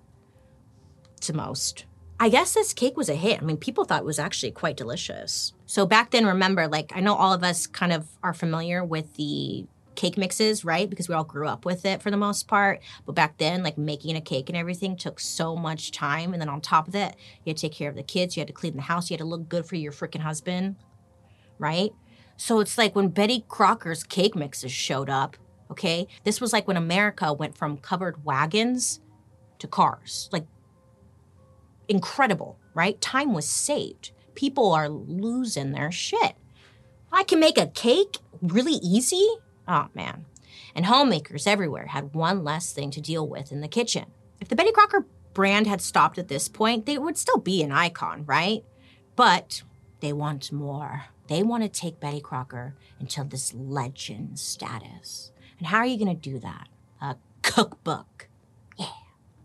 to 1.21 1.33
most. 1.33 1.85
I 2.19 2.31
guess 2.31 2.55
this 2.55 2.73
cake 2.73 2.97
was 2.97 3.09
a 3.09 3.15
hit. 3.15 3.43
I 3.43 3.45
mean, 3.45 3.59
people 3.59 3.85
thought 3.85 4.01
it 4.01 4.07
was 4.07 4.19
actually 4.19 4.53
quite 4.53 4.77
delicious. 4.77 5.53
So 5.67 5.85
back 5.85 6.11
then, 6.11 6.25
remember, 6.25 6.67
like, 6.67 6.93
I 6.95 7.01
know 7.01 7.15
all 7.15 7.33
of 7.33 7.45
us 7.45 7.67
kind 7.67 7.93
of 7.93 8.09
are 8.23 8.33
familiar 8.33 8.83
with 8.83 9.15
the 9.17 9.67
cake 9.97 10.17
mixes, 10.17 10.65
right? 10.65 10.89
Because 10.89 11.09
we 11.09 11.15
all 11.15 11.25
grew 11.25 11.49
up 11.49 11.65
with 11.65 11.85
it 11.85 12.01
for 12.01 12.11
the 12.11 12.17
most 12.17 12.47
part. 12.47 12.81
But 13.05 13.15
back 13.15 13.39
then, 13.39 13.63
like 13.63 13.77
making 13.77 14.17
a 14.17 14.21
cake 14.21 14.49
and 14.49 14.57
everything 14.57 14.97
took 14.97 15.19
so 15.19 15.57
much 15.57 15.91
time. 15.91 16.33
And 16.33 16.41
then 16.41 16.49
on 16.49 16.61
top 16.61 16.89
of 16.89 16.95
it, 16.95 17.17
you 17.45 17.51
had 17.51 17.57
to 17.57 17.63
take 17.63 17.73
care 17.73 17.91
of 17.91 17.97
the 17.97 18.03
kids, 18.03 18.37
you 18.37 18.41
had 18.41 18.49
to 18.49 18.53
clean 18.53 18.77
the 18.77 18.83
house, 18.83 19.11
you 19.11 19.15
had 19.15 19.21
to 19.21 19.27
look 19.27 19.49
good 19.49 19.67
for 19.67 19.77
your 19.77 19.93
freaking 19.93 20.21
husband, 20.21 20.77
right? 21.59 21.91
So 22.37 22.61
it's 22.61 22.79
like 22.79 22.95
when 22.95 23.09
Betty 23.09 23.45
Crocker's 23.49 24.05
cake 24.05 24.37
mixes 24.37 24.73
showed 24.73 25.09
up, 25.09 25.37
okay? 25.71 26.07
This 26.25 26.41
was 26.41 26.53
like 26.53 26.69
when 26.69 26.77
America 26.77 27.33
went 27.33 27.57
from 27.57 27.79
covered 27.79 28.25
wagons 28.25 29.01
to 29.59 29.67
cars. 29.67 30.29
Like 30.33 30.47
incredible, 31.89 32.59
right? 32.75 33.01
Time 33.01 33.33
was 33.33 33.47
saved. 33.47 34.13
People 34.35 34.73
are 34.73 34.89
losing 34.89 35.73
their 35.73 35.91
shit. 35.91 36.37
I 37.13 37.23
can 37.25 37.41
make 37.41 37.59
a 37.59 37.69
cake 37.69 38.19
really 38.43 38.75
easy? 38.83 39.27
Oh 39.67 39.89
man. 39.95 40.27
And 40.75 40.87
homemakers 40.87 41.47
everywhere 41.47 41.87
had 41.87 42.15
one 42.15 42.45
less 42.45 42.73
thing 42.73 42.91
to 42.93 43.01
deal 43.01 43.27
with 43.27 43.53
in 43.53 43.61
the 43.61 43.69
kitchen. 43.69 44.07
If 44.41 44.49
the 44.49 44.57
Betty 44.57 44.73
Crocker 44.73 45.07
brand 45.33 45.67
had 45.67 45.81
stopped 45.81 46.19
at 46.19 46.29
this 46.29 46.49
point, 46.49 46.87
they 46.87 46.99
would 46.99 47.17
still 47.17 47.39
be 47.39 47.63
an 47.63 47.73
icon, 47.73 48.25
right? 48.27 48.65
But 49.17 49.63
they 50.01 50.13
want 50.13 50.53
more. 50.53 51.07
They 51.29 51.43
want 51.43 51.63
to 51.63 51.69
take 51.69 52.01
Betty 52.01 52.21
Crocker 52.21 52.75
into 53.01 53.25
this 53.25 53.53
legend 53.55 54.39
status. 54.39 55.33
And 55.59 55.67
how 55.69 55.79
are 55.79 55.87
you 55.87 55.99
going 55.99 56.15
to 56.15 56.31
do 56.31 56.39
that? 56.41 56.69
A 57.01 57.17
cookbook. 57.43 58.29
Yeah. 58.77 58.87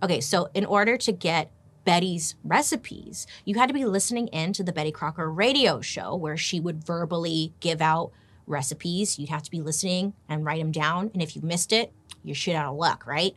Okay, 0.04 0.20
so 0.22 0.50
in 0.54 0.66
order 0.66 0.98
to 0.98 1.12
get 1.12 1.52
Betty's 1.84 2.36
recipes. 2.44 3.28
You 3.46 3.56
had 3.56 3.68
to 3.68 3.74
be 3.74 3.86
listening 3.86 4.28
in 4.28 4.54
to 4.54 4.64
the 4.64 4.74
Betty 4.74 4.92
Crocker 4.92 5.32
radio 5.32 5.82
show 5.82 6.16
where 6.16 6.38
she 6.38 6.60
would 6.60 6.84
verbally 6.84 7.54
give 7.60 7.82
out 7.82 8.12
recipes. 8.46 9.18
You'd 9.18 9.30
have 9.30 9.44
to 9.44 9.52
be 9.52 9.62
listening 9.62 10.14
and 10.30 10.46
write 10.46 10.60
them 10.60 10.72
down. 10.72 11.12
And 11.14 11.22
if 11.22 11.36
you 11.36 11.42
missed 11.42 11.72
it, 11.72 11.92
you're 12.24 12.36
shit 12.36 12.56
out 12.56 12.72
of 12.72 12.78
luck, 12.78 13.06
right? 13.08 13.36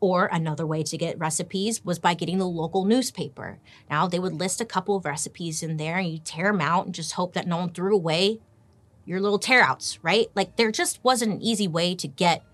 Or 0.00 0.26
another 0.26 0.66
way 0.66 0.82
to 0.82 0.98
get 0.98 1.18
recipes 1.18 1.84
was 1.84 1.98
by 1.98 2.14
getting 2.14 2.38
the 2.38 2.46
local 2.46 2.84
newspaper. 2.84 3.58
Now 3.90 4.06
they 4.06 4.18
would 4.18 4.34
list 4.34 4.60
a 4.60 4.64
couple 4.64 4.96
of 4.96 5.04
recipes 5.04 5.62
in 5.62 5.76
there 5.76 5.98
and 5.98 6.08
you 6.08 6.18
tear 6.18 6.50
them 6.50 6.60
out 6.60 6.86
and 6.86 6.94
just 6.94 7.12
hope 7.12 7.34
that 7.34 7.46
no 7.46 7.58
one 7.58 7.70
threw 7.70 7.94
away 7.94 8.40
your 9.04 9.20
little 9.20 9.38
tear 9.38 9.62
outs, 9.62 9.98
right? 10.02 10.28
Like 10.34 10.56
there 10.56 10.72
just 10.72 11.02
wasn't 11.02 11.34
an 11.34 11.42
easy 11.42 11.68
way 11.68 11.94
to 11.96 12.08
get 12.08 12.44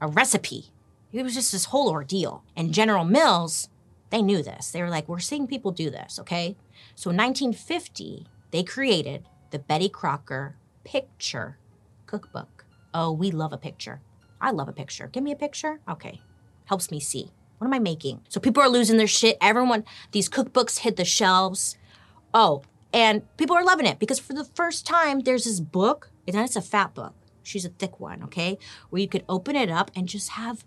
a 0.00 0.06
recipe. 0.06 0.66
It 1.12 1.22
was 1.22 1.34
just 1.34 1.52
this 1.52 1.66
whole 1.66 1.88
ordeal. 1.88 2.44
And 2.54 2.74
General 2.74 3.04
Mills 3.04 3.68
they 4.10 4.22
knew 4.22 4.42
this. 4.42 4.70
They 4.70 4.82
were 4.82 4.90
like, 4.90 5.08
we're 5.08 5.18
seeing 5.18 5.46
people 5.46 5.72
do 5.72 5.90
this, 5.90 6.18
okay? 6.20 6.56
So 6.94 7.10
in 7.10 7.16
1950, 7.16 8.26
they 8.50 8.62
created 8.62 9.26
the 9.50 9.58
Betty 9.58 9.88
Crocker 9.88 10.56
Picture 10.84 11.58
Cookbook. 12.06 12.64
Oh, 12.94 13.12
we 13.12 13.30
love 13.30 13.52
a 13.52 13.58
picture. 13.58 14.00
I 14.40 14.50
love 14.50 14.68
a 14.68 14.72
picture. 14.72 15.08
Give 15.08 15.22
me 15.22 15.32
a 15.32 15.36
picture. 15.36 15.80
Okay. 15.88 16.20
Helps 16.66 16.90
me 16.90 17.00
see. 17.00 17.30
What 17.58 17.66
am 17.66 17.74
I 17.74 17.78
making? 17.78 18.20
So 18.28 18.40
people 18.40 18.62
are 18.62 18.68
losing 18.68 18.96
their 18.96 19.06
shit. 19.06 19.38
Everyone, 19.40 19.84
these 20.12 20.28
cookbooks 20.28 20.80
hit 20.80 20.96
the 20.96 21.04
shelves. 21.04 21.76
Oh, 22.34 22.62
and 22.92 23.22
people 23.36 23.56
are 23.56 23.64
loving 23.64 23.86
it 23.86 23.98
because 23.98 24.18
for 24.18 24.34
the 24.34 24.44
first 24.44 24.86
time, 24.86 25.20
there's 25.20 25.44
this 25.44 25.60
book, 25.60 26.10
and 26.26 26.36
it's 26.36 26.56
a 26.56 26.62
fat 26.62 26.94
book. 26.94 27.14
She's 27.42 27.64
a 27.64 27.70
thick 27.70 28.00
one, 28.00 28.22
okay? 28.24 28.58
Where 28.90 29.00
you 29.00 29.08
could 29.08 29.24
open 29.28 29.56
it 29.56 29.70
up 29.70 29.90
and 29.94 30.08
just 30.08 30.30
have 30.30 30.64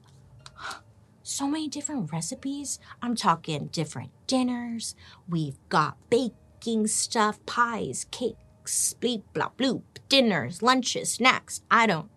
so 1.29 1.47
many 1.47 1.67
different 1.67 2.11
recipes. 2.11 2.79
I'm 3.01 3.15
talking 3.15 3.67
different 3.67 4.11
dinners. 4.27 4.95
We've 5.27 5.57
got 5.69 5.97
baking 6.09 6.87
stuff, 6.87 7.45
pies, 7.45 8.07
cakes, 8.09 8.95
bleep, 8.99 9.23
blah, 9.33 9.49
bloop, 9.57 9.83
dinners, 10.09 10.61
lunches, 10.61 11.11
snacks. 11.11 11.61
I 11.69 11.85
don't. 11.85 12.09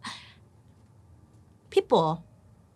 People 1.70 2.24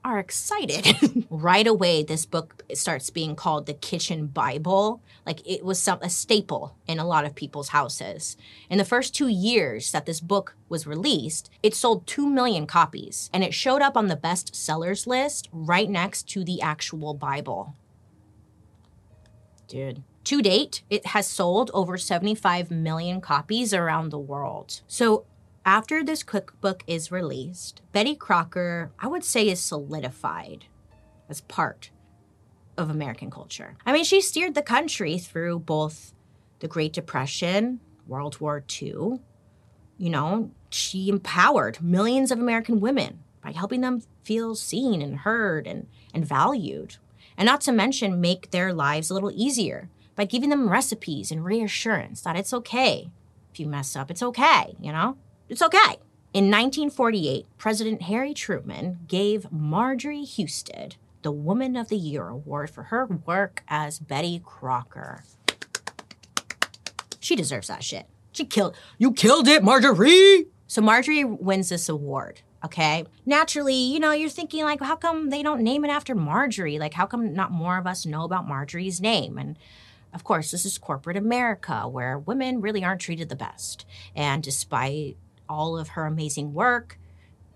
are 0.07 0.21
excited. 0.21 1.27
right 1.31 1.67
away, 1.67 2.05
this 2.05 2.25
book 2.25 2.63
starts 2.75 3.11
being 3.11 3.35
called 3.35 3.67
the 3.67 3.75
Kitchen 3.75 4.29
Bible. 4.29 5.03
Like 5.27 5.45
it 5.45 5.65
was 5.65 5.83
some, 5.83 5.99
a 6.01 6.09
staple 6.09 6.77
in 6.87 7.01
a 7.01 7.07
lot 7.07 7.25
of 7.25 7.35
people's 7.35 7.71
houses. 7.71 8.37
In 8.71 8.79
the 8.79 8.85
first 8.85 9.17
two 9.17 9.27
years 9.27 9.91
that 9.91 10.07
this 10.07 10.21
book 10.21 10.55
was 10.69 10.87
released, 10.87 11.51
it 11.61 11.75
sold 11.75 12.07
2 12.07 12.29
million 12.29 12.69
copies 12.69 13.29
and 13.33 13.43
it 13.43 13.53
showed 13.53 13.83
up 13.83 13.97
on 13.97 14.07
the 14.07 14.15
best 14.15 14.55
sellers 14.55 15.09
list 15.09 15.49
right 15.51 15.91
next 15.91 16.29
to 16.31 16.45
the 16.45 16.63
actual 16.63 17.13
Bible. 17.13 17.75
Dude. 19.67 20.05
To 20.25 20.41
date, 20.41 20.83
it 20.89 21.07
has 21.07 21.27
sold 21.27 21.73
over 21.75 21.99
75 21.99 22.71
million 22.71 23.21
copies 23.21 23.75
around 23.75 24.11
the 24.11 24.19
world. 24.19 24.83
So 24.87 25.25
after 25.67 26.05
this 26.05 26.23
cookbook 26.23 26.85
is 26.87 27.11
released, 27.11 27.83
Betty 27.91 28.14
Crocker, 28.14 28.93
I 29.01 29.09
would 29.09 29.25
say, 29.25 29.49
is 29.49 29.61
solidified 29.61 30.67
as 31.29 31.41
part 31.41 31.91
of 32.79 32.89
American 32.89 33.33
culture. 33.33 33.77
I 33.85 33.93
mean, 33.93 34.05
she 34.05 34.21
steered 34.21 34.55
the 34.55 34.62
country 34.62 35.19
through 35.19 35.59
both 35.59 36.14
the 36.61 36.69
Great 36.69 36.93
Depression, 36.93 37.81
World 38.07 38.41
War 38.41 38.62
II. 38.81 39.19
You 39.99 40.11
know, 40.11 40.53
she 40.71 41.09
empowered 41.09 41.83
millions 41.83 42.31
of 42.31 42.39
American 42.39 42.79
women 42.79 43.25
by 43.43 43.51
helping 43.51 43.81
them 43.81 44.03
feel 44.23 44.55
seen 44.55 45.03
and 45.03 45.19
heard 45.19 45.67
and, 45.67 45.89
and 46.14 46.25
valued. 46.25 46.97
And 47.37 47.47
not 47.47 47.61
to 47.62 47.73
mention, 47.73 48.21
make 48.21 48.53
their 48.53 48.73
lives 48.73 49.11
a 49.11 49.14
little 49.14 49.33
easier 49.35 49.91
by 50.14 50.27
giving 50.27 50.51
them 50.51 50.69
recipes 50.69 51.33
and 51.33 51.45
reassurance 51.45 52.21
that 52.21 52.37
it's 52.37 52.53
okay. 52.53 53.11
If 53.53 53.59
you 53.59 53.67
mess 53.67 53.97
up, 53.97 54.11
it's 54.12 54.23
okay, 54.23 54.77
you 54.81 54.93
know? 54.93 55.17
It's 55.49 55.62
okay. 55.62 55.99
In 56.32 56.51
1948, 56.51 57.47
President 57.57 58.03
Harry 58.03 58.34
Truman 58.34 58.99
gave 59.07 59.51
Marjorie 59.53 60.24
Husted 60.24 60.97
the 61.22 61.30
Woman 61.30 61.76
of 61.76 61.88
the 61.88 61.97
Year 61.97 62.28
award 62.28 62.68
for 62.70 62.84
her 62.84 63.07
work 63.07 63.62
as 63.68 63.99
Betty 63.99 64.40
Crocker. 64.44 65.24
She 67.20 67.36
deserves 67.36 67.68
that 67.68 67.82
shit. 67.82 68.07
She 68.32 68.44
killed. 68.44 68.76
You 68.99 69.12
killed 69.12 69.49
it, 69.49 69.64
Marjorie! 69.64 70.47
So 70.66 70.82
Marjorie 70.82 71.24
wins 71.24 71.68
this 71.68 71.88
award, 71.88 72.42
okay? 72.64 73.05
Naturally, 73.24 73.74
you 73.74 74.01
know, 74.01 74.12
you're 74.12 74.28
thinking, 74.28 74.64
like, 74.64 74.80
how 74.80 74.97
come 74.97 75.30
they 75.30 75.42
don't 75.42 75.62
name 75.62 75.84
it 75.84 75.90
after 75.90 76.14
Marjorie? 76.14 76.78
Like, 76.78 76.94
how 76.94 77.07
come 77.07 77.34
not 77.34 77.53
more 77.53 77.78
of 77.78 77.86
us 77.86 78.05
know 78.05 78.24
about 78.24 78.49
Marjorie's 78.49 79.01
name? 79.01 79.38
And 79.38 79.57
of 80.12 80.24
course, 80.24 80.51
this 80.51 80.64
is 80.64 80.76
corporate 80.76 81.16
America 81.16 81.88
where 81.88 82.18
women 82.18 82.61
really 82.61 82.84
aren't 82.84 83.01
treated 83.01 83.28
the 83.28 83.36
best. 83.36 83.86
And 84.14 84.42
despite 84.42 85.16
all 85.49 85.78
of 85.78 85.88
her 85.88 86.07
amazing 86.07 86.55
work, 86.55 86.99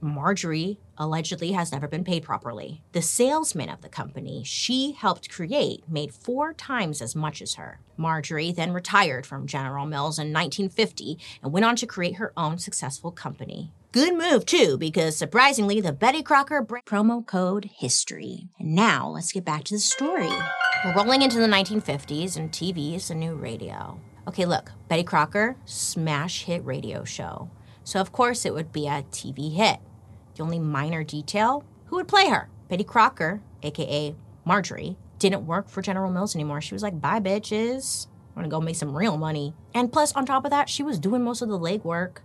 Marjorie 0.02 0.78
allegedly 0.96 1.52
has 1.52 1.72
never 1.72 1.86
been 1.86 2.04
paid 2.04 2.22
properly. 2.22 2.82
The 2.92 3.02
salesman 3.02 3.68
of 3.68 3.82
the 3.82 3.88
company 3.88 4.42
she 4.44 4.92
helped 4.92 5.30
create 5.30 5.88
made 5.88 6.14
four 6.14 6.52
times 6.54 7.02
as 7.02 7.14
much 7.14 7.42
as 7.42 7.54
her. 7.54 7.80
Marjorie 7.96 8.52
then 8.52 8.72
retired 8.72 9.26
from 9.26 9.46
General 9.46 9.86
Mills 9.86 10.18
in 10.18 10.32
1950 10.32 11.18
and 11.42 11.52
went 11.52 11.66
on 11.66 11.76
to 11.76 11.86
create 11.86 12.16
her 12.16 12.32
own 12.36 12.58
successful 12.58 13.10
company. 13.10 13.72
Good 13.92 14.16
move, 14.16 14.46
too, 14.46 14.78
because 14.78 15.16
surprisingly, 15.16 15.80
the 15.80 15.92
Betty 15.92 16.22
Crocker 16.22 16.64
promo 16.86 17.26
code 17.26 17.68
history. 17.74 18.48
And 18.58 18.74
now 18.74 19.08
let's 19.08 19.32
get 19.32 19.44
back 19.44 19.64
to 19.64 19.74
the 19.74 19.80
story. 19.80 20.30
We're 20.84 20.94
rolling 20.94 21.22
into 21.22 21.40
the 21.40 21.46
1950s, 21.46 22.36
and 22.36 22.52
TV 22.52 22.94
is 22.94 23.08
the 23.08 23.16
new 23.16 23.34
radio. 23.34 24.00
Okay, 24.28 24.46
look, 24.46 24.70
Betty 24.88 25.02
Crocker, 25.02 25.56
smash 25.64 26.44
hit 26.44 26.64
radio 26.64 27.04
show. 27.04 27.50
So, 27.90 28.00
of 28.00 28.12
course, 28.12 28.44
it 28.44 28.54
would 28.54 28.70
be 28.70 28.86
a 28.86 29.02
TV 29.10 29.52
hit. 29.52 29.80
The 30.36 30.44
only 30.44 30.60
minor 30.60 31.02
detail 31.02 31.64
who 31.86 31.96
would 31.96 32.06
play 32.06 32.28
her? 32.28 32.48
Betty 32.68 32.84
Crocker, 32.84 33.42
aka 33.64 34.14
Marjorie, 34.44 34.96
didn't 35.18 35.44
work 35.44 35.68
for 35.68 35.82
General 35.82 36.08
Mills 36.08 36.36
anymore. 36.36 36.60
She 36.60 36.72
was 36.72 36.84
like, 36.84 37.00
bye, 37.00 37.18
bitches. 37.18 38.06
I'm 38.06 38.42
gonna 38.42 38.48
go 38.48 38.60
make 38.60 38.76
some 38.76 38.96
real 38.96 39.16
money. 39.16 39.54
And 39.74 39.92
plus, 39.92 40.12
on 40.12 40.24
top 40.24 40.44
of 40.44 40.52
that, 40.52 40.68
she 40.68 40.84
was 40.84 41.00
doing 41.00 41.24
most 41.24 41.42
of 41.42 41.48
the 41.48 41.58
legwork, 41.58 42.18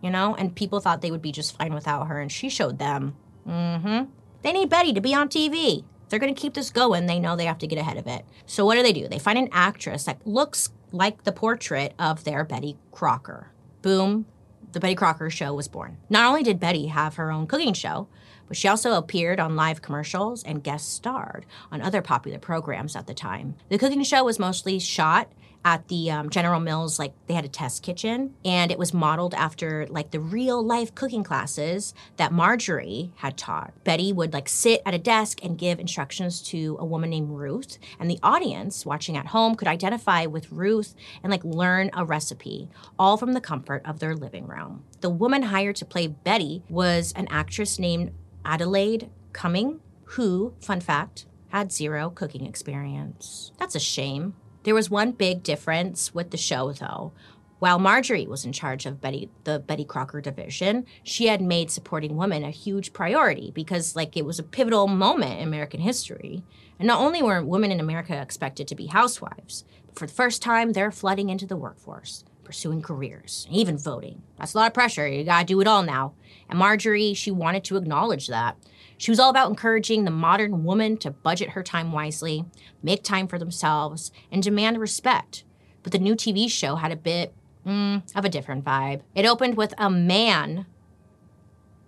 you 0.00 0.08
know? 0.08 0.34
And 0.36 0.56
people 0.56 0.80
thought 0.80 1.02
they 1.02 1.10
would 1.10 1.20
be 1.20 1.32
just 1.32 1.54
fine 1.54 1.74
without 1.74 2.06
her, 2.06 2.18
and 2.18 2.32
she 2.32 2.48
showed 2.48 2.78
them. 2.78 3.14
Mm 3.46 3.82
hmm. 3.82 4.10
They 4.40 4.52
need 4.52 4.70
Betty 4.70 4.94
to 4.94 5.02
be 5.02 5.14
on 5.14 5.28
TV. 5.28 5.84
they're 6.08 6.18
gonna 6.18 6.32
keep 6.32 6.54
this 6.54 6.70
going, 6.70 7.04
they 7.04 7.20
know 7.20 7.36
they 7.36 7.44
have 7.44 7.58
to 7.58 7.66
get 7.66 7.78
ahead 7.78 7.98
of 7.98 8.06
it. 8.06 8.24
So, 8.46 8.64
what 8.64 8.76
do 8.76 8.82
they 8.82 8.94
do? 8.94 9.06
They 9.06 9.18
find 9.18 9.38
an 9.38 9.50
actress 9.52 10.04
that 10.04 10.26
looks 10.26 10.70
like 10.92 11.24
the 11.24 11.32
portrait 11.32 11.92
of 11.98 12.24
their 12.24 12.42
Betty 12.42 12.78
Crocker. 12.90 13.48
Boom, 13.82 14.24
the 14.72 14.80
Betty 14.80 14.94
Crocker 14.94 15.30
show 15.30 15.54
was 15.54 15.68
born. 15.68 15.96
Not 16.08 16.28
only 16.28 16.42
did 16.42 16.60
Betty 16.60 16.86
have 16.88 17.16
her 17.16 17.30
own 17.30 17.46
cooking 17.46 17.74
show, 17.74 18.08
but 18.48 18.56
she 18.56 18.68
also 18.68 18.94
appeared 18.94 19.38
on 19.38 19.56
live 19.56 19.80
commercials 19.82 20.42
and 20.42 20.62
guest 20.62 20.92
starred 20.92 21.46
on 21.70 21.80
other 21.80 22.02
popular 22.02 22.38
programs 22.38 22.96
at 22.96 23.06
the 23.06 23.14
time. 23.14 23.54
The 23.68 23.78
cooking 23.78 24.02
show 24.02 24.24
was 24.24 24.38
mostly 24.38 24.78
shot 24.78 25.30
at 25.64 25.88
the 25.88 26.10
um, 26.10 26.30
General 26.30 26.60
Mills, 26.60 26.98
like 26.98 27.12
they 27.26 27.34
had 27.34 27.44
a 27.44 27.48
test 27.48 27.82
kitchen, 27.82 28.34
and 28.44 28.70
it 28.70 28.78
was 28.78 28.94
modeled 28.94 29.34
after 29.34 29.86
like 29.88 30.10
the 30.10 30.20
real 30.20 30.62
life 30.62 30.94
cooking 30.94 31.22
classes 31.22 31.94
that 32.16 32.32
Marjorie 32.32 33.12
had 33.16 33.36
taught. 33.36 33.72
Betty 33.84 34.12
would 34.12 34.32
like 34.32 34.48
sit 34.48 34.82
at 34.86 34.94
a 34.94 34.98
desk 34.98 35.44
and 35.44 35.58
give 35.58 35.78
instructions 35.78 36.40
to 36.42 36.76
a 36.80 36.84
woman 36.84 37.10
named 37.10 37.30
Ruth, 37.30 37.78
and 37.98 38.10
the 38.10 38.20
audience 38.22 38.86
watching 38.86 39.16
at 39.16 39.26
home 39.26 39.54
could 39.54 39.68
identify 39.68 40.26
with 40.26 40.50
Ruth 40.50 40.94
and 41.22 41.30
like 41.30 41.44
learn 41.44 41.90
a 41.92 42.04
recipe, 42.04 42.68
all 42.98 43.16
from 43.16 43.32
the 43.32 43.40
comfort 43.40 43.82
of 43.84 43.98
their 43.98 44.14
living 44.14 44.46
room. 44.46 44.84
The 45.00 45.10
woman 45.10 45.42
hired 45.42 45.76
to 45.76 45.84
play 45.84 46.06
Betty 46.06 46.62
was 46.68 47.12
an 47.16 47.28
actress 47.30 47.78
named 47.78 48.12
Adelaide 48.44 49.10
Cumming, 49.32 49.80
who, 50.04 50.54
fun 50.60 50.80
fact, 50.80 51.26
had 51.48 51.72
zero 51.72 52.10
cooking 52.10 52.46
experience. 52.46 53.52
That's 53.58 53.74
a 53.74 53.80
shame. 53.80 54.34
There 54.62 54.74
was 54.74 54.90
one 54.90 55.12
big 55.12 55.42
difference 55.42 56.14
with 56.14 56.30
the 56.30 56.36
show, 56.36 56.72
though. 56.72 57.12
While 57.60 57.78
Marjorie 57.78 58.26
was 58.26 58.44
in 58.44 58.52
charge 58.52 58.86
of 58.86 59.00
Betty, 59.00 59.30
the 59.44 59.58
Betty 59.58 59.84
Crocker 59.84 60.20
division, 60.20 60.86
she 61.02 61.26
had 61.26 61.42
made 61.42 61.70
supporting 61.70 62.16
women 62.16 62.42
a 62.42 62.50
huge 62.50 62.92
priority 62.92 63.52
because, 63.54 63.94
like, 63.94 64.16
it 64.16 64.24
was 64.24 64.38
a 64.38 64.42
pivotal 64.42 64.86
moment 64.86 65.40
in 65.40 65.48
American 65.48 65.80
history. 65.80 66.42
And 66.78 66.86
not 66.86 67.00
only 67.00 67.22
were 67.22 67.44
women 67.44 67.70
in 67.70 67.80
America 67.80 68.18
expected 68.20 68.66
to 68.68 68.74
be 68.74 68.86
housewives, 68.86 69.64
but 69.86 69.98
for 69.98 70.06
the 70.06 70.12
first 70.12 70.40
time, 70.40 70.72
they're 70.72 70.90
flooding 70.90 71.28
into 71.28 71.46
the 71.46 71.56
workforce, 71.56 72.24
pursuing 72.44 72.80
careers, 72.80 73.46
even 73.50 73.76
voting. 73.76 74.22
That's 74.38 74.54
a 74.54 74.58
lot 74.58 74.68
of 74.68 74.74
pressure. 74.74 75.06
You 75.06 75.24
gotta 75.24 75.44
do 75.44 75.60
it 75.60 75.66
all 75.66 75.82
now. 75.82 76.14
And 76.48 76.58
Marjorie, 76.58 77.12
she 77.12 77.30
wanted 77.30 77.64
to 77.64 77.76
acknowledge 77.76 78.28
that. 78.28 78.56
She 79.00 79.10
was 79.10 79.18
all 79.18 79.30
about 79.30 79.48
encouraging 79.48 80.04
the 80.04 80.10
modern 80.10 80.62
woman 80.62 80.98
to 80.98 81.10
budget 81.10 81.50
her 81.50 81.62
time 81.62 81.90
wisely, 81.90 82.44
make 82.82 83.02
time 83.02 83.28
for 83.28 83.38
themselves, 83.38 84.12
and 84.30 84.42
demand 84.42 84.78
respect. 84.78 85.42
But 85.82 85.92
the 85.92 85.98
new 85.98 86.14
TV 86.14 86.50
show 86.50 86.76
had 86.76 86.92
a 86.92 86.96
bit 86.96 87.32
mm, 87.66 88.02
of 88.14 88.26
a 88.26 88.28
different 88.28 88.62
vibe. 88.62 89.00
It 89.14 89.24
opened 89.24 89.56
with 89.56 89.72
a 89.78 89.88
man 89.88 90.66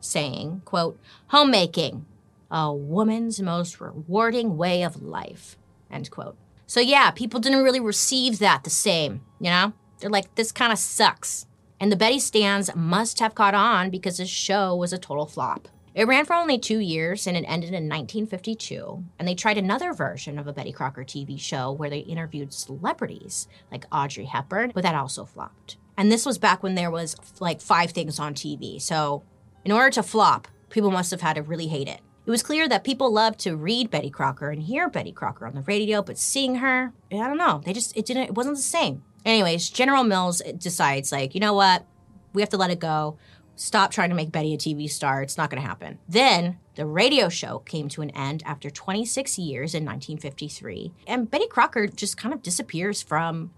saying, 0.01 0.63
quote, 0.65 0.99
homemaking, 1.27 2.07
a 2.51 2.73
woman's 2.73 3.43
most 3.43 3.79
rewarding 3.79 4.57
way 4.57 4.83
of 4.83 5.03
life, 5.03 5.59
end 5.91 6.11
quote. 6.11 6.39
So 6.67 6.81
yeah, 6.81 7.11
people 7.11 7.41
didn't 7.41 7.63
really 7.63 7.79
receive 7.79 8.39
that 8.39 8.65
the 8.65 8.71
same, 8.71 9.21
you 9.39 9.51
know? 9.51 9.75
They're 9.99 10.09
like, 10.09 10.35
this 10.37 10.51
kind 10.51 10.73
of 10.73 10.79
sucks. 10.79 11.45
And 11.79 11.93
the 11.93 11.97
Betty 11.97 12.21
stands 12.21 12.75
must 12.75 13.21
have 13.21 13.35
caught 13.35 13.55
on 13.55 13.91
because 13.91 14.17
this 14.17 14.31
show 14.31 14.75
was 14.75 14.95
a 14.95 14.99
total 14.99 15.27
flop. 15.27 15.69
It 15.95 16.07
ran 16.07 16.25
for 16.25 16.33
only 16.35 16.59
two 16.59 16.79
years 16.79 17.27
and 17.27 17.37
it 17.37 17.45
ended 17.47 17.71
in 17.71 17.89
1952. 17.89 19.05
And 19.19 19.29
they 19.29 19.35
tried 19.35 19.59
another 19.59 19.93
version 19.93 20.39
of 20.39 20.47
a 20.47 20.53
Betty 20.53 20.73
Crocker 20.73 21.05
TV 21.05 21.39
show 21.39 21.71
where 21.71 21.91
they 21.91 21.99
interviewed 21.99 22.53
celebrities 22.53 23.47
like 23.71 23.85
Audrey 23.93 24.25
Hepburn, 24.25 24.73
but 24.75 24.83
that 24.85 24.95
also 24.95 25.25
flopped. 25.25 25.77
And 25.97 26.11
this 26.11 26.25
was 26.25 26.39
back 26.39 26.63
when 26.63 26.75
there 26.75 26.91
was 26.91 27.15
like 27.41 27.61
five 27.61 27.91
things 27.91 28.19
on 28.19 28.35
TV. 28.35 28.81
So 28.81 29.23
in 29.65 29.73
order 29.73 29.91
to 29.91 30.03
flop, 30.03 30.49
people 30.71 30.91
must 30.91 31.11
have 31.11 31.21
had 31.21 31.35
to 31.35 31.43
really 31.43 31.69
hate 31.69 31.89
it. 31.89 32.01
It 32.25 32.31
was 32.31 32.43
clear 32.43 32.69
that 32.69 32.85
people 32.85 33.13
loved 33.13 33.41
to 33.41 33.57
read 33.57 33.91
Betty 33.91 34.09
Crocker 34.09 34.51
and 34.51 34.63
hear 34.63 34.89
Betty 34.89 35.13
Crocker 35.13 35.47
on 35.47 35.55
the 35.55 35.63
radio, 35.63 36.03
but 36.03 36.17
seeing 36.17 36.57
her, 36.57 36.93
I 37.11 37.17
don't 37.17 37.37
know, 37.37 37.61
they 37.65 37.73
just 37.73 37.97
it 37.97 38.07
didn't 38.07 38.25
it 38.25 38.35
wasn't 38.35 38.57
the 38.57 38.63
same. 38.63 39.03
Anyways, 39.25 39.71
General 39.71 40.05
Mills 40.05 40.41
decides 40.57 41.13
like, 41.13 41.35
you 41.35 41.41
know 41.41 41.53
what? 41.53 41.85
We 42.33 42.41
have 42.41 42.49
to 42.51 42.57
let 42.57 42.71
it 42.71 42.79
go 42.79 43.19
stop 43.63 43.93
trying 43.93 44.11
to 44.11 44.17
make 44.17 44.33
Betty 44.33 44.53
a 44.55 44.59
TV 44.59 44.91
star. 44.91 45.23
It's 45.23 45.39
not 45.39 45.49
going 45.49 45.63
to 45.63 45.69
happen. 45.69 45.99
Then 46.09 46.59
the 46.75 46.85
radio 46.85 47.29
show 47.29 47.61
came 47.61 47.89
to 47.91 48.03
an 48.03 48.11
end 48.11 48.43
after 48.45 48.71
26 48.71 49.39
years 49.39 49.75
in 49.75 49.85
1953, 49.85 50.93
and 51.07 51.31
Betty 51.31 51.47
Crocker 51.47 51.87
just 51.87 52.17
kind 52.17 52.35
of 52.35 52.43
disappears 52.43 53.03
from 53.03 53.53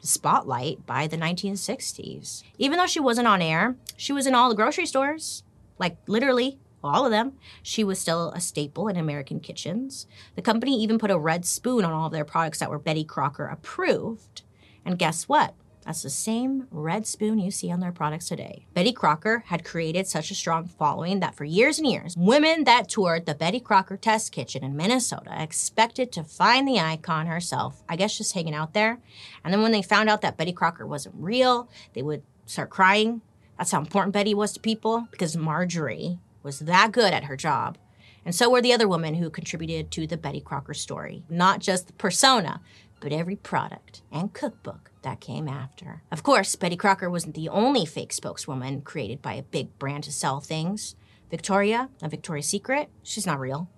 the 0.00 0.06
spotlight 0.06 0.84
by 0.86 1.06
the 1.06 1.16
1960s. 1.16 2.42
Even 2.58 2.78
though 2.78 2.86
she 2.86 3.00
wasn't 3.00 3.28
on 3.28 3.40
air, 3.40 3.76
she 3.96 4.12
was 4.12 4.26
in 4.26 4.34
all 4.34 4.50
the 4.50 4.54
grocery 4.54 4.86
stores, 4.86 5.42
like 5.78 5.96
literally 6.06 6.58
all 6.84 7.04
of 7.04 7.10
them. 7.10 7.32
She 7.62 7.84
was 7.84 7.98
still 7.98 8.30
a 8.32 8.40
staple 8.40 8.88
in 8.88 8.96
American 8.96 9.40
kitchens. 9.40 10.06
The 10.34 10.42
company 10.42 10.80
even 10.82 10.98
put 10.98 11.10
a 11.10 11.18
red 11.18 11.44
spoon 11.46 11.84
on 11.84 11.92
all 11.92 12.06
of 12.06 12.12
their 12.12 12.24
products 12.24 12.58
that 12.58 12.70
were 12.70 12.78
Betty 12.78 13.04
Crocker 13.04 13.46
approved. 13.46 14.42
And 14.84 14.98
guess 14.98 15.28
what? 15.28 15.54
The 15.90 16.08
same 16.08 16.68
red 16.70 17.04
spoon 17.04 17.40
you 17.40 17.50
see 17.50 17.70
on 17.70 17.80
their 17.80 17.90
products 17.90 18.28
today. 18.28 18.64
Betty 18.74 18.92
Crocker 18.92 19.42
had 19.48 19.64
created 19.64 20.06
such 20.06 20.30
a 20.30 20.36
strong 20.36 20.68
following 20.68 21.18
that 21.18 21.34
for 21.34 21.44
years 21.44 21.78
and 21.78 21.86
years, 21.86 22.14
women 22.16 22.62
that 22.62 22.88
toured 22.88 23.26
the 23.26 23.34
Betty 23.34 23.58
Crocker 23.58 23.96
Test 23.96 24.30
Kitchen 24.30 24.62
in 24.62 24.76
Minnesota 24.76 25.34
expected 25.42 26.12
to 26.12 26.22
find 26.22 26.66
the 26.66 26.78
icon 26.78 27.26
herself, 27.26 27.82
I 27.88 27.96
guess 27.96 28.16
just 28.16 28.34
hanging 28.34 28.54
out 28.54 28.72
there. 28.72 29.00
And 29.42 29.52
then 29.52 29.62
when 29.62 29.72
they 29.72 29.82
found 29.82 30.08
out 30.08 30.20
that 30.20 30.36
Betty 30.36 30.52
Crocker 30.52 30.86
wasn't 30.86 31.16
real, 31.18 31.68
they 31.92 32.02
would 32.02 32.22
start 32.46 32.70
crying. 32.70 33.20
That's 33.58 33.72
how 33.72 33.80
important 33.80 34.14
Betty 34.14 34.32
was 34.32 34.52
to 34.52 34.60
people 34.60 35.08
because 35.10 35.36
Marjorie 35.36 36.20
was 36.44 36.60
that 36.60 36.92
good 36.92 37.12
at 37.12 37.24
her 37.24 37.36
job. 37.36 37.76
And 38.24 38.32
so 38.32 38.48
were 38.48 38.62
the 38.62 38.72
other 38.72 38.86
women 38.86 39.14
who 39.14 39.28
contributed 39.28 39.90
to 39.90 40.06
the 40.06 40.16
Betty 40.16 40.40
Crocker 40.40 40.72
story. 40.72 41.24
Not 41.28 41.58
just 41.58 41.88
the 41.88 41.92
persona, 41.94 42.60
but 43.00 43.12
every 43.12 43.34
product 43.34 44.02
and 44.12 44.32
cookbook 44.32 44.89
that 45.02 45.20
came 45.20 45.48
after. 45.48 46.02
Of 46.10 46.22
course, 46.22 46.54
Betty 46.56 46.76
Crocker 46.76 47.10
wasn't 47.10 47.34
the 47.34 47.48
only 47.48 47.86
fake 47.86 48.12
spokeswoman 48.12 48.82
created 48.82 49.22
by 49.22 49.34
a 49.34 49.42
big 49.42 49.78
brand 49.78 50.04
to 50.04 50.12
sell 50.12 50.40
things. 50.40 50.94
Victoria, 51.30 51.88
a 52.02 52.08
Victoria's 52.08 52.46
Secret, 52.46 52.88
she's 53.02 53.26
not 53.26 53.40
real. 53.40 53.68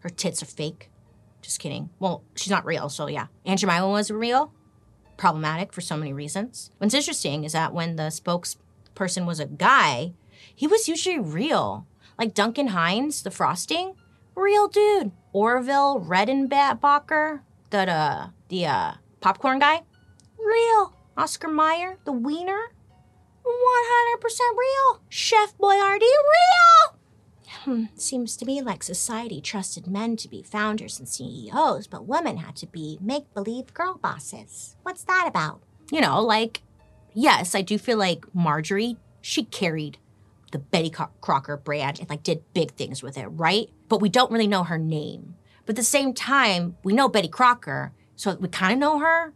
Her 0.00 0.08
tits 0.08 0.42
are 0.42 0.46
fake. 0.46 0.90
Just 1.42 1.60
kidding. 1.60 1.90
Well, 1.98 2.24
she's 2.34 2.50
not 2.50 2.66
real, 2.66 2.88
so 2.88 3.06
yeah. 3.06 3.26
Aunt 3.44 3.60
Jemima 3.60 3.88
was 3.88 4.10
real. 4.10 4.52
Problematic 5.16 5.72
for 5.72 5.80
so 5.80 5.96
many 5.96 6.12
reasons. 6.12 6.70
What's 6.78 6.94
interesting 6.94 7.44
is 7.44 7.52
that 7.52 7.72
when 7.72 7.96
the 7.96 8.04
spokesperson 8.04 9.26
was 9.26 9.40
a 9.40 9.46
guy, 9.46 10.12
he 10.54 10.66
was 10.66 10.88
usually 10.88 11.18
real. 11.18 11.86
Like 12.18 12.34
Duncan 12.34 12.68
Hines, 12.68 13.22
the 13.22 13.30
frosting, 13.30 13.94
real 14.34 14.68
dude. 14.68 15.12
Orville 15.32 16.00
Redenbacher, 16.00 17.40
the 17.70 17.90
uh, 17.90 18.28
the 18.48 18.66
uh, 18.66 18.92
popcorn 19.20 19.58
guy, 19.58 19.82
real. 20.48 20.94
Oscar 21.16 21.48
Mayer, 21.48 21.98
the 22.04 22.12
wiener, 22.12 22.72
100% 23.44 24.40
real. 24.56 25.00
Chef 25.08 25.56
Boyardee, 25.58 26.00
real. 26.00 26.98
Hmm, 27.64 27.84
seems 27.96 28.36
to 28.36 28.44
me 28.44 28.60
like 28.60 28.82
society 28.82 29.40
trusted 29.40 29.86
men 29.86 30.16
to 30.16 30.28
be 30.28 30.42
founders 30.42 30.98
and 30.98 31.08
CEOs, 31.08 31.86
but 31.86 32.06
women 32.06 32.38
had 32.38 32.56
to 32.56 32.66
be 32.66 32.98
make 33.00 33.32
believe 33.34 33.74
girl 33.74 33.98
bosses. 33.98 34.76
What's 34.82 35.04
that 35.04 35.26
about? 35.26 35.60
You 35.90 36.00
know, 36.00 36.20
like, 36.22 36.62
yes, 37.14 37.54
I 37.54 37.62
do 37.62 37.78
feel 37.78 37.98
like 37.98 38.24
Marjorie, 38.34 38.96
she 39.20 39.44
carried 39.44 39.98
the 40.52 40.58
Betty 40.58 40.90
Crocker 41.20 41.56
brand 41.56 42.00
and 42.00 42.08
like 42.08 42.22
did 42.22 42.42
big 42.54 42.72
things 42.72 43.02
with 43.02 43.18
it, 43.18 43.26
right? 43.26 43.68
But 43.88 44.00
we 44.00 44.08
don't 44.08 44.30
really 44.30 44.46
know 44.46 44.64
her 44.64 44.78
name. 44.78 45.34
But 45.66 45.72
at 45.72 45.76
the 45.76 45.82
same 45.82 46.14
time, 46.14 46.76
we 46.82 46.92
know 46.92 47.08
Betty 47.08 47.28
Crocker, 47.28 47.92
so 48.16 48.34
we 48.34 48.48
kind 48.48 48.72
of 48.72 48.78
know 48.78 48.98
her. 49.00 49.34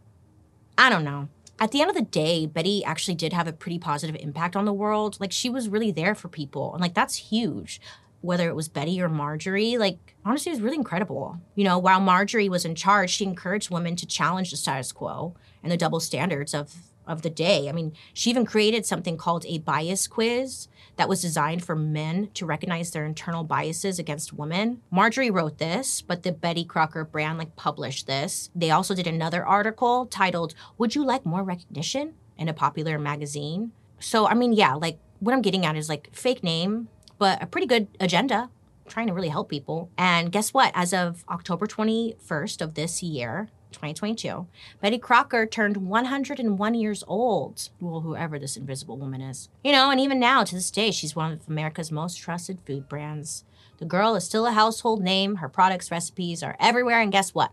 I 0.77 0.89
don't 0.89 1.03
know. 1.03 1.29
At 1.59 1.71
the 1.71 1.81
end 1.81 1.89
of 1.89 1.95
the 1.95 2.01
day, 2.01 2.45
Betty 2.45 2.83
actually 2.83 3.15
did 3.15 3.31
have 3.33 3.47
a 3.47 3.53
pretty 3.53 3.79
positive 3.79 4.15
impact 4.19 4.55
on 4.55 4.65
the 4.65 4.73
world. 4.73 5.17
Like 5.19 5.31
she 5.31 5.49
was 5.49 5.69
really 5.69 5.91
there 5.91 6.15
for 6.15 6.27
people. 6.27 6.73
And 6.73 6.81
like 6.81 6.93
that's 6.93 7.15
huge. 7.15 7.79
Whether 8.21 8.47
it 8.47 8.55
was 8.55 8.69
Betty 8.69 9.01
or 9.01 9.09
Marjorie, 9.09 9.77
like 9.77 10.15
honestly, 10.25 10.51
it 10.51 10.55
was 10.55 10.61
really 10.61 10.77
incredible. 10.77 11.39
You 11.55 11.63
know, 11.63 11.77
while 11.77 11.99
Marjorie 11.99 12.49
was 12.49 12.65
in 12.65 12.75
charge, 12.75 13.09
she 13.09 13.25
encouraged 13.25 13.69
women 13.69 13.95
to 13.97 14.07
challenge 14.07 14.51
the 14.51 14.57
status 14.57 14.91
quo 14.91 15.35
and 15.61 15.71
the 15.71 15.77
double 15.77 15.99
standards 15.99 16.53
of 16.53 16.73
of 17.07 17.21
the 17.21 17.29
day. 17.29 17.69
I 17.69 17.71
mean, 17.71 17.93
she 18.13 18.29
even 18.29 18.45
created 18.45 18.85
something 18.85 19.17
called 19.17 19.45
a 19.45 19.59
bias 19.59 20.07
quiz 20.07 20.67
that 20.95 21.09
was 21.09 21.21
designed 21.21 21.63
for 21.63 21.75
men 21.75 22.29
to 22.35 22.45
recognize 22.45 22.91
their 22.91 23.05
internal 23.05 23.43
biases 23.43 23.99
against 23.99 24.33
women. 24.33 24.81
Marjorie 24.91 25.31
wrote 25.31 25.57
this, 25.57 26.01
but 26.01 26.23
the 26.23 26.31
Betty 26.31 26.63
Crocker 26.63 27.03
brand 27.03 27.37
like 27.37 27.55
published 27.55 28.07
this. 28.07 28.49
They 28.55 28.71
also 28.71 28.93
did 28.93 29.07
another 29.07 29.45
article 29.45 30.05
titled 30.05 30.53
"Would 30.77 30.95
you 30.95 31.05
like 31.05 31.25
more 31.25 31.43
recognition?" 31.43 32.13
in 32.37 32.49
a 32.49 32.53
popular 32.53 32.97
magazine. 32.97 33.71
So, 33.99 34.27
I 34.27 34.33
mean, 34.33 34.53
yeah, 34.53 34.73
like 34.73 34.99
what 35.19 35.33
I'm 35.33 35.41
getting 35.41 35.65
at 35.65 35.77
is 35.77 35.89
like 35.89 36.09
fake 36.13 36.43
name, 36.43 36.89
but 37.17 37.41
a 37.41 37.47
pretty 37.47 37.67
good 37.67 37.87
agenda 37.99 38.49
trying 38.87 39.07
to 39.07 39.13
really 39.13 39.29
help 39.29 39.49
people. 39.49 39.89
And 39.97 40.31
guess 40.31 40.53
what? 40.53 40.71
As 40.75 40.93
of 40.93 41.23
October 41.29 41.67
21st 41.67 42.61
of 42.61 42.73
this 42.73 43.01
year, 43.01 43.49
2022, 43.73 44.47
Betty 44.81 44.97
Crocker 44.97 45.45
turned 45.45 45.77
101 45.77 46.73
years 46.73 47.03
old. 47.07 47.69
Well, 47.81 48.01
whoever 48.01 48.39
this 48.39 48.55
invisible 48.55 48.97
woman 48.97 49.21
is. 49.21 49.49
You 49.63 49.71
know, 49.71 49.91
and 49.91 49.99
even 49.99 50.19
now, 50.19 50.43
to 50.43 50.55
this 50.55 50.71
day, 50.71 50.91
she's 50.91 51.15
one 51.15 51.33
of 51.33 51.47
America's 51.47 51.91
most 51.91 52.15
trusted 52.15 52.59
food 52.65 52.87
brands. 52.87 53.43
The 53.79 53.85
girl 53.85 54.15
is 54.15 54.23
still 54.23 54.45
a 54.45 54.51
household 54.51 55.01
name. 55.01 55.37
Her 55.37 55.49
products, 55.49 55.91
recipes 55.91 56.41
are 56.41 56.55
everywhere. 56.59 57.01
And 57.01 57.11
guess 57.11 57.33
what? 57.33 57.51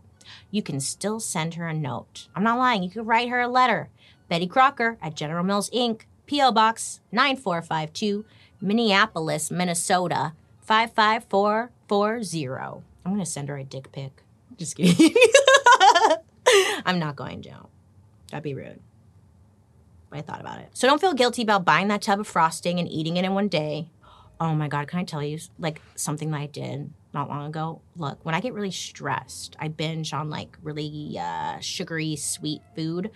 You 0.51 0.63
can 0.63 0.81
still 0.81 1.19
send 1.19 1.55
her 1.55 1.67
a 1.67 1.75
note. 1.75 2.29
I'm 2.35 2.45
not 2.45 2.59
lying. 2.59 2.83
You 2.83 2.91
could 2.91 3.07
write 3.07 3.31
her 3.31 3.41
a 3.41 3.49
letter. 3.49 3.89
Betty 4.29 4.47
Crocker 4.47 4.97
at 5.03 5.17
General 5.17 5.43
Mills 5.43 5.71
Inc., 5.71 6.03
P.O. 6.27 6.53
Box 6.53 7.01
9452, 7.11 8.25
Minneapolis, 8.61 9.51
Minnesota 9.51 10.35
55440. 10.61 12.85
I'm 13.05 13.13
going 13.13 13.19
to 13.19 13.27
send 13.27 13.49
her 13.49 13.57
a 13.57 13.65
dick 13.65 13.91
pic. 13.91 14.23
Just 14.57 14.77
kidding. 14.77 15.17
I'm 16.87 16.99
not 16.99 17.17
going 17.17 17.43
to. 17.43 17.67
That'd 18.31 18.45
be 18.45 18.55
rude. 18.55 18.81
But 20.09 20.19
I 20.19 20.23
thought 20.23 20.41
about 20.41 20.59
it. 20.59 20.69
So 20.73 20.89
don't 20.89 21.01
feel 21.01 21.15
guilty 21.15 21.43
about 21.43 21.65
buying 21.65 21.89
that 21.89 22.03
tub 22.03 22.21
of 22.21 22.27
frosting 22.27 22.79
and 22.79 22.89
eating 22.89 23.17
it 23.17 23.25
in 23.25 23.35
one 23.35 23.49
day. 23.49 23.91
Oh 24.41 24.55
my 24.55 24.69
God, 24.69 24.89
can 24.89 24.99
I 24.99 25.05
tell 25.05 25.23
you 25.23 25.39
like 25.59 25.83
something 25.95 26.31
that 26.31 26.41
I 26.41 26.47
did 26.47 26.91
not 27.13 27.29
long 27.29 27.47
ago? 27.47 27.83
Look, 27.97 28.25
when 28.25 28.35
I 28.35 28.41
get 28.41 28.55
really 28.55 28.71
stressed, 28.71 29.55
I 29.59 29.69
binge 29.69 30.13
on 30.13 30.31
like 30.31 30.57
really 30.63 31.17
uh, 31.19 31.61
sugary, 31.61 32.17
sweet 32.17 32.63
food. 32.75 33.11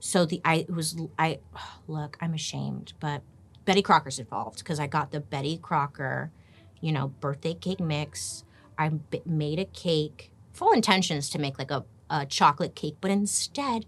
So 0.00 0.26
the 0.26 0.40
I 0.44 0.66
was 0.68 0.96
I 1.18 1.38
look, 1.88 2.18
I'm 2.20 2.34
ashamed, 2.34 2.92
but 3.00 3.22
Betty 3.64 3.82
Crocker's 3.82 4.18
involved 4.18 4.58
because 4.58 4.78
I 4.78 4.86
got 4.86 5.10
the 5.10 5.20
Betty 5.20 5.58
Crocker, 5.58 6.30
you 6.80 6.92
know, 6.92 7.08
birthday 7.08 7.54
cake 7.54 7.80
mix. 7.80 8.44
I 8.78 8.92
made 9.24 9.58
a 9.58 9.64
cake, 9.64 10.30
full 10.52 10.72
intentions 10.72 11.30
to 11.30 11.38
make 11.38 11.58
like 11.58 11.70
a 11.70 11.84
a 12.10 12.26
chocolate 12.26 12.74
cake, 12.74 12.96
but 13.00 13.10
instead, 13.10 13.86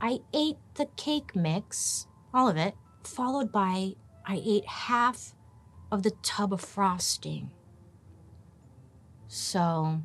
I 0.00 0.20
ate 0.34 0.56
the 0.74 0.86
cake 0.96 1.36
mix, 1.36 2.06
all 2.34 2.48
of 2.48 2.56
it, 2.56 2.74
followed 3.04 3.52
by 3.52 3.92
I 4.26 4.40
ate 4.44 4.66
half 4.66 5.34
of 5.90 6.02
the 6.02 6.12
tub 6.22 6.52
of 6.52 6.60
frosting. 6.60 7.50
So, 9.28 10.02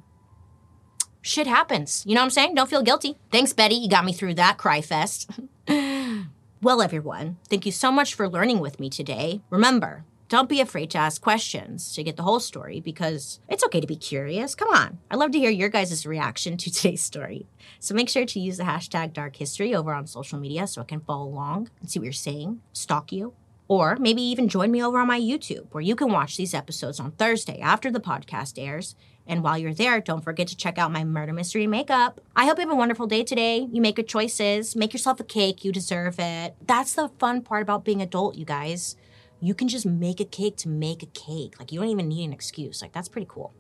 shit 1.22 1.48
happens. 1.48 2.04
You 2.06 2.16
know 2.16 2.22
what 2.22 2.26
I'm 2.26 2.32
saying? 2.32 2.56
Don't 2.56 2.70
feel 2.70 2.82
guilty. 2.82 3.18
Thanks, 3.32 3.54
Betty. 3.54 3.76
You 3.76 3.90
got 3.90 4.06
me 4.06 4.14
through 4.14 4.36
that 4.36 4.58
cry 4.58 4.82
fest. 4.82 5.30
well, 5.68 6.82
everyone, 6.82 7.38
thank 7.50 7.66
you 7.66 7.72
so 7.72 7.92
much 7.92 8.14
for 8.14 8.30
learning 8.30 8.60
with 8.60 8.80
me 8.80 8.90
today. 8.90 9.42
Remember, 9.50 10.06
don't 10.30 10.50
be 10.50 10.60
afraid 10.60 10.90
to 10.92 10.98
ask 10.98 11.22
questions 11.22 11.94
to 11.94 12.04
get 12.04 12.18
the 12.18 12.24
whole 12.24 12.40
story 12.40 12.82
because 12.82 13.40
it's 13.48 13.64
okay 13.64 13.80
to 13.80 13.88
be 13.88 13.96
curious. 13.96 14.56
Come 14.56 14.70
on. 14.70 15.00
I'd 15.10 15.20
love 15.20 15.32
to 15.32 15.40
hear 15.40 15.50
your 15.50 15.70
guys' 15.70 16.06
reaction 16.06 16.58
to 16.58 16.72
today's 16.72 17.02
story. 17.02 17.48
So 17.80 17.96
make 17.96 18.10
sure 18.10 18.26
to 18.26 18.40
use 18.40 18.58
the 18.58 18.64
hashtag 18.64 19.14
dark 19.14 19.38
history 19.38 19.74
over 19.74 19.94
on 19.94 20.06
social 20.06 20.40
media 20.40 20.68
so 20.68 20.82
I 20.82 20.86
can 20.86 21.00
follow 21.00 21.28
along 21.28 21.70
and 21.80 21.90
see 21.90 22.00
what 22.00 22.06
you're 22.06 22.14
saying, 22.14 22.62
stalk 22.74 23.12
you. 23.12 23.34
Or 23.70 23.98
maybe 23.98 24.22
even 24.22 24.48
join 24.48 24.72
me 24.72 24.84
over 24.84 25.00
on 25.00 25.08
my 25.08 25.20
YouTube 25.20 25.68
where 25.72 25.82
you 25.82 25.96
can 25.96 26.12
watch 26.12 26.38
these 26.38 26.54
episodes 26.54 27.00
on 27.00 27.12
Thursday 27.12 27.60
after 27.60 27.92
the 27.92 28.00
podcast 28.00 28.62
airs. 28.62 28.96
And 29.30 29.44
while 29.44 29.58
you're 29.58 29.74
there, 29.74 30.00
don't 30.00 30.24
forget 30.24 30.48
to 30.48 30.56
check 30.56 30.78
out 30.78 30.92
my 30.92 31.04
murder 31.04 31.34
mystery 31.34 31.68
makeup. 31.68 32.22
I 32.34 32.46
hope 32.46 32.58
you 32.58 32.62
have 32.62 32.72
a 32.72 32.76
wonderful 32.76 33.08
day 33.08 33.24
today. 33.24 33.68
You 33.72 33.82
make 33.82 33.98
good 33.98 34.08
choices. 34.08 34.74
Make 34.74 34.94
yourself 34.94 35.20
a 35.20 35.26
cake. 35.26 35.66
You 35.66 35.74
deserve 35.74 36.18
it. 36.18 36.56
That's 36.66 36.94
the 36.94 37.10
fun 37.20 37.42
part 37.42 37.62
about 37.62 37.84
being 37.84 38.02
adult, 38.02 38.36
you 38.36 38.46
guys 38.46 38.96
you 39.40 39.54
can 39.54 39.68
just 39.68 39.86
make 39.86 40.20
a 40.20 40.26
cake 40.26 40.58
to 40.58 40.70
make 40.70 41.04
a 41.04 41.08
cake. 41.08 41.56
Like 41.60 41.72
you 41.72 41.80
don't 41.80 41.90
even 41.90 42.08
need 42.08 42.26
an 42.26 42.34
excuse. 42.34 42.82
Like 42.82 42.94
that's 42.94 43.10
pretty 43.10 43.28
cool. 43.30 43.54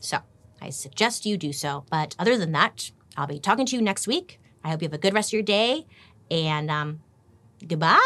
So 0.00 0.18
I 0.60 0.70
suggest 0.70 1.26
you 1.26 1.36
do 1.36 1.52
so. 1.52 1.84
But 1.90 2.16
other 2.18 2.36
than 2.36 2.52
that, 2.52 2.90
I'll 3.16 3.26
be 3.26 3.38
talking 3.38 3.66
to 3.66 3.76
you 3.76 3.82
next 3.82 4.06
week. 4.06 4.40
I 4.64 4.70
hope 4.70 4.82
you 4.82 4.86
have 4.86 4.94
a 4.94 4.98
good 4.98 5.14
rest 5.14 5.30
of 5.30 5.34
your 5.34 5.42
day. 5.42 5.86
And 6.30 6.70
um, 6.70 7.00
goodbye. 7.66 8.00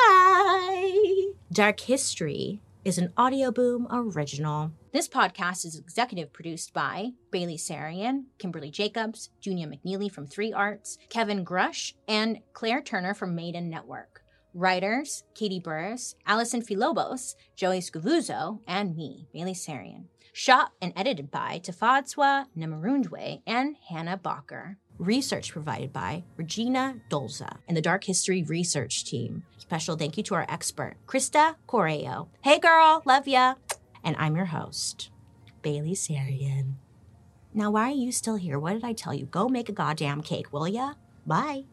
Dark 1.52 1.80
History 1.80 2.60
is 2.84 2.98
an 2.98 3.12
Audioboom 3.16 3.86
original. 3.90 4.72
This 4.92 5.08
podcast 5.08 5.64
is 5.64 5.78
executive 5.78 6.32
produced 6.32 6.72
by 6.72 7.10
Bailey 7.30 7.56
Sarian, 7.56 8.24
Kimberly 8.38 8.70
Jacobs, 8.70 9.30
Junia 9.40 9.66
McNeely 9.66 10.10
from 10.10 10.26
Three 10.26 10.52
Arts, 10.52 10.98
Kevin 11.10 11.44
Grush, 11.44 11.94
and 12.06 12.40
Claire 12.52 12.82
Turner 12.82 13.14
from 13.14 13.34
Maiden 13.34 13.68
Network. 13.68 14.22
Writers 14.58 15.22
Katie 15.36 15.60
Burris, 15.60 16.16
Allison 16.26 16.62
Filobos, 16.62 17.36
Joey 17.54 17.78
Scavuzzo, 17.78 18.58
and 18.66 18.96
me, 18.96 19.28
Bailey 19.32 19.54
Sarian. 19.54 20.06
Shot 20.32 20.72
and 20.82 20.92
edited 20.96 21.30
by 21.30 21.60
Tafadzwa 21.62 22.46
Namarundwe 22.56 23.42
and 23.46 23.76
Hannah 23.88 24.18
Bacher. 24.18 24.74
Research 24.98 25.52
provided 25.52 25.92
by 25.92 26.24
Regina 26.36 26.96
Dolza 27.08 27.58
and 27.68 27.76
the 27.76 27.80
Dark 27.80 28.02
History 28.02 28.42
Research 28.42 29.04
Team. 29.04 29.44
Special 29.58 29.96
thank 29.96 30.16
you 30.16 30.24
to 30.24 30.34
our 30.34 30.46
expert, 30.48 30.96
Krista 31.06 31.54
Correo. 31.68 32.28
Hey 32.40 32.58
girl, 32.58 33.02
love 33.04 33.28
ya. 33.28 33.54
And 34.02 34.16
I'm 34.18 34.34
your 34.34 34.46
host, 34.46 35.10
Bailey 35.62 35.94
Sarian. 35.94 36.74
Now, 37.54 37.70
why 37.70 37.90
are 37.90 37.94
you 37.94 38.10
still 38.10 38.36
here? 38.36 38.58
What 38.58 38.72
did 38.72 38.84
I 38.84 38.92
tell 38.92 39.14
you? 39.14 39.26
Go 39.26 39.48
make 39.48 39.68
a 39.68 39.72
goddamn 39.72 40.20
cake, 40.20 40.52
will 40.52 40.66
ya? 40.66 40.94
Bye. 41.24 41.64